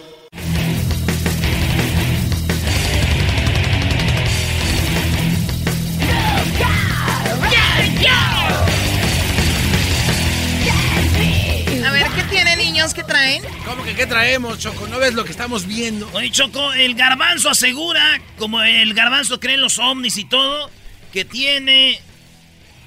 [11.85, 12.93] A ver, ¿qué tienen niños?
[12.93, 13.41] ¿Qué traen?
[13.65, 14.87] ¿Cómo que qué traemos, Choco?
[14.87, 16.09] ¿No ves lo que estamos viendo?
[16.11, 20.69] Oye, Choco, el garbanzo asegura, como el garbanzo cree en los ovnis y todo,
[21.13, 22.01] que tiene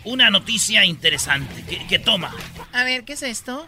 [0.04, 2.34] una noticia interesante que, que toma.
[2.74, 3.66] A ver, ¿qué es esto?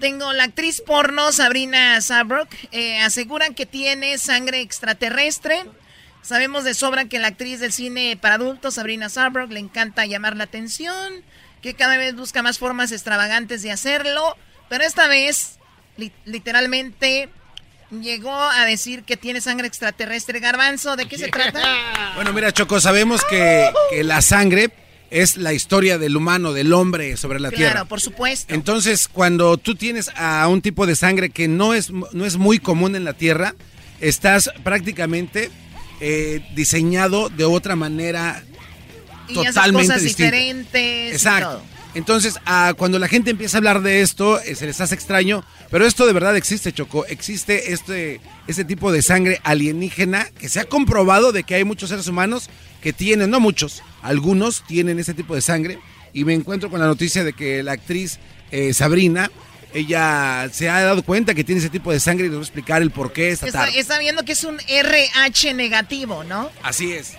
[0.00, 2.48] Tengo la actriz porno Sabrina Sabrok.
[2.72, 5.64] Eh, aseguran que tiene sangre extraterrestre.
[6.22, 10.36] Sabemos de sobra que la actriz del cine para adultos, Sabrina Sabrok, le encanta llamar
[10.36, 11.22] la atención,
[11.62, 14.36] que cada vez busca más formas extravagantes de hacerlo,
[14.68, 15.58] pero esta vez,
[15.96, 17.30] li- literalmente,
[17.90, 20.40] llegó a decir que tiene sangre extraterrestre.
[20.40, 22.12] Garbanzo, ¿de qué se trata?
[22.14, 24.70] Bueno, mira, Choco, sabemos que, que la sangre
[25.10, 27.84] es la historia del humano, del hombre sobre la Claro, tierra.
[27.84, 28.54] por supuesto.
[28.54, 32.58] Entonces, cuando tú tienes a un tipo de sangre que no es, no es muy
[32.60, 33.54] común en la Tierra,
[34.00, 35.50] estás prácticamente
[36.00, 38.42] eh, diseñado de otra manera
[39.28, 40.30] y haces totalmente cosas distinta.
[40.36, 41.10] diferentes.
[41.12, 41.50] y Exacto.
[41.50, 41.79] todo.
[41.94, 45.44] Entonces, ah, cuando la gente empieza a hablar de esto, eh, se les hace extraño,
[45.70, 47.04] pero esto de verdad existe, Choco.
[47.06, 51.88] Existe este, este tipo de sangre alienígena que se ha comprobado de que hay muchos
[51.90, 52.48] seres humanos
[52.80, 55.78] que tienen, no muchos, algunos tienen ese tipo de sangre.
[56.12, 58.18] Y me encuentro con la noticia de que la actriz
[58.50, 59.30] eh, Sabrina,
[59.74, 62.44] ella se ha dado cuenta que tiene ese tipo de sangre y nos va a
[62.44, 63.78] explicar el por qué esta Está, tarde.
[63.78, 66.50] está viendo que es un RH negativo, ¿no?
[66.62, 67.12] Así es.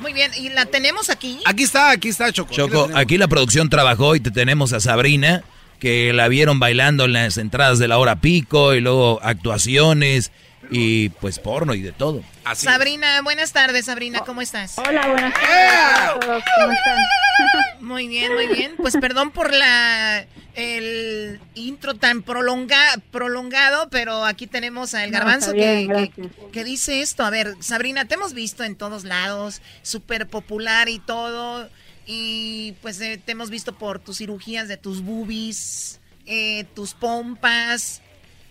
[0.00, 1.40] Muy bien, ¿y la tenemos aquí?
[1.44, 2.52] Aquí está, aquí está, Choco.
[2.52, 5.44] Aquí la Choco, aquí la producción trabajó y te tenemos a Sabrina,
[5.78, 10.32] que la vieron bailando en las entradas de la hora pico y luego actuaciones
[10.70, 12.22] y pues porno y de todo.
[12.54, 14.78] Sabrina, buenas tardes, Sabrina, ¿cómo estás?
[14.78, 16.98] Hola, buenas tardes a todos, ¿cómo están?
[17.80, 18.74] Muy bien, muy bien.
[18.76, 22.78] Pues perdón por la el intro tan prolonga,
[23.10, 26.12] prolongado, pero aquí tenemos a El Garbanzo que,
[26.52, 27.24] que, dice esto.
[27.24, 31.70] A ver, Sabrina, te hemos visto en todos lados, súper popular y todo.
[32.06, 38.02] Y pues eh, te hemos visto por tus cirugías de tus boobies, eh, tus pompas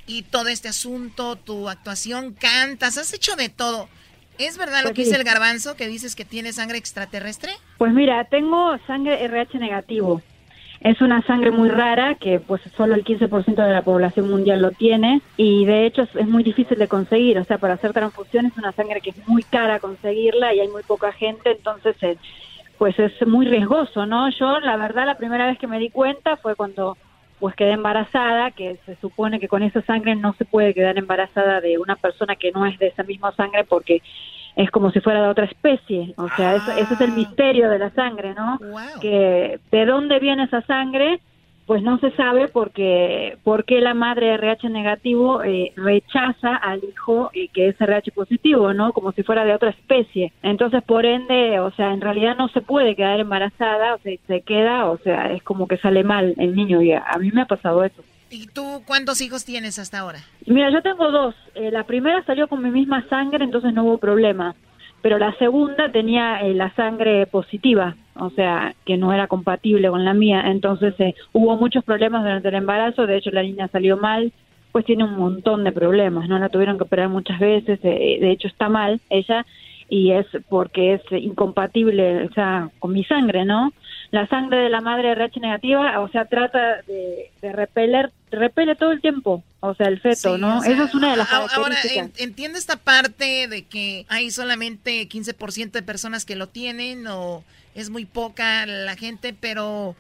[0.09, 3.87] y todo este asunto, tu actuación, cantas, has hecho de todo.
[4.39, 7.51] ¿Es verdad lo pues que dice el garbanzo, que dices que tiene sangre extraterrestre?
[7.77, 10.21] Pues mira, tengo sangre RH negativo.
[10.81, 14.71] Es una sangre muy rara que pues solo el 15% de la población mundial lo
[14.71, 18.57] tiene y de hecho es, muy difícil de conseguir, o sea, para hacer transfusión es
[18.57, 22.17] una sangre que es muy cara conseguirla y hay muy poca gente, entonces eh,
[22.77, 24.29] pues es muy riesgoso, ¿no?
[24.29, 26.97] Yo la verdad la primera vez que me di cuenta fue cuando
[27.39, 31.61] pues quedé embarazada, que se supone que con esa sangre no se puede quedar embarazada
[31.61, 34.01] de una persona que no es de esa misma sangre porque
[34.55, 37.15] es como si fuera de otra especie, o sea, ese es el ah.
[37.15, 38.59] misterio de la sangre, ¿no?
[38.99, 41.21] Que de dónde viene esa sangre
[41.69, 43.37] pues no se sabe porque
[43.67, 48.91] qué la madre RH negativo eh, rechaza al hijo eh, que es RH positivo, ¿no?
[48.91, 50.33] Como si fuera de otra especie.
[50.41, 54.41] Entonces, por ende, o sea, en realidad no se puede quedar embarazada, o sea, se
[54.41, 57.45] queda, o sea, es como que sale mal el niño y a, mí me ha
[57.45, 58.01] pasado eso.
[58.31, 60.21] ¿Y tú cuántos hijos tienes hasta ahora?
[60.47, 61.35] Mira, yo tengo dos.
[61.53, 64.55] Eh, la primera salió con mi misma sangre, entonces no hubo problema
[65.01, 70.05] pero la segunda tenía eh, la sangre positiva, o sea, que no era compatible con
[70.05, 70.43] la mía.
[70.45, 74.31] Entonces eh, hubo muchos problemas durante el embarazo, de hecho la niña salió mal,
[74.71, 76.37] pues tiene un montón de problemas, ¿no?
[76.37, 79.45] La tuvieron que operar muchas veces, eh, de hecho está mal ella
[79.87, 83.71] y es porque es incompatible, o sea, con mi sangre, ¿no?
[84.11, 88.91] La sangre de la madre RH negativa, o sea, trata de, de repeler, repele todo
[88.91, 90.63] el tiempo, o sea, el feto, ¿no?
[90.63, 91.97] Esa es una de las características.
[91.97, 97.43] Ahora, entiende esta parte de que hay solamente 15% de personas que lo tienen o
[97.75, 99.95] es muy poca la gente, pero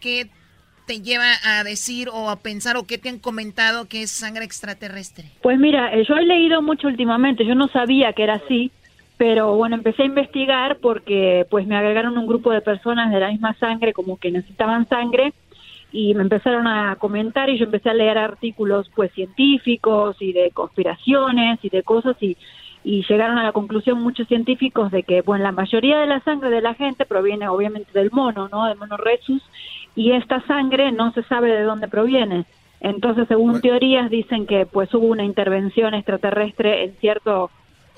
[0.00, 0.28] ¿qué
[0.86, 4.44] te lleva a decir o a pensar o qué te han comentado que es sangre
[4.44, 5.26] extraterrestre?
[5.42, 8.72] Pues mira, eh, yo he leído mucho últimamente, yo no sabía que era así,
[9.18, 13.30] pero bueno, empecé a investigar porque pues me agregaron un grupo de personas de la
[13.30, 15.34] misma sangre como que necesitaban sangre
[15.90, 20.50] y me empezaron a comentar y yo empecé a leer artículos pues científicos y de
[20.50, 22.36] conspiraciones y de cosas y,
[22.84, 26.50] y llegaron a la conclusión muchos científicos de que bueno la mayoría de la sangre
[26.50, 29.42] de la gente proviene obviamente del mono no del mono rhesus
[29.94, 32.44] y esta sangre no se sabe de dónde proviene.
[32.80, 37.50] Entonces según teorías dicen que pues hubo una intervención extraterrestre en cierto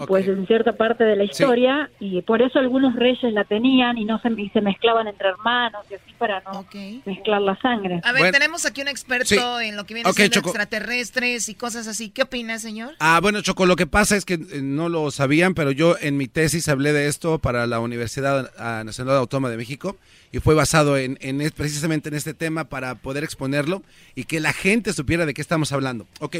[0.07, 4.05] pues en cierta parte de la historia y por eso algunos reyes la tenían y
[4.05, 6.67] no se, se mezclaban entre hermanos y así para no
[7.05, 8.01] mezclar la sangre.
[8.05, 12.11] A ver, tenemos aquí un experto en lo que viene siendo extraterrestres y cosas así.
[12.11, 12.95] ¿Qué opina, señor?
[12.99, 16.17] Ah, bueno, Choco, lo que pasa es que eh, no lo sabían, pero yo en
[16.17, 18.51] mi tesis hablé de esto para la Universidad
[18.85, 19.97] Nacional Autónoma de México
[20.32, 21.19] y fue basado en,
[21.57, 23.82] precisamente en este tema para poder exponerlo
[24.15, 26.07] y que la gente supiera de qué estamos hablando.
[26.20, 26.36] Ok,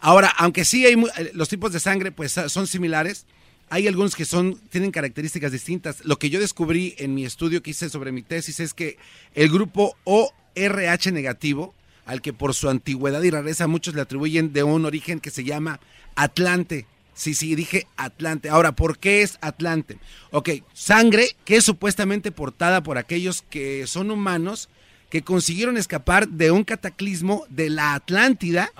[0.00, 3.26] ahora, aunque sí hay eh, los tipos de sangre pues son similares,
[3.70, 6.04] hay algunos que son tienen características distintas.
[6.04, 8.96] Lo que yo descubrí en mi estudio que hice sobre mi tesis es que
[9.34, 11.74] el grupo ORH negativo,
[12.06, 15.44] al que por su antigüedad y rareza muchos le atribuyen de un origen que se
[15.44, 15.80] llama
[16.14, 16.86] Atlante.
[17.14, 18.48] Sí, sí, dije Atlante.
[18.48, 19.98] Ahora, ¿por qué es Atlante?
[20.30, 24.68] Ok, sangre que es supuestamente portada por aquellos que son humanos
[25.10, 28.70] que consiguieron escapar de un cataclismo de la Atlántida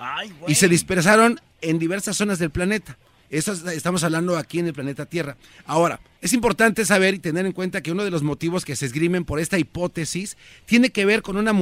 [0.47, 2.97] y se dispersaron en diversas zonas del planeta.
[3.29, 5.37] Eso estamos hablando aquí en el planeta Tierra.
[5.65, 8.85] Ahora, es importante saber y tener en cuenta que uno de los motivos que se
[8.85, 11.53] esgrimen por esta hipótesis tiene que ver con una,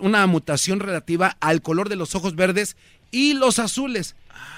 [0.00, 2.76] una mutación relativa al color de los ojos verdes
[3.10, 4.14] y los azules,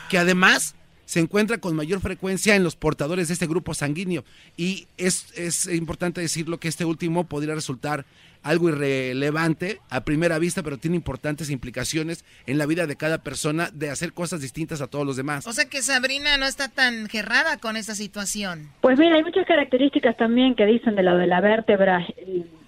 [0.08, 0.74] que además
[1.10, 4.22] se encuentra con mayor frecuencia en los portadores de este grupo sanguíneo.
[4.56, 8.04] Y es, es importante decirlo que este último podría resultar
[8.44, 13.70] algo irrelevante a primera vista, pero tiene importantes implicaciones en la vida de cada persona
[13.72, 15.48] de hacer cosas distintas a todos los demás.
[15.48, 18.68] O sea que Sabrina no está tan gerrada con esta situación.
[18.80, 22.06] Pues mira, hay muchas características también que dicen de lo de la vértebra.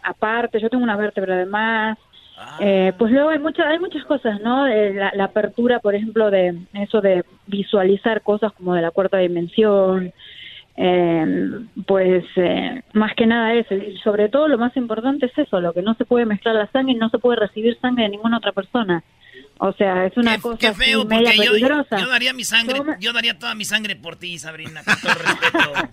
[0.02, 1.97] Aparte, yo tengo una vértebra de más,
[2.60, 4.66] eh, pues luego hay muchas hay muchas cosas, ¿no?
[4.66, 10.12] la, apertura, por ejemplo, de eso de visualizar cosas como de la cuarta dimensión,
[10.77, 11.51] eh,
[11.86, 13.74] pues eh, más que nada eso.
[13.74, 16.70] Y sobre todo lo más importante es eso, lo que no se puede mezclar la
[16.70, 19.02] sangre y no se puede recibir sangre de ninguna otra persona.
[19.59, 21.97] O sea, es una cosa qué feo, media peligrosa.
[21.97, 25.89] Yo, daría mi sangre, yo daría toda mi sangre por ti, Sabrina, con todo respeto.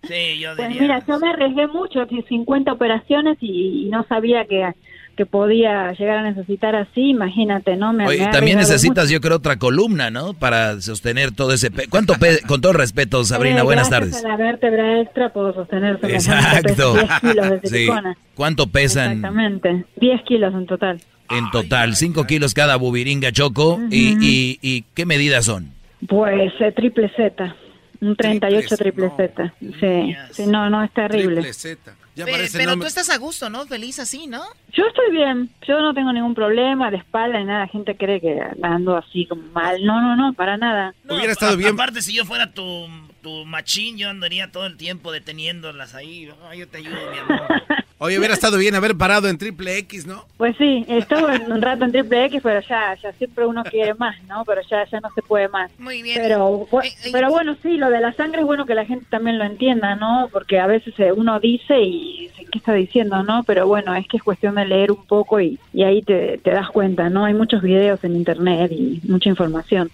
[0.02, 0.68] Sí, yo diría.
[0.68, 4.74] Pues mira, yo me arriesgué mucho, 50 operaciones y no sabía que
[5.16, 7.92] que podía llegar a necesitar así, imagínate, ¿no?
[7.92, 9.14] Me, Oye, me también necesitas, mucho.
[9.14, 10.32] yo creo, otra columna, ¿no?
[10.34, 11.70] Para sostener todo ese...
[11.70, 14.24] pe- ¿Cuánto pe- Con todo respeto, Sabrina, Eh, buenas gracias tardes.
[14.24, 16.62] a la vértebra extra puedo sostener Exacto.
[16.68, 17.68] peso, 10 kilos de Sí.
[17.68, 18.16] silicona.
[18.34, 21.00] ¿Cuánto pesan Exactamente, 10 kilos en total.
[21.30, 21.96] en total?
[21.96, 23.78] Cinco kilos cada bubiringa choco.
[23.90, 25.72] y, y, y qué medidas son?
[26.08, 27.54] Pues eh, triple Z,
[28.00, 29.52] un 38 triple Z.
[29.80, 31.42] Sí, sí, no, no, es terrible.
[31.42, 31.92] Triple Z.
[32.20, 33.66] Ya Pe- parece pero tú estás a gusto, ¿no?
[33.66, 34.42] Feliz así, ¿no?
[34.72, 38.20] Yo estoy bien, yo no tengo ningún problema de espalda ni nada, la gente cree
[38.20, 39.82] que ando así como mal.
[39.84, 40.94] No, no, no, para nada.
[41.08, 41.72] Hubiera estado A- bien.
[41.74, 42.86] Aparte, si yo fuera tu,
[43.22, 46.28] tu machín, yo andaría todo el tiempo deteniéndolas ahí.
[46.56, 47.48] Yo te ayudo, mi amor.
[48.02, 50.24] Oye, hubiera estado bien haber parado en triple X, ¿no?
[50.38, 54.16] Pues sí, estuve un rato en triple X, pero ya, ya siempre uno quiere más,
[54.24, 54.42] ¿no?
[54.46, 55.70] Pero ya, ya no se puede más.
[55.78, 56.18] Muy bien.
[56.18, 59.04] Pero, bu- Eh, pero bueno, sí, lo de la sangre es bueno que la gente
[59.10, 60.30] también lo entienda, ¿no?
[60.32, 63.44] Porque a veces eh, uno dice y dice, ¿qué está diciendo, no?
[63.44, 66.52] Pero bueno, es que es cuestión de leer un poco y, y ahí te, te
[66.52, 67.26] das cuenta, ¿no?
[67.26, 69.90] Hay muchos videos en internet y mucha información.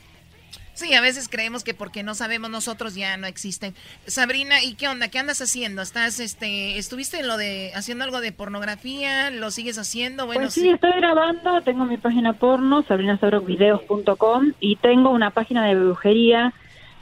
[0.77, 3.75] Sí, a veces creemos que porque no sabemos nosotros ya no existen.
[4.07, 5.09] Sabrina, ¿y qué onda?
[5.09, 5.81] ¿Qué andas haciendo?
[5.81, 9.31] ¿Estás, este, estuviste en lo de, haciendo algo de pornografía?
[9.31, 10.27] ¿Lo sigues haciendo?
[10.27, 15.77] Bueno, Pues sí, estoy grabando, tengo mi página porno, sabrinasabrockvideos.com y tengo una página de
[15.77, 16.53] brujería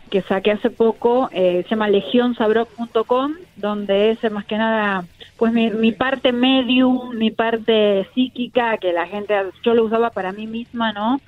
[0.09, 5.05] que saqué hace poco, eh, se llama legionsabrock.com, donde es eh, más que nada
[5.37, 9.35] pues mi, mi parte medium, mi parte psíquica, que la gente,
[9.65, 11.21] yo lo usaba para mí misma, ¿no?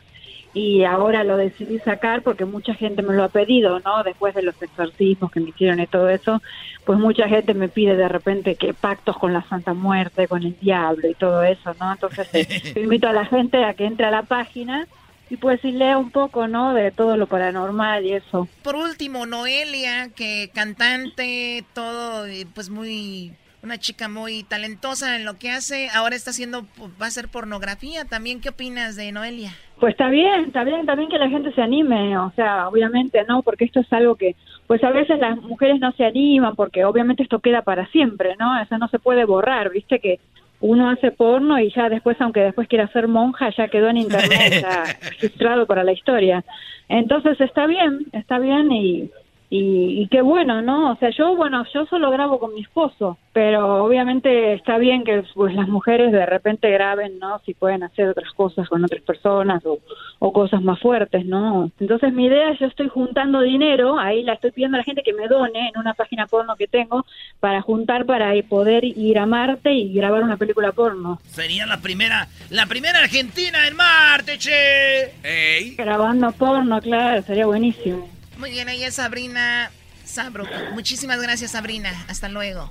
[0.56, 4.02] Y ahora lo decidí sacar porque mucha gente me lo ha pedido, ¿no?
[4.02, 6.40] Después de los exorcismos que me hicieron y todo eso,
[6.86, 10.58] pues mucha gente me pide de repente que pactos con la Santa Muerte, con el
[10.58, 11.92] diablo y todo eso, ¿no?
[11.92, 14.88] Entonces eh, invito a la gente a que entre a la página
[15.28, 16.72] y pues y lea un poco, ¿no?
[16.72, 18.48] De todo lo paranormal y eso.
[18.62, 25.36] Por último, Noelia, que cantante, todo, y pues muy, una chica muy talentosa en lo
[25.36, 26.66] que hace, ahora está haciendo,
[26.98, 28.40] va a hacer pornografía también.
[28.40, 29.54] ¿Qué opinas de Noelia?
[29.78, 33.42] Pues está bien, está bien también que la gente se anime, o sea, obviamente no,
[33.42, 34.34] porque esto es algo que,
[34.66, 38.58] pues a veces las mujeres no se animan, porque obviamente esto queda para siempre, ¿no?
[38.58, 40.18] Eso no se puede borrar, viste que
[40.60, 44.62] uno hace porno y ya después, aunque después quiera ser monja, ya quedó en internet,
[44.62, 46.42] ya registrado para la historia.
[46.88, 49.10] Entonces está bien, está bien y,
[49.48, 50.92] y, y qué bueno, ¿no?
[50.92, 55.22] O sea, yo, bueno, yo solo grabo con mi esposo, pero obviamente está bien que
[55.34, 57.40] pues las mujeres de repente graben, ¿no?
[57.44, 59.78] Si pueden hacer otras cosas con otras personas o,
[60.18, 61.70] o cosas más fuertes, ¿no?
[61.78, 65.02] Entonces mi idea, es yo estoy juntando dinero, ahí la estoy pidiendo a la gente
[65.04, 67.06] que me done en una página porno que tengo
[67.38, 71.20] para juntar para poder ir a Marte y grabar una película porno.
[71.26, 75.74] Sería la primera, la primera argentina en Marte, che.
[75.76, 78.15] Grabando porno, claro, sería buenísimo.
[78.36, 79.70] Muy bien, ella es Sabrina
[80.04, 80.44] Sabro.
[80.72, 81.92] Muchísimas gracias, Sabrina.
[82.08, 82.70] Hasta luego.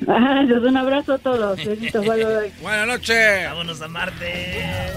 [0.00, 1.56] Gracias, un abrazo a todos.
[1.56, 2.52] Besitos, bye, bye.
[2.60, 3.44] Buenas noches.
[3.46, 4.90] Vámonos a Marte.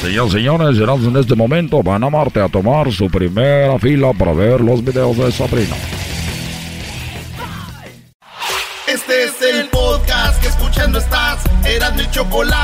[0.00, 4.12] Señoras y señores, llegados en este momento van a Marte a tomar su primera fila
[4.12, 5.76] para ver los videos de Sabrina.
[8.86, 11.42] Este es el podcast que escuchando estás.
[11.64, 12.63] Eran mi chocolate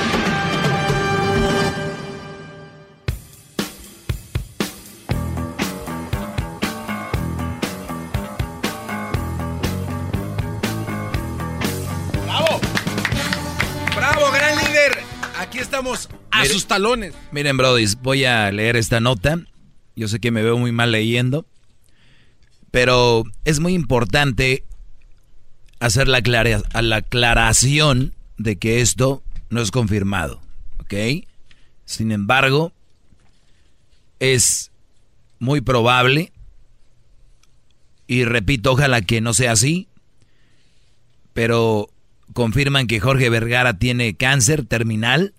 [15.61, 17.13] estamos a sus talones.
[17.31, 19.39] Miren, Brody, voy a leer esta nota.
[19.95, 21.45] Yo sé que me veo muy mal leyendo,
[22.71, 24.63] pero es muy importante
[25.79, 30.41] hacer la, clara- a la aclaración de que esto no es confirmado,
[30.79, 31.25] ¿ok?
[31.85, 32.71] Sin embargo,
[34.19, 34.71] es
[35.39, 36.31] muy probable,
[38.07, 39.87] y repito, ojalá que no sea así,
[41.33, 41.89] pero
[42.33, 45.33] confirman que Jorge Vergara tiene cáncer terminal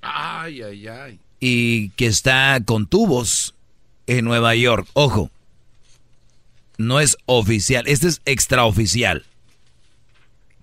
[0.00, 1.20] Ay, ay, ay.
[1.40, 3.54] y que está con tubos
[4.06, 4.88] en Nueva York.
[4.94, 5.30] Ojo,
[6.76, 9.26] no es oficial, este es extraoficial.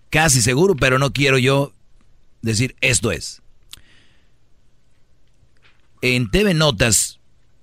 [0.10, 1.74] Casi seguro, pero no quiero yo
[2.42, 3.42] decir esto es.
[6.02, 7.20] En TV Notas,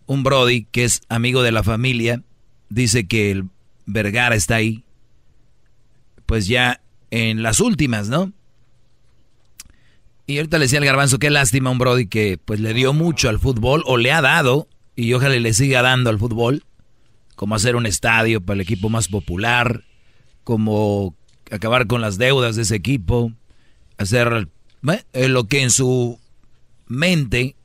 [0.06, 2.22] un Brody que es amigo de la familia
[2.68, 3.48] dice que el
[3.86, 4.84] Vergara está ahí.
[6.26, 6.80] Pues ya
[7.10, 8.32] en las últimas, ¿no?
[10.26, 13.28] Y ahorita le decía al garbanzo, qué lástima un Brody que pues le dio mucho
[13.28, 16.64] al fútbol, o le ha dado, y ojalá le siga dando al fútbol,
[17.34, 19.84] como hacer un estadio para el equipo más popular,
[20.44, 21.16] como
[21.50, 23.32] acabar con las deudas de ese equipo,
[23.98, 24.48] hacer
[25.12, 26.18] eh, lo que en su
[26.86, 27.56] mente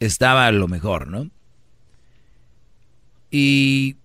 [0.00, 1.30] estaba lo mejor, ¿no?
[3.30, 3.96] Y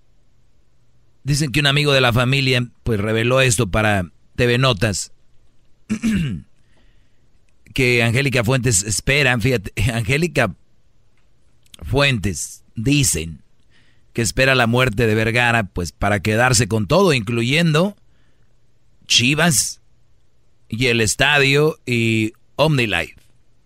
[1.23, 5.11] dicen que un amigo de la familia pues reveló esto para TV Notas.
[7.73, 10.56] que Angélica Fuentes espera, fíjate, Angélica
[11.84, 13.41] Fuentes dicen
[14.14, 17.95] que espera la muerte de Vergara pues para quedarse con todo, incluyendo
[19.07, 19.81] Chivas
[20.69, 23.15] y el estadio y OmniLife.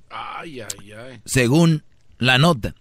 [0.09, 1.21] Ay, ay, ay.
[1.25, 1.83] Según
[2.17, 2.75] la nota,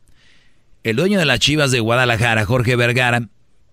[0.82, 3.28] el dueño de las Chivas de Guadalajara, Jorge Vergara,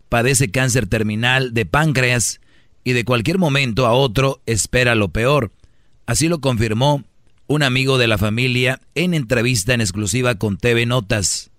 [0.10, 2.42] padece cáncer terminal de páncreas
[2.84, 5.52] y de cualquier momento a otro espera lo peor.
[6.06, 7.04] Así lo confirmó
[7.52, 11.52] un amigo de la familia en entrevista en exclusiva con TV Notas.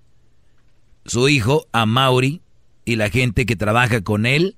[1.04, 2.40] Su hijo, Mauri
[2.86, 4.56] y la gente que trabaja con él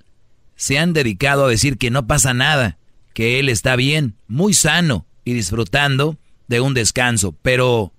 [0.55, 2.77] se han dedicado a decir que no pasa nada,
[3.13, 6.17] que él está bien, muy sano y disfrutando
[6.47, 7.91] de un descanso, pero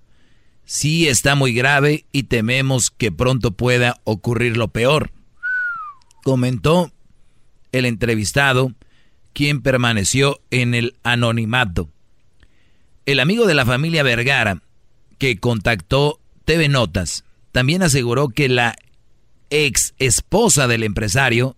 [0.65, 5.11] sí está muy grave y tememos que pronto pueda ocurrir lo peor.
[6.23, 6.91] Comentó
[7.71, 8.73] el entrevistado,
[9.33, 11.91] quien permaneció en el anonimato.
[13.07, 14.61] El amigo de la familia Vergara,
[15.17, 17.23] que contactó TV Notas,
[17.53, 18.75] también aseguró que la
[19.49, 21.55] ex esposa del empresario,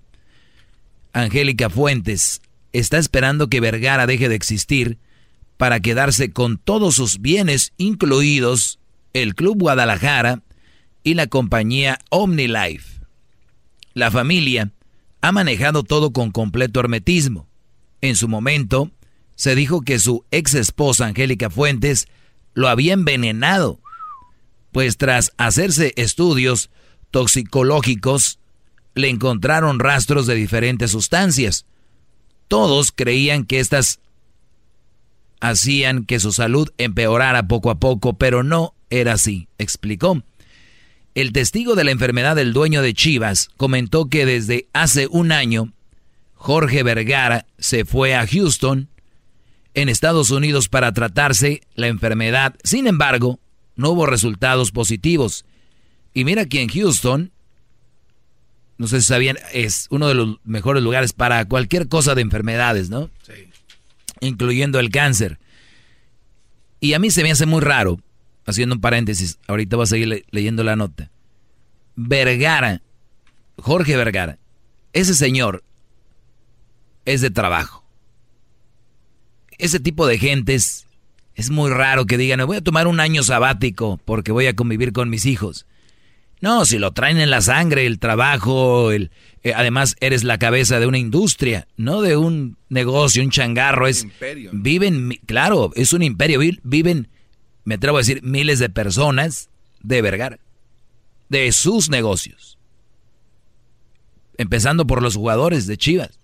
[1.11, 4.99] Angélica Fuentes, está esperando que Vergara deje de existir
[5.57, 8.77] para quedarse con todos sus bienes, incluidos
[9.13, 10.43] el Club Guadalajara
[11.03, 13.01] y la compañía OmniLife.
[13.95, 14.71] La familia
[15.21, 17.47] ha manejado todo con completo hermetismo.
[18.01, 18.91] En su momento,
[19.40, 22.10] se dijo que su ex esposa Angélica Fuentes
[22.56, 23.80] lo había envenenado,
[24.74, 26.70] pues tras hacerse estudios
[27.10, 28.40] toxicológicos,
[28.95, 31.66] le encontraron rastros de diferentes sustancias.
[32.49, 34.02] Todos creían que estas
[35.40, 40.22] hacían que su salud empeorara poco a poco, pero no era así, explicó.
[41.16, 45.72] El testigo de la enfermedad del dueño de Chivas comentó que desde hace un año,
[46.34, 48.90] Jorge Vergara se fue a Houston,
[49.74, 52.56] en Estados Unidos, para tratarse la enfermedad.
[52.64, 53.40] Sin embargo,
[53.76, 55.46] no hubo resultados positivos.
[56.14, 57.32] Y mira que en Houston,
[58.78, 62.90] no sé si sabían, es uno de los mejores lugares para cualquier cosa de enfermedades,
[62.90, 63.10] ¿no?
[63.24, 63.50] Sí.
[64.22, 65.40] Incluyendo el cáncer.
[66.80, 68.00] Y a mí se me hace muy raro
[68.50, 71.12] haciendo un paréntesis, ahorita voy a seguir leyendo la nota.
[71.96, 72.82] Vergara,
[73.58, 74.40] Jorge Vergara,
[74.94, 75.64] ese señor
[77.06, 77.78] es de trabajo.
[79.60, 80.88] Ese tipo de gentes
[81.36, 84.91] es muy raro que digan, voy a tomar un año sabático porque voy a convivir
[84.91, 85.68] con mis hijos.
[86.41, 89.11] No, si lo traen en la sangre, el trabajo, el,
[89.44, 93.88] eh, además eres la cabeza de una industria, no de un negocio, un changarro.
[93.88, 94.49] Es, imperio.
[94.53, 97.10] Viven, claro, es un imperio, viven
[97.69, 99.52] me atrevo a decir, miles de personas
[99.84, 100.40] de Vergara,
[101.30, 102.57] de sus negocios.
[104.38, 106.19] Empezando por los jugadores de Chivas.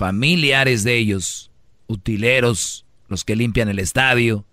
[0.00, 1.50] Familiares de ellos,
[1.86, 4.46] utileros, los que limpian el estadio,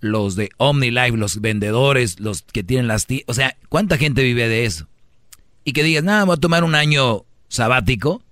[0.00, 3.06] los de OmniLife, los vendedores, los que tienen las...
[3.28, 4.88] O sea, ¿cuánta gente vive de eso?
[5.62, 8.24] Y que digas, nada, voy a tomar un año sabático.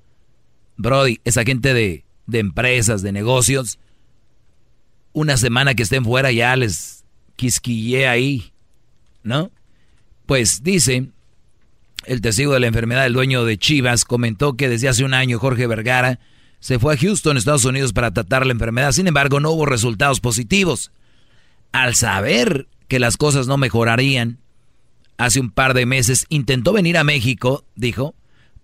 [0.76, 3.78] Brody, esa gente de, de empresas, de negocios,
[5.12, 7.04] una semana que estén fuera ya les
[7.36, 8.52] quisquillé ahí,
[9.22, 9.52] ¿no?
[10.26, 11.10] Pues dice,
[12.04, 15.38] el testigo de la enfermedad del dueño de Chivas comentó que desde hace un año
[15.38, 16.18] Jorge Vergara
[16.60, 18.92] se fue a Houston, Estados Unidos, para tratar la enfermedad.
[18.92, 20.90] Sin embargo, no hubo resultados positivos.
[21.72, 24.38] Al saber que las cosas no mejorarían,
[25.18, 28.14] hace un par de meses intentó venir a México, dijo,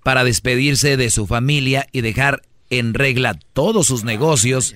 [0.02, 4.74] para despedirse de su familia y dejar en regla todos sus negocios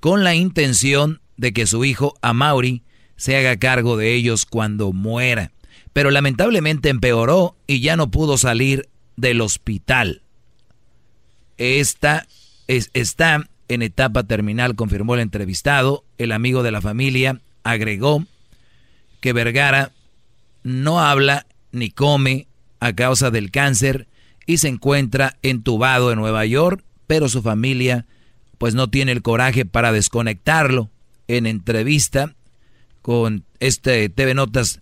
[0.00, 2.82] con la intención de que su hijo Amaury
[3.16, 5.52] se haga cargo de ellos cuando muera.
[5.92, 10.22] Pero lamentablemente empeoró y ya no pudo salir del hospital.
[11.58, 12.26] Esta
[12.70, 16.04] es, está en etapa terminal, confirmó el entrevistado.
[16.18, 18.24] El amigo de la familia agregó
[19.20, 19.90] que Vergara
[20.62, 22.46] no habla ni come
[22.78, 24.06] a causa del cáncer
[24.46, 28.06] y se encuentra entubado en Nueva York, pero su familia
[28.56, 30.90] pues no tiene el coraje para desconectarlo.
[31.26, 32.34] En entrevista
[33.02, 34.80] con este TV Notas,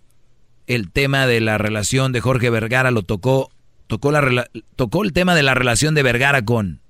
[0.67, 3.49] el tema de la relación de Jorge Vergara lo tocó,
[3.87, 6.81] tocó el tema de la relación de Vergara con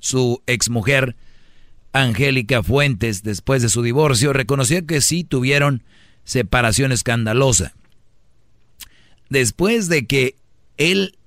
[0.00, 1.16] su exmujer
[1.92, 5.82] Angélica Fuentes, después de su divorcio, reconoció que sí tuvieron
[6.24, 7.74] separación escandalosa.
[9.28, 10.36] Después de que
[10.76, 11.18] él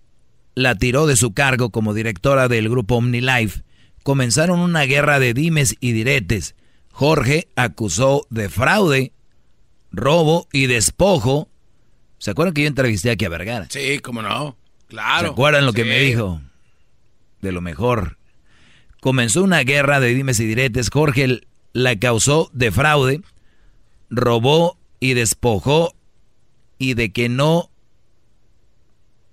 [0.55, 3.63] la tiró de su cargo como directora del grupo OmniLife,
[4.03, 6.55] comenzaron una guerra de dimes y diretes.
[6.91, 9.13] Jorge acusó de fraude,
[9.91, 11.49] robo y despojo.
[12.19, 13.67] ¿Se acuerdan que yo entrevisté aquí a Vergara?
[13.69, 14.55] Sí, cómo no.
[14.87, 15.27] Claro.
[15.27, 16.41] ¿Se acuerdan lo que me dijo?
[17.41, 18.17] De lo mejor.
[19.03, 20.89] Comenzó una guerra de dimes y diretes.
[20.89, 21.41] Jorge
[21.73, 23.19] la causó de fraude,
[24.09, 25.93] robó y despojó
[26.77, 27.69] y de que no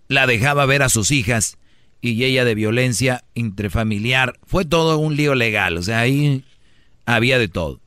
[0.08, 1.56] la dejaba ver a sus hijas
[2.00, 4.40] y ella de violencia intrafamiliar.
[4.44, 6.44] Fue todo un lío legal, o sea, ahí
[7.06, 7.78] había de todo.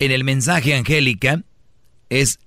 [0.00, 1.44] En el mensaje Angélica
[2.08, 2.40] es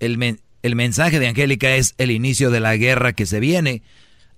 [0.00, 3.82] el, el mensaje de Angélica es el inicio de la guerra que se viene.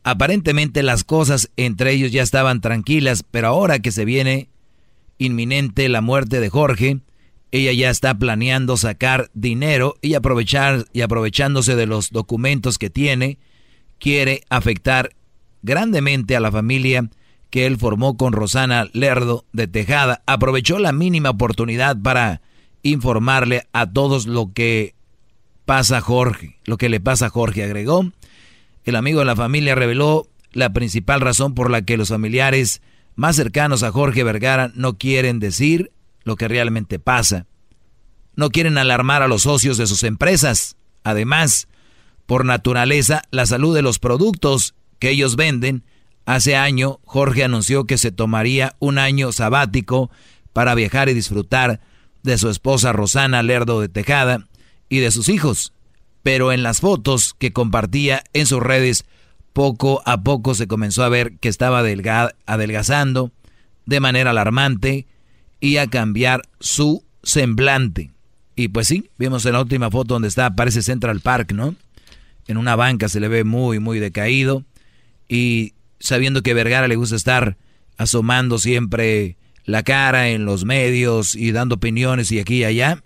[0.03, 4.49] Aparentemente las cosas entre ellos ya estaban tranquilas, pero ahora que se viene
[5.19, 7.01] inminente la muerte de Jorge,
[7.53, 13.39] ella ya está planeando sacar dinero y aprovechar y aprovechándose de los documentos que tiene,
[13.99, 15.11] quiere afectar
[15.63, 17.11] grandemente a la familia
[17.51, 20.23] que él formó con Rosana Lerdo de Tejada.
[20.27, 22.41] Aprovechó la mínima oportunidad para
[22.83, 24.95] informarle a todos lo que
[25.67, 28.11] pasa Jorge, lo que le pasa a Jorge, agregó.
[28.85, 32.83] El amigo de la familia reveló la principal razón por la que los familiares
[33.15, 35.93] más cercanos a Jorge Vergara no quieren decir
[36.25, 37.47] lo que realmente pasa.
[38.35, 40.77] No quieren alarmar a los socios de sus empresas.
[41.05, 41.69] Además,
[42.27, 45.85] por naturaleza, la salud de los productos que ellos venden.
[46.27, 50.11] Hace año, Jorge anunció que se tomaría un año sabático
[50.53, 51.81] para viajar y disfrutar
[52.23, 54.47] de su esposa Rosana Lerdo de Tejada
[54.89, 55.73] y de sus hijos.
[56.23, 59.05] Pero en las fotos que compartía en sus redes,
[59.53, 63.33] poco a poco se comenzó a ver que estaba adelgazando
[63.87, 65.07] de manera alarmante
[65.61, 68.13] y a cambiar su semblante.
[68.57, 71.75] Y pues sí, vimos en la última foto donde está, parece Central Park, ¿no?
[72.47, 74.65] En una banca se le ve muy, muy decaído.
[75.29, 77.57] Y sabiendo que Vergara le gusta estar
[77.97, 83.03] asomando siempre la cara en los medios y dando opiniones y aquí y allá.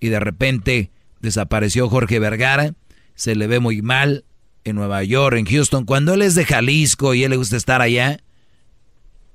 [0.00, 0.90] Y de repente
[1.20, 2.74] desapareció Jorge Vergara.
[3.14, 4.24] Se le ve muy mal
[4.64, 5.84] en Nueva York, en Houston.
[5.84, 8.20] Cuando él es de Jalisco y él le gusta estar allá,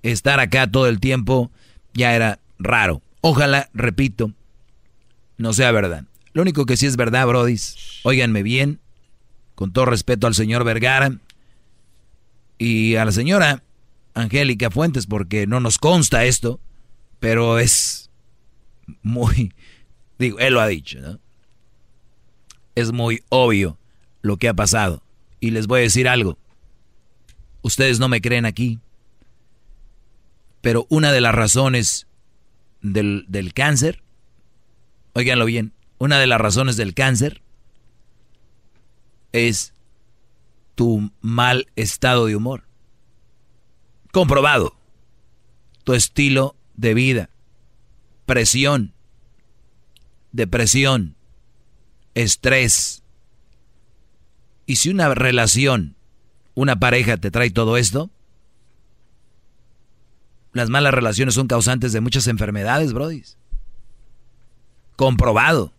[0.03, 1.51] estar acá todo el tiempo
[1.93, 3.01] ya era raro.
[3.21, 4.31] Ojalá, repito,
[5.37, 6.05] no sea verdad.
[6.33, 8.79] Lo único que sí es verdad, Brodis, óiganme bien,
[9.55, 11.17] con todo respeto al señor Vergara
[12.57, 13.63] y a la señora
[14.13, 16.59] Angélica Fuentes, porque no nos consta esto,
[17.19, 18.09] pero es
[19.01, 19.53] muy,
[20.19, 21.19] digo, él lo ha dicho, ¿no?
[22.75, 23.77] Es muy obvio
[24.21, 25.01] lo que ha pasado.
[25.39, 26.37] Y les voy a decir algo.
[27.61, 28.79] Ustedes no me creen aquí.
[30.61, 32.07] Pero una de las razones
[32.81, 34.01] del, cáncer,
[35.13, 37.41] óiganlo bien, una de las razones del cáncer
[39.31, 39.73] es
[40.73, 42.63] tu mal estado de humor.
[44.11, 44.75] Comprobado.
[45.83, 47.29] Tu estilo de vida.
[48.25, 48.93] Presión.
[50.31, 51.15] Depresión.
[52.15, 53.03] Estrés.
[54.65, 55.95] Y si una relación,
[56.55, 58.09] una pareja te trae todo esto,
[60.53, 63.23] las malas relaciones son causantes de muchas enfermedades, Brody.
[64.95, 65.73] Comprobado.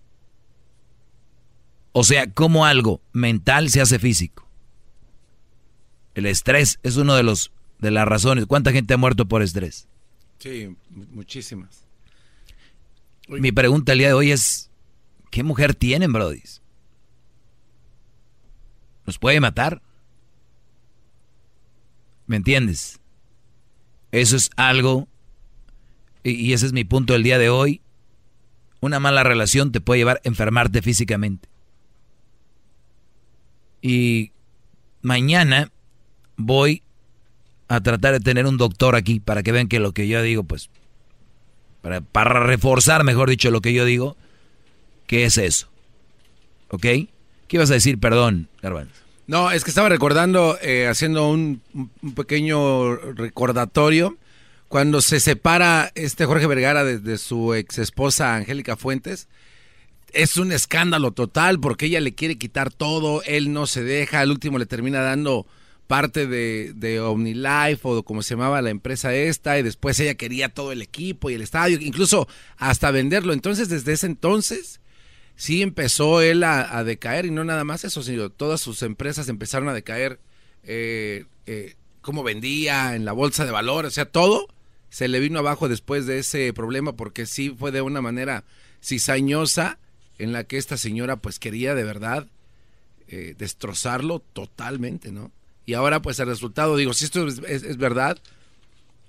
[1.92, 4.46] O sea, cómo algo mental se hace físico.
[6.14, 8.46] El estrés es uno de los de las razones.
[8.46, 9.88] ¿Cuánta gente ha muerto por estrés?
[10.38, 11.84] Sí, muchísimas.
[13.28, 14.65] Mi pregunta el día de hoy es,
[15.36, 16.40] ¿qué mujer tienen, Brody?
[19.04, 19.82] ¿Nos puede matar?
[22.26, 23.00] ¿Me entiendes?
[24.12, 25.08] Eso es algo,
[26.24, 27.82] y ese es mi punto del día de hoy,
[28.80, 31.50] una mala relación te puede llevar a enfermarte físicamente.
[33.82, 34.32] Y
[35.02, 35.70] mañana
[36.38, 36.82] voy
[37.68, 40.44] a tratar de tener un doctor aquí para que vean que lo que yo digo,
[40.44, 40.70] pues,
[41.82, 44.16] para reforzar, mejor dicho, lo que yo digo,
[45.06, 45.68] ¿qué es eso?
[46.68, 46.82] ¿Ok?
[46.82, 47.08] ¿Qué
[47.50, 47.98] ibas a decir?
[47.98, 48.94] Perdón, Garbanzo.
[49.26, 51.60] No, es que estaba recordando, eh, haciendo un,
[52.14, 54.16] pequeño recordatorio,
[54.68, 59.28] cuando se separa este Jorge Vergara de su ex esposa Angélica Fuentes,
[60.12, 64.30] es un escándalo total porque ella le quiere quitar todo, él no se deja, al
[64.30, 65.46] último le termina dando
[65.86, 70.48] parte de, de OmniLife o como se llamaba la empresa esta y después ella quería
[70.48, 73.32] todo el equipo y el estadio, incluso hasta venderlo.
[73.32, 74.80] Entonces desde ese entonces
[75.36, 79.28] sí empezó él a, a decaer y no nada más eso, sino todas sus empresas
[79.28, 80.18] empezaron a decaer.
[80.64, 84.48] Eh, eh, cómo vendía en la bolsa de valores, o sea, todo
[84.90, 88.44] se le vino abajo después de ese problema porque sí fue de una manera
[88.82, 89.78] cizañosa
[90.18, 92.28] en la que esta señora pues quería de verdad
[93.08, 95.32] eh, destrozarlo totalmente, ¿no?
[95.66, 98.18] Y ahora pues el resultado, digo, si esto es, verdad,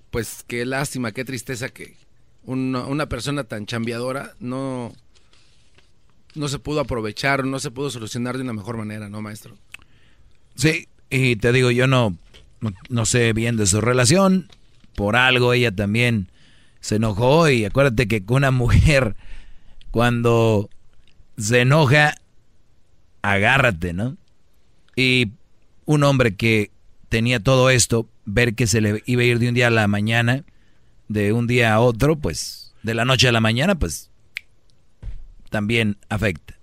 [0.10, 1.96] pues qué lástima, qué tristeza que
[2.44, 4.94] una, una persona tan chambeadora no,
[6.38, 9.58] no se pudo aprovechar, no se pudo solucionar de una mejor manera, ¿no, maestro?
[10.56, 12.18] Sí, y te digo, yo no,
[12.90, 14.50] no, sé bien de su relación,
[14.96, 16.30] por algo ella también
[16.80, 19.16] se enojó y acuérdate que una mujer
[19.92, 20.70] cuando
[21.38, 22.16] se enoja,
[23.22, 24.18] agárrate, ¿no?
[24.96, 25.32] Y
[25.86, 26.72] un hombre que
[27.10, 29.88] tenía todo esto, ver que se le iba a ir de un día a la
[29.88, 30.44] mañana,
[31.08, 34.10] de un día a otro, pues de la noche a la mañana, pues
[35.58, 36.54] también afecta.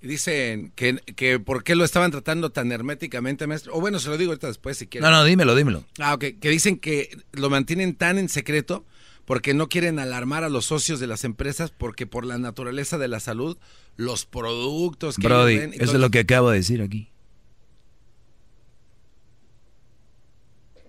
[0.00, 3.74] Dicen que, que por qué lo estaban tratando tan herméticamente, maestro.
[3.74, 5.10] O bueno, se lo digo ahorita después si quieren.
[5.10, 5.84] No, no, dímelo, dímelo.
[5.98, 6.24] Ah, ok.
[6.40, 8.84] Que dicen que lo mantienen tan en secreto
[9.24, 13.08] porque no quieren alarmar a los socios de las empresas porque por la naturaleza de
[13.08, 13.58] la salud,
[13.96, 17.08] los productos que Brody, eso es lo que acabo de decir aquí.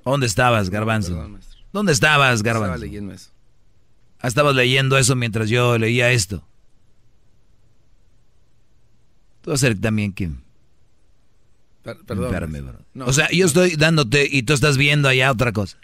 [0.05, 1.27] ¿Dónde estabas, Garbanzo?
[1.71, 2.75] ¿Dónde estabas, Garbanzo?
[2.75, 3.31] Estaba leyendo eso.
[4.19, 6.47] Ah, estabas leyendo eso mientras yo leía esto.
[9.43, 10.31] Tú vas a ser también que...
[11.83, 12.77] perdón.
[13.01, 15.77] O sea, yo estoy dándote y tú estás viendo allá otra cosa.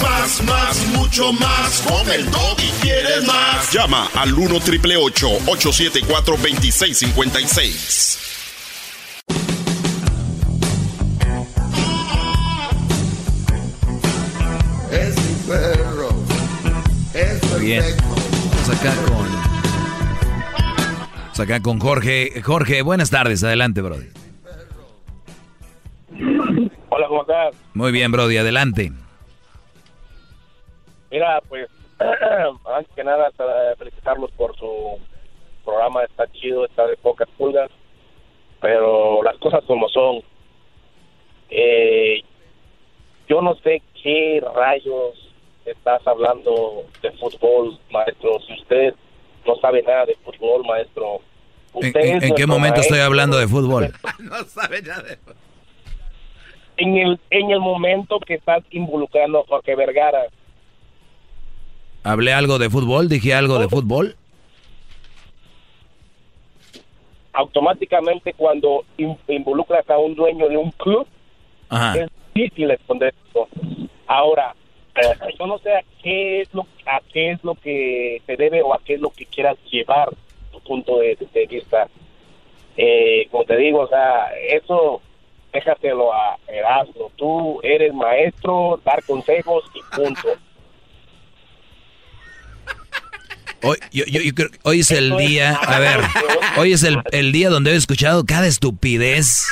[0.00, 1.82] Más, más, mucho más.
[1.82, 3.72] Con el y quieres más.
[3.72, 8.18] Llama al 1 triple 874 2656.
[14.92, 16.10] Es mi perro.
[17.12, 17.84] Es Bien.
[17.98, 19.51] Vamos acá con
[21.40, 22.42] acá con Jorge.
[22.42, 23.42] Jorge, buenas tardes.
[23.44, 24.08] Adelante, Brody.
[26.90, 27.56] Hola, ¿cómo estás?
[27.74, 28.36] Muy bien, Brody.
[28.36, 28.92] Adelante.
[31.10, 31.68] Mira, pues,
[31.98, 33.30] antes que nada,
[33.78, 34.98] felicitarlos por su
[35.64, 36.04] programa.
[36.04, 37.70] Está chido, está de pocas pulgas.
[38.60, 40.22] Pero las cosas como son.
[41.50, 42.22] Eh,
[43.28, 45.32] yo no sé qué rayos
[45.64, 48.38] estás hablando de fútbol, maestro.
[48.46, 48.94] Si usted
[49.46, 51.20] no sabe nada de fútbol, maestro.
[51.74, 53.92] ¿En, qué momento estoy hablando de fútbol?
[54.18, 55.36] no sabe nada de fútbol.
[56.76, 60.24] En el, en el momento que estás involucrando a Jorge Vergara.
[62.02, 63.08] ¿Hablé algo de fútbol?
[63.08, 64.16] ¿Dije algo de fútbol?
[67.32, 68.84] Automáticamente cuando
[69.28, 71.06] involucras a un dueño de un club,
[71.96, 73.48] es difícil responder esto.
[74.06, 74.54] Ahora,
[75.38, 78.74] yo no sé a qué es lo a qué es lo que se debe o
[78.74, 80.10] a qué es lo que quieras llevar
[80.50, 81.16] tu punto de,
[81.48, 81.88] vista.
[82.76, 85.00] Eh, como te digo o sea eso
[85.52, 87.10] déjatelo a Erasmo.
[87.16, 90.28] Tú eres maestro dar consejos y punto.
[93.64, 94.20] Hoy, yo, yo,
[94.64, 96.00] hoy es el día, a ver,
[96.58, 99.46] hoy es el, el día donde he escuchado cada estupidez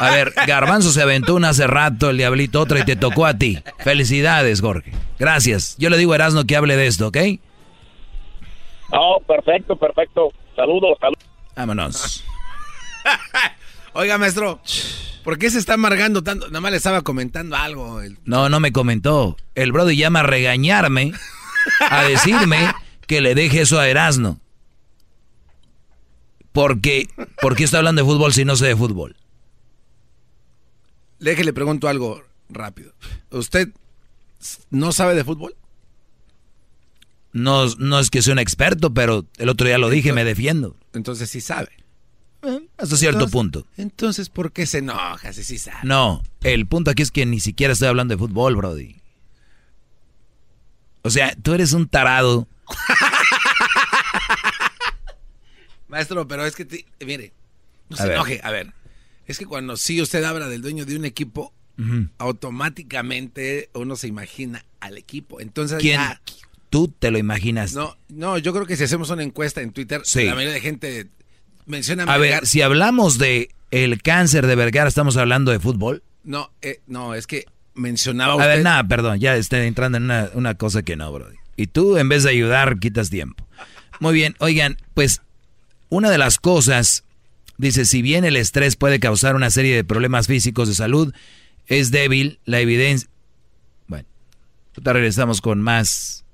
[0.00, 3.34] a ver, Garbanzo se aventó una hace rato, el diablito otra y te tocó a
[3.34, 3.58] ti.
[3.78, 4.92] Felicidades, Jorge.
[5.18, 5.76] Gracias.
[5.78, 7.16] Yo le digo a Erasno que hable de esto, ¿ok?
[8.90, 10.32] Oh, perfecto, perfecto.
[10.56, 11.24] Saludos, saludos.
[11.56, 12.24] Vámonos.
[13.92, 14.60] Oiga, maestro,
[15.24, 16.46] ¿por qué se está amargando tanto?
[16.48, 18.00] Nada más le estaba comentando algo.
[18.24, 19.36] No, no me comentó.
[19.54, 21.12] El brother llama a regañarme,
[21.90, 22.72] a decirme
[23.06, 24.40] que le deje eso a Erasno.
[26.52, 27.08] Porque,
[27.40, 29.16] ¿Por qué está hablando de fútbol si no sé de fútbol?
[31.18, 32.92] Le pregunto algo rápido.
[33.30, 33.68] ¿Usted
[34.70, 35.54] no sabe de fútbol?
[37.32, 40.76] No, no es que sea un experto, pero el otro día lo dije, me defiendo.
[40.92, 41.70] Entonces sí sabe.
[42.42, 43.66] Eh, hasta cierto punto.
[43.76, 45.80] Entonces, ¿por qué se enoja si sí sabe?
[45.82, 48.96] No, el punto aquí es que ni siquiera estoy hablando de fútbol, Brody.
[51.02, 52.46] O sea, tú eres un tarado.
[55.88, 57.32] Maestro, pero es que, mire,
[57.88, 58.40] no se enoje.
[58.44, 58.72] A ver,
[59.28, 61.52] es que cuando sí usted habla del dueño de un equipo,
[62.16, 65.40] automáticamente uno se imagina al equipo.
[65.40, 66.00] Entonces ¿Quién?
[66.70, 67.74] Tú te lo imaginas.
[67.74, 71.08] No, no, yo creo que si hacemos una encuesta en Twitter, la mayoría de gente
[71.66, 76.02] menciona a, ver, si hablamos de el cáncer de Vergara, ¿estamos hablando de fútbol?
[76.24, 77.44] No, eh, no, es que
[77.74, 78.50] mencionaba usted...
[78.50, 81.28] A ver, nada, perdón, ya estoy entrando en una, una cosa que no, bro.
[81.56, 83.46] Y tú, en vez de ayudar, quitas tiempo.
[84.00, 85.20] Muy bien, oigan, pues
[85.90, 87.04] una de las cosas
[87.58, 91.12] Dice, si bien el estrés puede causar una serie de problemas físicos de salud,
[91.66, 93.10] es débil la evidencia.
[93.88, 94.06] Bueno,
[94.76, 96.24] ahorita regresamos con más.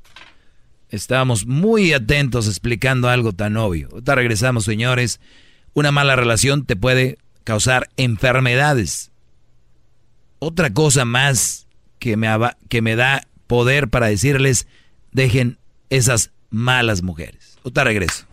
[0.90, 3.88] Estábamos muy atentos explicando algo tan obvio.
[3.90, 5.18] Ahorita regresamos, señores.
[5.72, 9.10] Una mala relación te puede causar enfermedades.
[10.38, 11.66] otra cosa más
[11.98, 12.28] que me,
[12.68, 14.66] que me da poder para decirles,
[15.10, 17.58] dejen esas malas mujeres.
[17.62, 18.26] Otra regreso.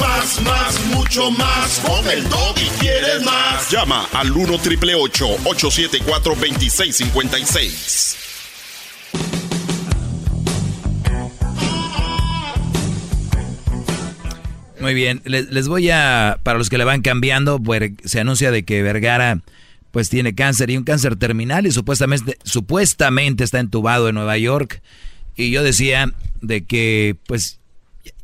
[0.00, 1.80] Más, más, mucho más.
[1.80, 3.70] Con el y quieres más.
[3.70, 8.18] Llama al 1 triple 874 2656.
[14.82, 18.64] Muy bien, les, voy a, para los que le van cambiando, pues se anuncia de
[18.64, 19.40] que Vergara
[19.92, 24.82] pues tiene cáncer y un cáncer terminal y supuestamente, supuestamente está entubado en Nueva York.
[25.36, 27.60] Y yo decía de que pues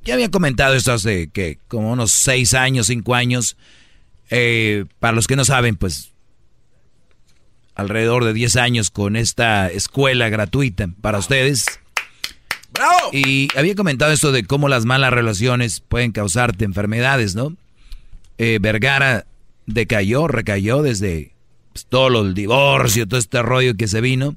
[0.09, 3.59] ya había comentado esto hace que como unos seis años, cinco años.
[4.31, 6.13] Eh, para los que no saben, pues
[7.75, 11.67] alrededor de diez años con esta escuela gratuita para ustedes
[13.13, 17.55] y había comentado esto de cómo las malas relaciones pueden causarte enfermedades, ¿no?
[18.39, 19.27] Eh, Vergara
[19.67, 21.33] decayó, recayó desde
[21.73, 24.37] pues, todo el divorcio, todo este rollo que se vino.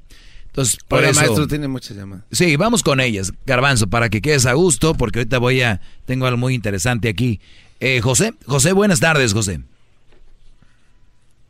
[0.52, 2.26] Entonces, por eso, maestro, tiene muchas llamadas.
[2.30, 6.26] Sí, vamos con ellas, Garbanzo, para que quedes a gusto, porque ahorita voy a, tengo
[6.26, 7.40] algo muy interesante aquí.
[7.80, 9.60] Eh, José, José, buenas tardes, José.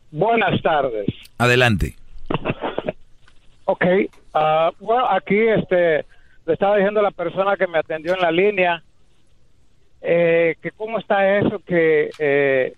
[0.09, 1.07] Buenas tardes.
[1.37, 1.95] Adelante.
[3.65, 3.85] Ok,
[4.33, 6.05] ah, bueno, aquí este,
[6.45, 8.83] le estaba diciendo a la persona que me atendió en la línea
[10.01, 12.73] eh, que cómo está eso que eh,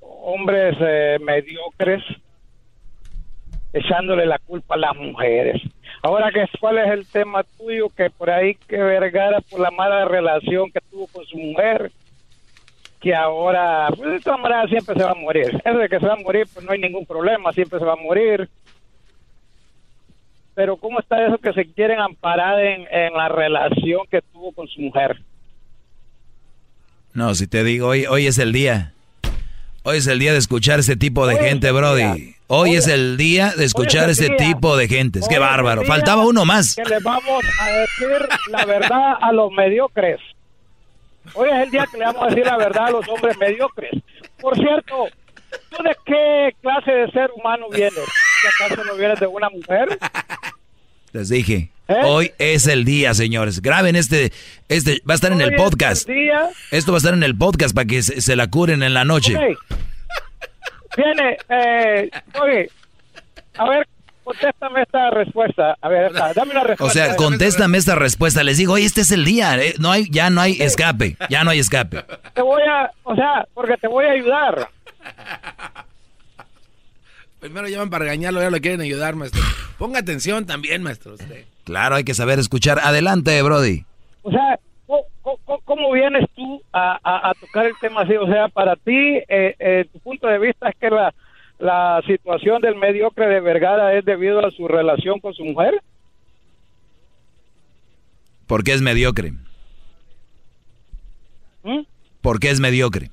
[0.00, 2.02] hombres eh, mediocres
[3.72, 5.62] echándole la culpa a las mujeres.
[6.02, 6.30] Ahora,
[6.60, 7.88] ¿cuál es el tema tuyo?
[7.90, 11.90] Que por ahí que Vergara por la mala relación que tuvo con su mujer,
[13.00, 15.60] que ahora, pues de todas maneras siempre se va a morir.
[15.64, 17.92] Es de que se va a morir, pues no hay ningún problema, siempre se va
[17.92, 18.48] a morir
[20.60, 24.82] pero ¿cómo está eso que se quieren amparar en, la relación que tuvo con su
[24.82, 25.18] mujer?
[27.14, 28.92] No, si te digo, hoy, hoy es el día.
[29.82, 32.36] Hoy es el día de escuchar ese tipo de gente, Brody.
[32.48, 35.20] Hoy, es el día de escuchar ese tipo de gente.
[35.20, 35.84] Es que bárbaro.
[35.84, 36.74] Faltaba uno más.
[36.74, 40.20] Que le vamos a decir la verdad a los mediocres.
[41.32, 43.92] Hoy es el día que le vamos a decir la verdad a los hombres mediocres.
[44.40, 45.06] Por cierto,
[45.70, 47.94] ¿tú de qué clase de ser humano vienes?
[47.94, 49.98] ¿Que acaso no vienes de una mujer?
[51.12, 51.70] Les dije.
[51.88, 51.94] ¿Eh?
[52.04, 53.60] Hoy es el día, señores.
[53.62, 54.32] Graben este,
[54.68, 56.08] este, va a estar en el podcast.
[56.70, 59.36] Esto va a estar en el podcast para que se, la curen en la noche.
[60.96, 62.10] Viene, eh,
[62.40, 62.70] oye,
[63.58, 63.88] a ver,
[64.22, 65.76] contéstame esta respuesta.
[65.80, 66.84] A ver, dame una respuesta.
[66.84, 68.44] O sea, contéstame esta respuesta.
[68.44, 69.60] Les digo, hoy este es el día.
[69.60, 71.16] Eh, no hay, ya no hay escape.
[71.28, 72.04] Ya no hay escape.
[72.34, 74.68] Te voy a, o sea, porque te voy a ayudar.
[77.40, 79.42] Primero llaman para regañarlo, ya lo quieren ayudar, maestro.
[79.78, 81.14] Ponga atención también, maestro.
[81.64, 82.78] Claro, hay que saber escuchar.
[82.78, 83.84] Adelante, Brody.
[84.22, 84.58] O sea,
[85.64, 88.14] ¿cómo, vienes tú a, tocar el tema así?
[88.16, 91.14] O sea, para ti, eh, eh, tu punto de vista es que la,
[91.58, 95.80] la situación del mediocre de Vergara es debido a su relación con su mujer.
[98.46, 99.32] ¿Por qué es mediocre?
[101.62, 101.80] ¿Mm?
[102.20, 103.10] ¿Por qué es mediocre?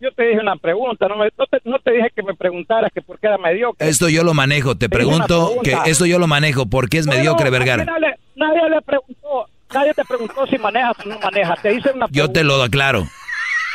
[0.00, 3.38] Yo te dije una pregunta, no, te, dije que me preguntaras que por qué era
[3.38, 3.88] mediocre.
[3.88, 7.50] Esto yo lo manejo, te, pregunto que esto yo lo manejo, ¿por qué es mediocre,
[7.50, 7.84] Vergara?
[7.84, 12.12] Nadie, le preguntó, nadie te preguntó si manejas o no manejas, te hice una pregunta.
[12.12, 13.04] Yo te lo aclaro.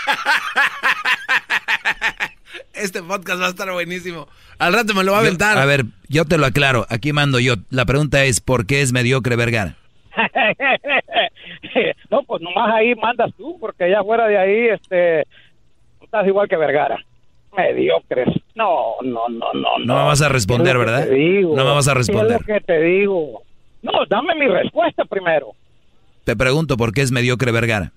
[2.74, 4.28] este podcast va a estar buenísimo.
[4.60, 5.58] Al rato me lo va a aventar.
[5.58, 7.56] a ver, yo te lo aclaro, aquí mando yo.
[7.72, 9.76] La pregunta es, ¿por qué es mediocre, Vergara?
[12.10, 15.26] no, pues nomás ahí mandas tú, porque ya fuera de ahí, este
[16.12, 16.98] estás igual que Vergara.
[17.56, 18.28] Mediocres.
[18.54, 19.80] No, no, no, no.
[19.80, 21.08] No me vas a responder, ¿verdad?
[21.08, 22.40] No me vas a responder.
[22.40, 23.44] ¿Qué es lo que te digo?
[23.82, 25.54] No, dame mi respuesta primero.
[26.26, 27.94] Te pregunto por qué es mediocre Vergara.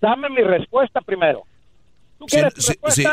[0.00, 1.44] Dame mi respuesta primero.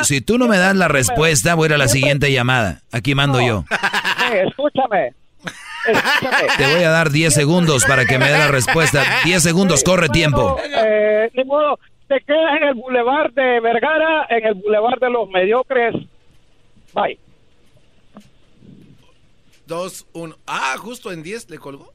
[0.02, 2.82] si, tú no me das la respuesta, voy a ir a la siguiente llamada.
[2.92, 3.64] Aquí mando yo.
[4.48, 5.14] escúchame.
[5.88, 6.48] Escúchame.
[6.58, 9.04] Te voy a dar 10 segundos para que me dé la respuesta.
[9.24, 10.58] 10 segundos, corre tiempo.
[10.64, 15.30] Eh, ni modo, te quedas en el bulevar de Vergara, en el bulevar de los
[15.30, 15.95] mediocres.
[16.94, 17.19] Bye.
[19.65, 20.38] Dos, uno.
[20.45, 21.91] Ah, justo en diez le colgó.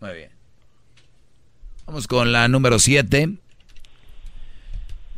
[0.00, 0.30] Muy bien.
[1.86, 3.28] Vamos con la número siete.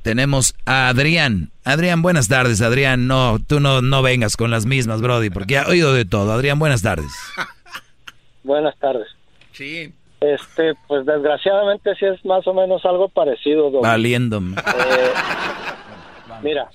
[0.02, 1.50] Tenemos a Adrián.
[1.64, 3.08] Adrián, buenas tardes, Adrián.
[3.08, 6.32] No, tú no, no vengas con las mismas, Brody, porque ha oído de todo.
[6.32, 7.10] Adrián, buenas tardes.
[8.44, 9.08] buenas tardes.
[9.52, 9.92] Sí.
[10.20, 13.70] Este, pues desgraciadamente sí es más o menos algo parecido.
[13.70, 14.56] Valiéndome.
[14.56, 15.12] Eh,
[16.42, 16.68] mira,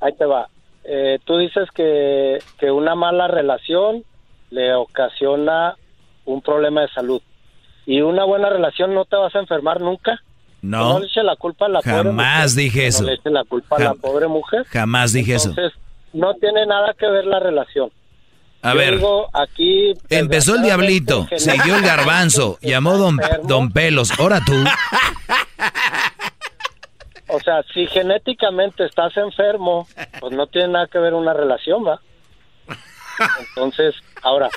[0.00, 0.48] ahí te va.
[0.84, 4.04] Eh, tú dices que, que una mala relación
[4.50, 5.76] le ocasiona
[6.24, 7.20] un problema de salud.
[7.86, 10.20] ¿Y una buena relación no te vas a enfermar nunca?
[10.62, 10.94] No.
[10.94, 13.02] No le eche la culpa a la pobre Jamás dije eso.
[13.02, 14.64] No le eche la culpa a la pobre mujer.
[14.64, 15.50] Jamás dije eso.
[15.50, 15.78] Entonces,
[16.12, 17.90] no tiene nada que ver la relación.
[18.66, 19.00] A Yo ver.
[19.32, 24.52] aquí Empezó el diablito, siguió el garbanzo, llamó don, don Pelos, ahora tú.
[27.28, 29.88] O sea, si genéticamente estás enfermo,
[30.20, 32.00] pues no tiene nada que ver una relación, ¿va?
[33.48, 34.48] Entonces, ahora,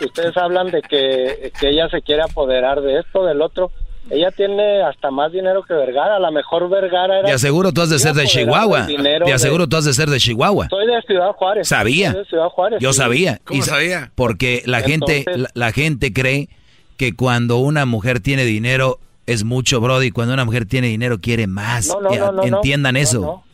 [0.00, 3.70] ustedes hablan de que, que ella se quiere apoderar de esto, del otro.
[4.08, 6.16] Ella tiene hasta más dinero que Vergara.
[6.16, 7.28] A lo mejor Vergara era...
[7.28, 8.86] De aseguro tú has de ser de Chihuahua.
[8.86, 10.68] De de- aseguro tú has de ser de Chihuahua.
[10.70, 11.66] Soy de Ciudad Juárez.
[11.68, 12.12] Sabía.
[12.12, 12.98] Soy de Ciudad Juárez, Yo sí.
[12.98, 13.40] sabía.
[13.50, 16.48] Y sa- Porque la gente, la, la gente cree
[16.96, 20.12] que cuando una mujer tiene dinero es mucho, Brody.
[20.12, 21.88] Cuando una mujer tiene dinero quiere más.
[21.88, 22.42] No, no, no, no, no.
[22.44, 23.20] Entiendan No, eso.
[23.20, 23.44] no.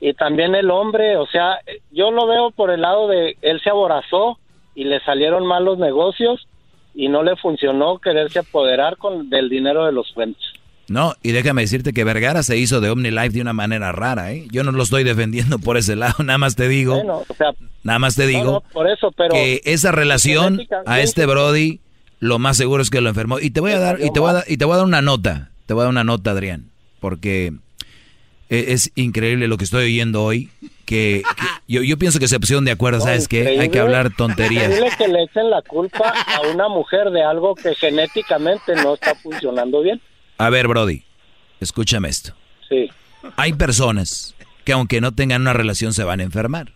[0.00, 1.58] Y también el hombre, o sea,
[1.90, 4.38] yo lo veo por el lado de él se aborazó
[4.74, 6.46] y le salieron mal los negocios
[6.98, 10.42] y no le funcionó quererse apoderar con del dinero de los fuentes.
[10.88, 14.48] No, y déjame decirte que Vergara se hizo de OmniLife de una manera rara, ¿eh?
[14.50, 17.52] Yo no lo estoy defendiendo por ese lado, nada más te digo, Bueno, o sea,
[17.84, 21.78] nada más te digo no, por eso, pero que esa relación genética- a este Brody
[22.18, 23.38] lo más seguro es que lo enfermó.
[23.38, 24.86] Y te voy a dar, y te voy a dar, y te voy a dar
[24.86, 26.64] una nota, te voy a dar una nota, Adrián,
[26.98, 27.52] porque
[28.48, 30.50] es increíble lo que estoy oyendo hoy,
[30.84, 33.58] que, que yo, yo pienso que se pusieron de acuerdo, ¿sabes qué?
[33.60, 34.64] Hay que hablar tonterías.
[34.64, 39.14] Increíble que le echen la culpa a una mujer de algo que genéticamente no está
[39.16, 40.00] funcionando bien.
[40.38, 41.02] A ver, Brody,
[41.60, 42.32] escúchame esto.
[42.68, 42.88] Sí,
[43.36, 44.34] Hay personas
[44.64, 46.72] que aunque no tengan una relación se van a enfermar,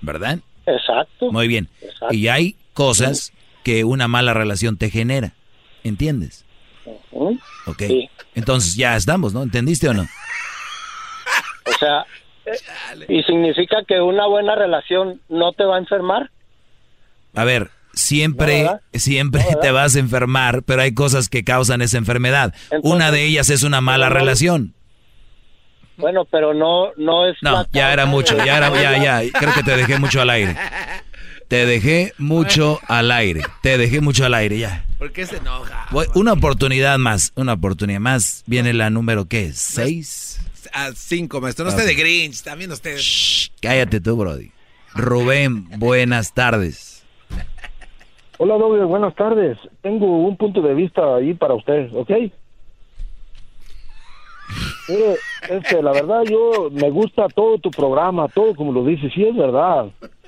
[0.00, 0.38] ¿verdad?
[0.66, 1.32] exacto.
[1.32, 1.68] Muy bien.
[1.80, 2.14] Exacto.
[2.14, 3.32] Y hay cosas
[3.64, 5.34] que una mala relación te genera.
[5.84, 6.44] ¿Entiendes?
[7.10, 7.38] Ujú.
[7.66, 7.82] Ok.
[8.36, 9.42] Entonces ya estamos, ¿no?
[9.42, 10.06] ¿Entendiste o no?
[11.66, 12.04] O sea,
[13.08, 16.30] ¿y significa que una buena relación no te va a enfermar?
[17.34, 22.54] A ver, siempre, siempre te vas a enfermar, pero hay cosas que causan esa enfermedad.
[22.82, 24.74] una de ellas es una mala relación.
[25.98, 29.38] Bueno, pero no no es No, la ya era mucho, ya era, ya, ya.
[29.38, 30.56] Creo que te dejé mucho al aire.
[31.48, 33.42] Te dejé mucho al aire.
[33.62, 34.86] Te dejé mucho al aire, ya.
[34.98, 35.86] ¿Por qué se enoja?
[35.90, 38.42] Voy- Una oportunidad más, una oportunidad más.
[38.46, 39.52] Viene la número, ¿qué?
[39.52, 40.40] ¿Seis?
[40.74, 41.64] A cinco, maestro.
[41.64, 43.50] No esté de Grinch, también ustedes.
[43.60, 44.50] Cállate tú, Brody.
[44.94, 47.04] Rubén, buenas tardes.
[48.38, 49.58] Hola, Doble, buenas tardes.
[49.82, 52.10] Tengo un punto de vista ahí para usted, ¿ok?
[54.88, 59.22] Mire, este, la verdad, yo me gusta todo tu programa, todo como lo dices, sí
[59.24, 59.86] es verdad.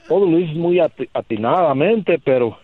[0.09, 2.59] Todo lo dices muy ati- atinadamente, pero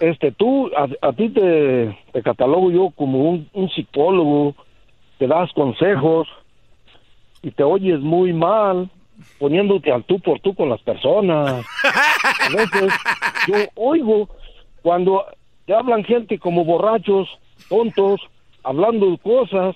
[0.00, 4.54] este, tú, a, a ti te, te catalogo yo como un, un psicólogo,
[5.18, 6.28] te das consejos
[7.48, 8.90] y te oyes muy mal
[9.38, 11.64] poniéndote al tú por tú con las personas.
[12.40, 12.92] A veces
[13.48, 14.28] yo oigo
[14.82, 15.24] cuando
[15.66, 17.28] te hablan gente como borrachos,
[17.68, 18.20] tontos,
[18.62, 19.74] hablando cosas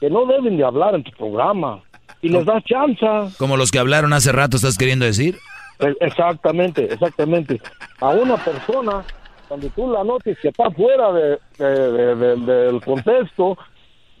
[0.00, 1.82] que no deben de hablar en tu programa
[2.22, 3.28] y les das chanza.
[3.38, 5.36] Como los que hablaron hace rato, ¿estás queriendo decir?
[5.78, 7.60] E- Exactamente, exactamente.
[8.00, 9.04] A una persona,
[9.48, 13.56] cuando tú la notes que está fuera de, de- de- de- del contexto,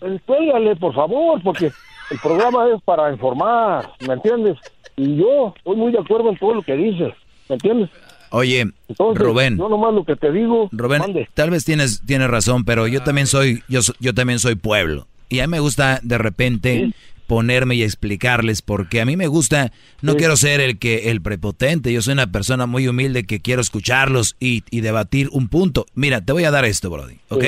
[0.00, 1.70] pues, cuélgale, por favor, porque
[2.10, 4.56] el programa es para informar, ¿me entiendes?
[4.96, 7.12] Y yo estoy muy de acuerdo en todo lo que dices,
[7.48, 7.90] ¿me entiendes?
[8.30, 9.56] Oye, Entonces, Rubén.
[9.56, 11.02] yo nomás lo que te digo, Rubén,
[11.34, 15.06] tal vez tienes, tienes razón, pero yo también soy, yo, yo también soy pueblo.
[15.28, 16.92] Y a mí me gusta de repente
[17.26, 21.92] ponerme y explicarles porque a mí me gusta, no quiero ser el que, el prepotente,
[21.92, 25.86] yo soy una persona muy humilde que quiero escucharlos y, y debatir un punto.
[25.94, 27.44] Mira, te voy a dar esto, Brody, ¿ok?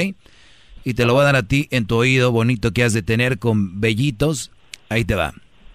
[0.89, 3.03] Y te lo voy a dar a ti en tu oído bonito que has de
[3.03, 4.51] tener con vellitos.
[4.89, 5.35] Ahí te va.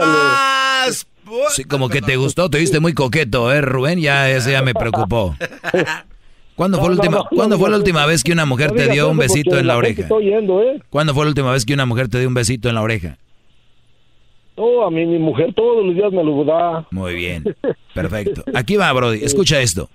[0.00, 1.06] Más.
[1.50, 4.00] Sí, como que te gustó, te viste muy coqueto, ¿eh, Rubén?
[4.00, 5.36] Ya, ese ya me preocupó.
[6.56, 8.46] ¿Cuándo fue, la No, no, última, no, ¿cuándo no fue la última vez que una
[8.46, 10.00] mujer No te dio un besito en la oreja?
[10.00, 10.80] está oyendo, ¿eh?
[10.88, 13.18] ¿Cuándo fue la última vez que una mujer te dio un besito en la oreja?
[14.56, 16.86] No, a mí mi mujer todos los días me lo da.
[16.90, 17.44] Muy bien,
[17.94, 18.44] perfecto.
[18.54, 19.90] Aquí va, Brody, escucha esto.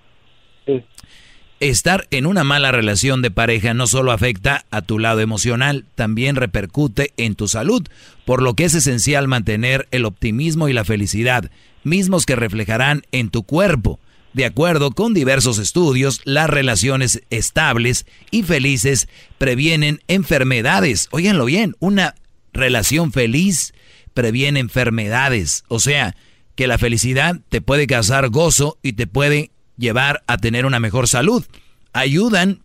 [1.60, 6.36] Estar en una mala relación de pareja no solo afecta a tu lado emocional, también
[6.36, 7.88] repercute en tu salud,
[8.26, 11.50] por lo que es esencial mantener el optimismo y la felicidad,
[11.84, 14.00] mismos que reflejarán en tu cuerpo.
[14.34, 19.08] De acuerdo con diversos estudios, las relaciones estables y felices
[19.40, 21.08] previenen enfermedades.
[21.10, 22.14] Óiganlo bien, una
[22.54, 23.74] relación feliz
[24.14, 25.64] previene enfermedades.
[25.70, 26.16] O sea,
[26.54, 31.08] que la felicidad te puede causar gozo y te puede llevar a tener una mejor
[31.08, 31.46] salud.
[31.94, 32.62] Ayudan,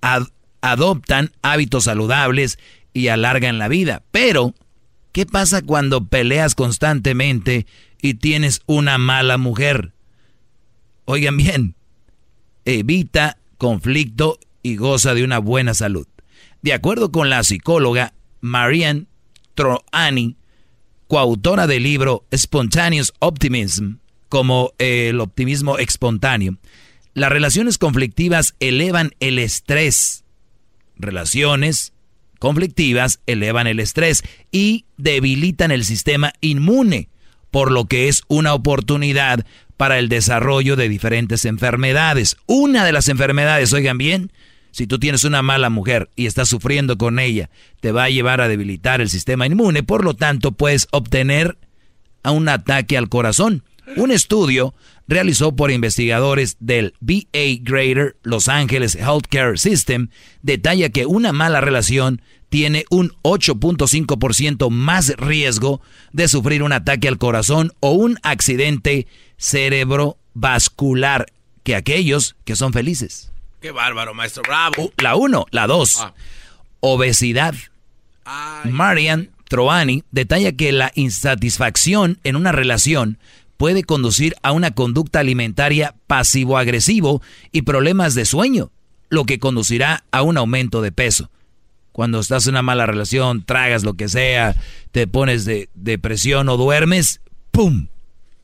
[0.00, 0.28] ad-
[0.60, 2.58] adoptan hábitos saludables
[2.92, 4.02] y alargan la vida.
[4.10, 4.54] Pero,
[5.12, 7.66] ¿qué pasa cuando peleas constantemente
[8.00, 9.92] y tienes una mala mujer?
[11.04, 11.74] Oigan bien,
[12.64, 16.06] evita conflicto y goza de una buena salud.
[16.62, 19.06] De acuerdo con la psicóloga Marianne
[19.54, 20.36] Troani,
[21.06, 23.98] coautora del libro Spontaneous Optimism,
[24.36, 26.58] como el optimismo espontáneo,
[27.14, 30.24] las relaciones conflictivas elevan el estrés.
[30.98, 31.94] Relaciones
[32.38, 37.08] conflictivas elevan el estrés y debilitan el sistema inmune,
[37.50, 39.46] por lo que es una oportunidad
[39.78, 42.36] para el desarrollo de diferentes enfermedades.
[42.44, 44.30] Una de las enfermedades, oigan bien,
[44.70, 47.48] si tú tienes una mala mujer y estás sufriendo con ella,
[47.80, 51.56] te va a llevar a debilitar el sistema inmune, por lo tanto puedes obtener
[52.22, 53.62] a un ataque al corazón.
[53.94, 54.74] Un estudio
[55.06, 60.08] realizó por investigadores del BA Greater Los Angeles Healthcare System
[60.42, 65.80] detalla que una mala relación tiene un 8.5% más riesgo
[66.12, 69.06] de sufrir un ataque al corazón o un accidente
[69.36, 71.26] cerebrovascular
[71.62, 73.32] que aquellos que son felices.
[73.60, 74.84] Qué bárbaro, maestro, bravo.
[74.84, 75.98] Uh, la uno, la dos.
[76.00, 76.14] Ah.
[76.80, 77.54] Obesidad.
[78.64, 83.18] Marian Troani detalla que la insatisfacción en una relación
[83.56, 87.22] puede conducir a una conducta alimentaria pasivo-agresivo
[87.52, 88.70] y problemas de sueño,
[89.08, 91.30] lo que conducirá a un aumento de peso.
[91.92, 94.54] Cuando estás en una mala relación, tragas lo que sea,
[94.92, 97.20] te pones de depresión o duermes,
[97.50, 97.88] ¡pum!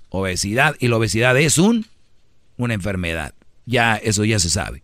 [0.09, 0.75] Obesidad.
[0.79, 1.87] Y la obesidad es un,
[2.57, 3.35] una enfermedad.
[3.67, 4.83] Ya, eso ya se sabe.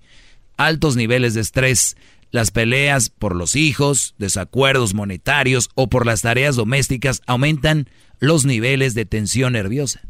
[0.59, 1.97] Altos niveles de estrés,
[2.31, 7.89] las peleas por los hijos, desacuerdos monetarios o por las tareas domésticas aumentan
[8.19, 10.03] los niveles de tensión nerviosa.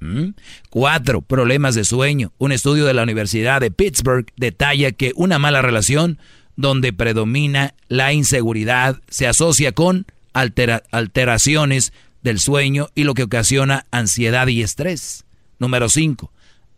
[0.00, 0.30] ¿Mm?
[0.70, 2.32] Cuatro, problemas de sueño.
[2.38, 6.18] Un estudio de la Universidad de Pittsburgh detalla que una mala relación
[6.56, 11.92] donde predomina la inseguridad se asocia con alteraciones
[12.22, 15.24] del sueño y lo que ocasiona ansiedad y estrés.
[15.58, 16.30] Número 5.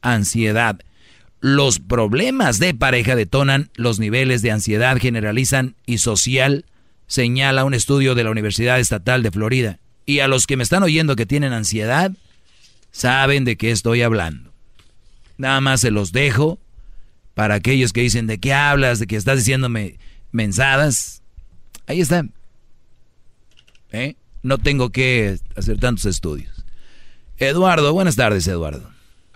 [0.03, 0.78] Ansiedad.
[1.40, 6.65] Los problemas de pareja detonan los niveles de ansiedad generalizan y social,
[7.07, 9.78] señala un estudio de la Universidad Estatal de Florida.
[10.05, 12.12] Y a los que me están oyendo que tienen ansiedad,
[12.99, 14.51] saben de qué estoy hablando.
[15.37, 16.59] Nada más se los dejo
[17.35, 19.99] para aquellos que dicen de qué hablas, de que estás diciéndome
[20.33, 21.23] mensadas.
[21.87, 22.27] Ahí está.
[23.93, 24.16] ¿Eh?
[24.43, 26.65] No tengo que hacer tantos estudios.
[27.37, 28.91] Eduardo, buenas tardes, Eduardo.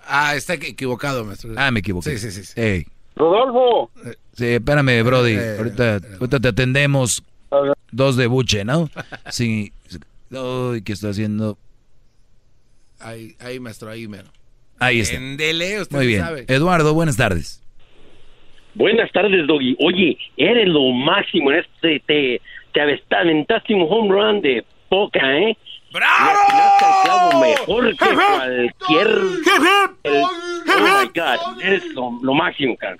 [0.05, 1.53] Ah, está equivocado, maestro.
[1.57, 2.19] Ah, me equivoqué.
[2.19, 2.87] Sí, sí, sí.
[3.15, 3.93] Rodolfo.
[4.37, 5.35] Sí, espérame, Brody.
[5.35, 7.23] Eh, ahorita, ahorita, te atendemos.
[7.93, 8.91] Dos de buche, ¿no?
[9.31, 9.73] Sí.
[10.31, 11.59] Uy, ¿qué está haciendo?
[13.03, 14.29] Ahí, ahí, maestro, ahí, mero.
[14.79, 15.19] Ahí está.
[15.19, 16.25] usted Muy bien.
[16.49, 17.63] Eduardo, buenas tardes.
[18.75, 19.77] Buenas tardes, Doggy.
[19.79, 22.01] Oye, eres lo máximo en este.
[22.07, 22.41] Te,
[22.73, 25.57] te aventaste un home run de poca, ¿eh?
[25.93, 27.41] ¡Bravo!
[27.41, 29.09] mejor que cualquier.
[30.05, 30.31] oh
[30.81, 32.97] my God, eres lo, máximo, cara.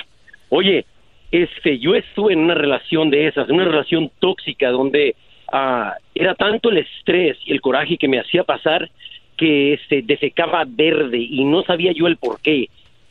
[0.51, 0.85] Oye,
[1.31, 5.17] este, yo estuve en una relación de esas, una relación tóxica donde
[5.51, 8.91] ah, era tanto el estrés y el coraje que me hacía pasar
[9.37, 12.69] que se desecaba verde y no sabía yo el por qué.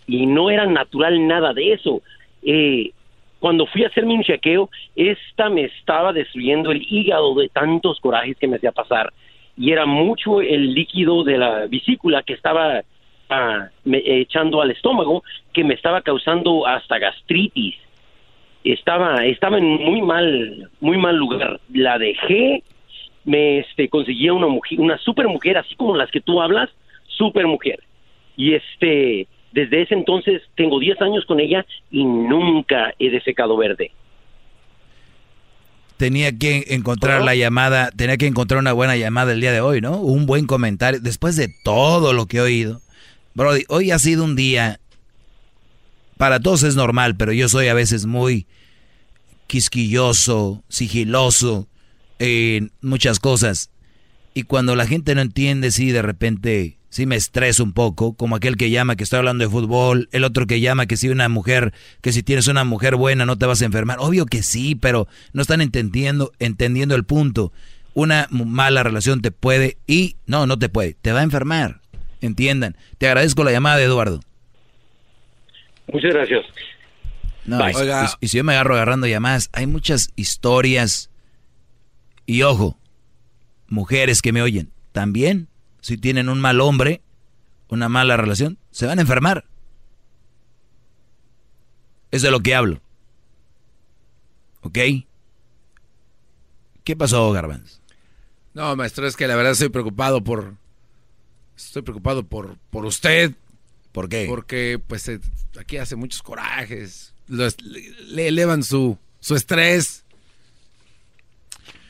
[0.08, 2.02] Y no era natural nada de eso.
[2.44, 2.92] Eh,
[3.40, 8.38] cuando fui a hacerme un chequeo, esta me estaba destruyendo el hígado de tantos corajes
[8.38, 9.12] que me hacía pasar.
[9.58, 12.82] Y era mucho el líquido de la vesícula que estaba
[13.30, 15.24] ah, echando al estómago
[15.54, 17.76] que me estaba causando hasta gastritis.
[18.64, 21.60] Estaba, estaba en muy mal, muy mal lugar.
[21.74, 22.64] La dejé
[23.26, 26.70] me este, conseguía una mujer, una super mujer, así como las que tú hablas,
[27.08, 27.84] super mujer.
[28.36, 33.92] Y este, desde ese entonces tengo 10 años con ella y nunca he desecado verde.
[35.98, 39.82] Tenía que encontrar la llamada, tenía que encontrar una buena llamada el día de hoy,
[39.82, 40.00] ¿no?
[40.02, 42.82] Un buen comentario, después de todo lo que he oído.
[43.36, 44.80] Brody, hoy ha sido un día,
[46.18, 48.48] para todos es normal, pero yo soy a veces muy
[49.46, 51.68] quisquilloso, sigiloso,
[52.22, 53.72] en muchas cosas.
[54.36, 58.36] Y cuando la gente no entiende, sí, de repente, sí me estreso un poco, como
[58.36, 61.28] aquel que llama que estoy hablando de fútbol, el otro que llama que si una
[61.30, 63.98] mujer, que si tienes una mujer buena no te vas a enfermar.
[64.00, 67.52] Obvio que sí, pero no están entendiendo, entendiendo el punto.
[67.96, 71.82] Una mala relación te puede y no, no te puede, te va a enfermar.
[72.22, 72.78] Entiendan.
[73.00, 74.22] Te agradezco la llamada de Eduardo.
[75.92, 76.46] Muchas gracias.
[78.22, 81.11] y si yo me agarro agarrando llamadas, hay muchas historias
[82.32, 82.78] y ojo,
[83.68, 85.50] mujeres que me oyen, también,
[85.82, 87.02] si tienen un mal hombre,
[87.68, 89.46] una mala relación, se van a enfermar.
[92.10, 92.82] Es de lo que hablo.
[94.62, 94.78] ¿Ok?
[96.86, 97.82] ¿Qué pasó, Garbanz?
[98.54, 100.56] No, maestro, es que la verdad estoy preocupado por...
[101.58, 103.34] Estoy preocupado por, por usted.
[103.92, 104.26] ¿Por qué?
[104.30, 105.20] Porque, pues, eh,
[105.60, 107.14] aquí hace muchos corajes.
[107.28, 110.04] le elevan su su estrés.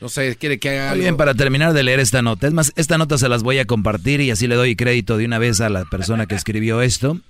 [0.02, 2.48] No sé, quiere que haga Muy bien, para terminar de leer esta nota.
[2.48, 5.26] Es más, esta nota se las voy a compartir y así le doy crédito de
[5.26, 7.20] una vez a la persona que escribió esto.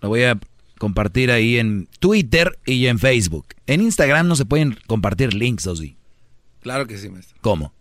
[0.00, 0.38] Lo voy a
[0.78, 3.48] compartir ahí en Twitter y en Facebook.
[3.66, 5.98] En Instagram no se pueden compartir links, ¿o sí?
[6.62, 7.36] Claro que sí, maestro.
[7.42, 7.74] ¿Cómo?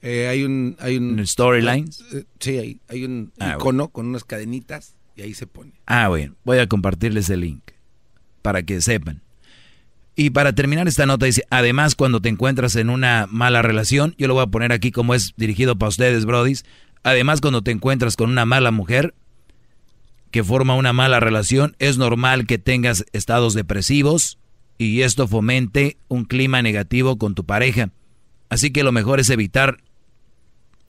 [0.00, 0.76] Eh, hay un...
[0.78, 2.04] Hay un ¿Storylines?
[2.12, 5.72] Eh, sí, hay, hay un Ah, icono con unas cadenitas y ahí se pone.
[5.86, 7.64] Ah, bueno, voy a compartirles el link
[8.42, 9.22] para que sepan.
[10.20, 14.26] Y para terminar esta nota dice, además cuando te encuentras en una mala relación, yo
[14.26, 16.64] lo voy a poner aquí como es dirigido para ustedes, brodis,
[17.04, 19.14] además cuando te encuentras con una mala mujer
[20.32, 24.40] que forma una mala relación, es normal que tengas estados depresivos
[24.76, 27.90] y esto fomente un clima negativo con tu pareja.
[28.48, 29.78] Así que lo mejor es evitar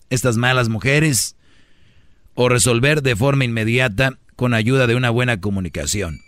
[0.10, 1.36] estas malas mujeres
[2.34, 6.22] o resolver de forma inmediata con ayuda de una buena comunicación.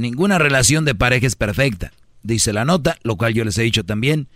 [0.00, 3.84] Ninguna relación de pareja es perfecta, dice la nota, lo cual yo les he dicho
[3.84, 4.28] también,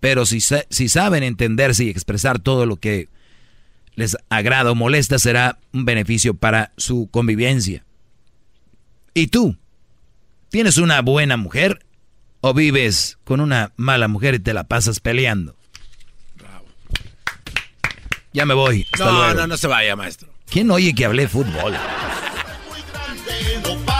[0.00, 3.08] pero si, si saben entenderse y expresar todo lo que
[3.94, 7.84] les agrada o molesta, será un beneficio para su convivencia.
[9.14, 9.56] ¿Y tú?
[10.48, 11.86] ¿Tienes una buena mujer
[12.40, 15.54] o vives con una mala mujer y te la pasas peleando?
[18.32, 18.86] Ya me voy.
[18.92, 19.34] Hasta No, luego.
[19.34, 20.28] no, no se vaya, maestro.
[20.50, 21.74] ¿Quién oye que hablé fútbol?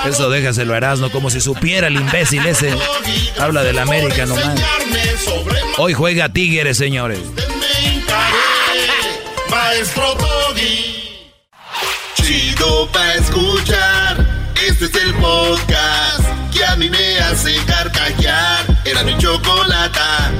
[0.06, 2.74] Eso déjaselo a Erasmo como si supiera el imbécil ese.
[3.39, 4.60] Habla del América nomás.
[5.78, 7.20] Hoy juega Tigres, señores.
[9.48, 11.31] Maestro Doggy.
[12.14, 14.27] Chido pa' escuchar.
[14.66, 18.64] Este es el podcast que a mí me hace carcajear.
[18.85, 20.31] Era mi chocolata.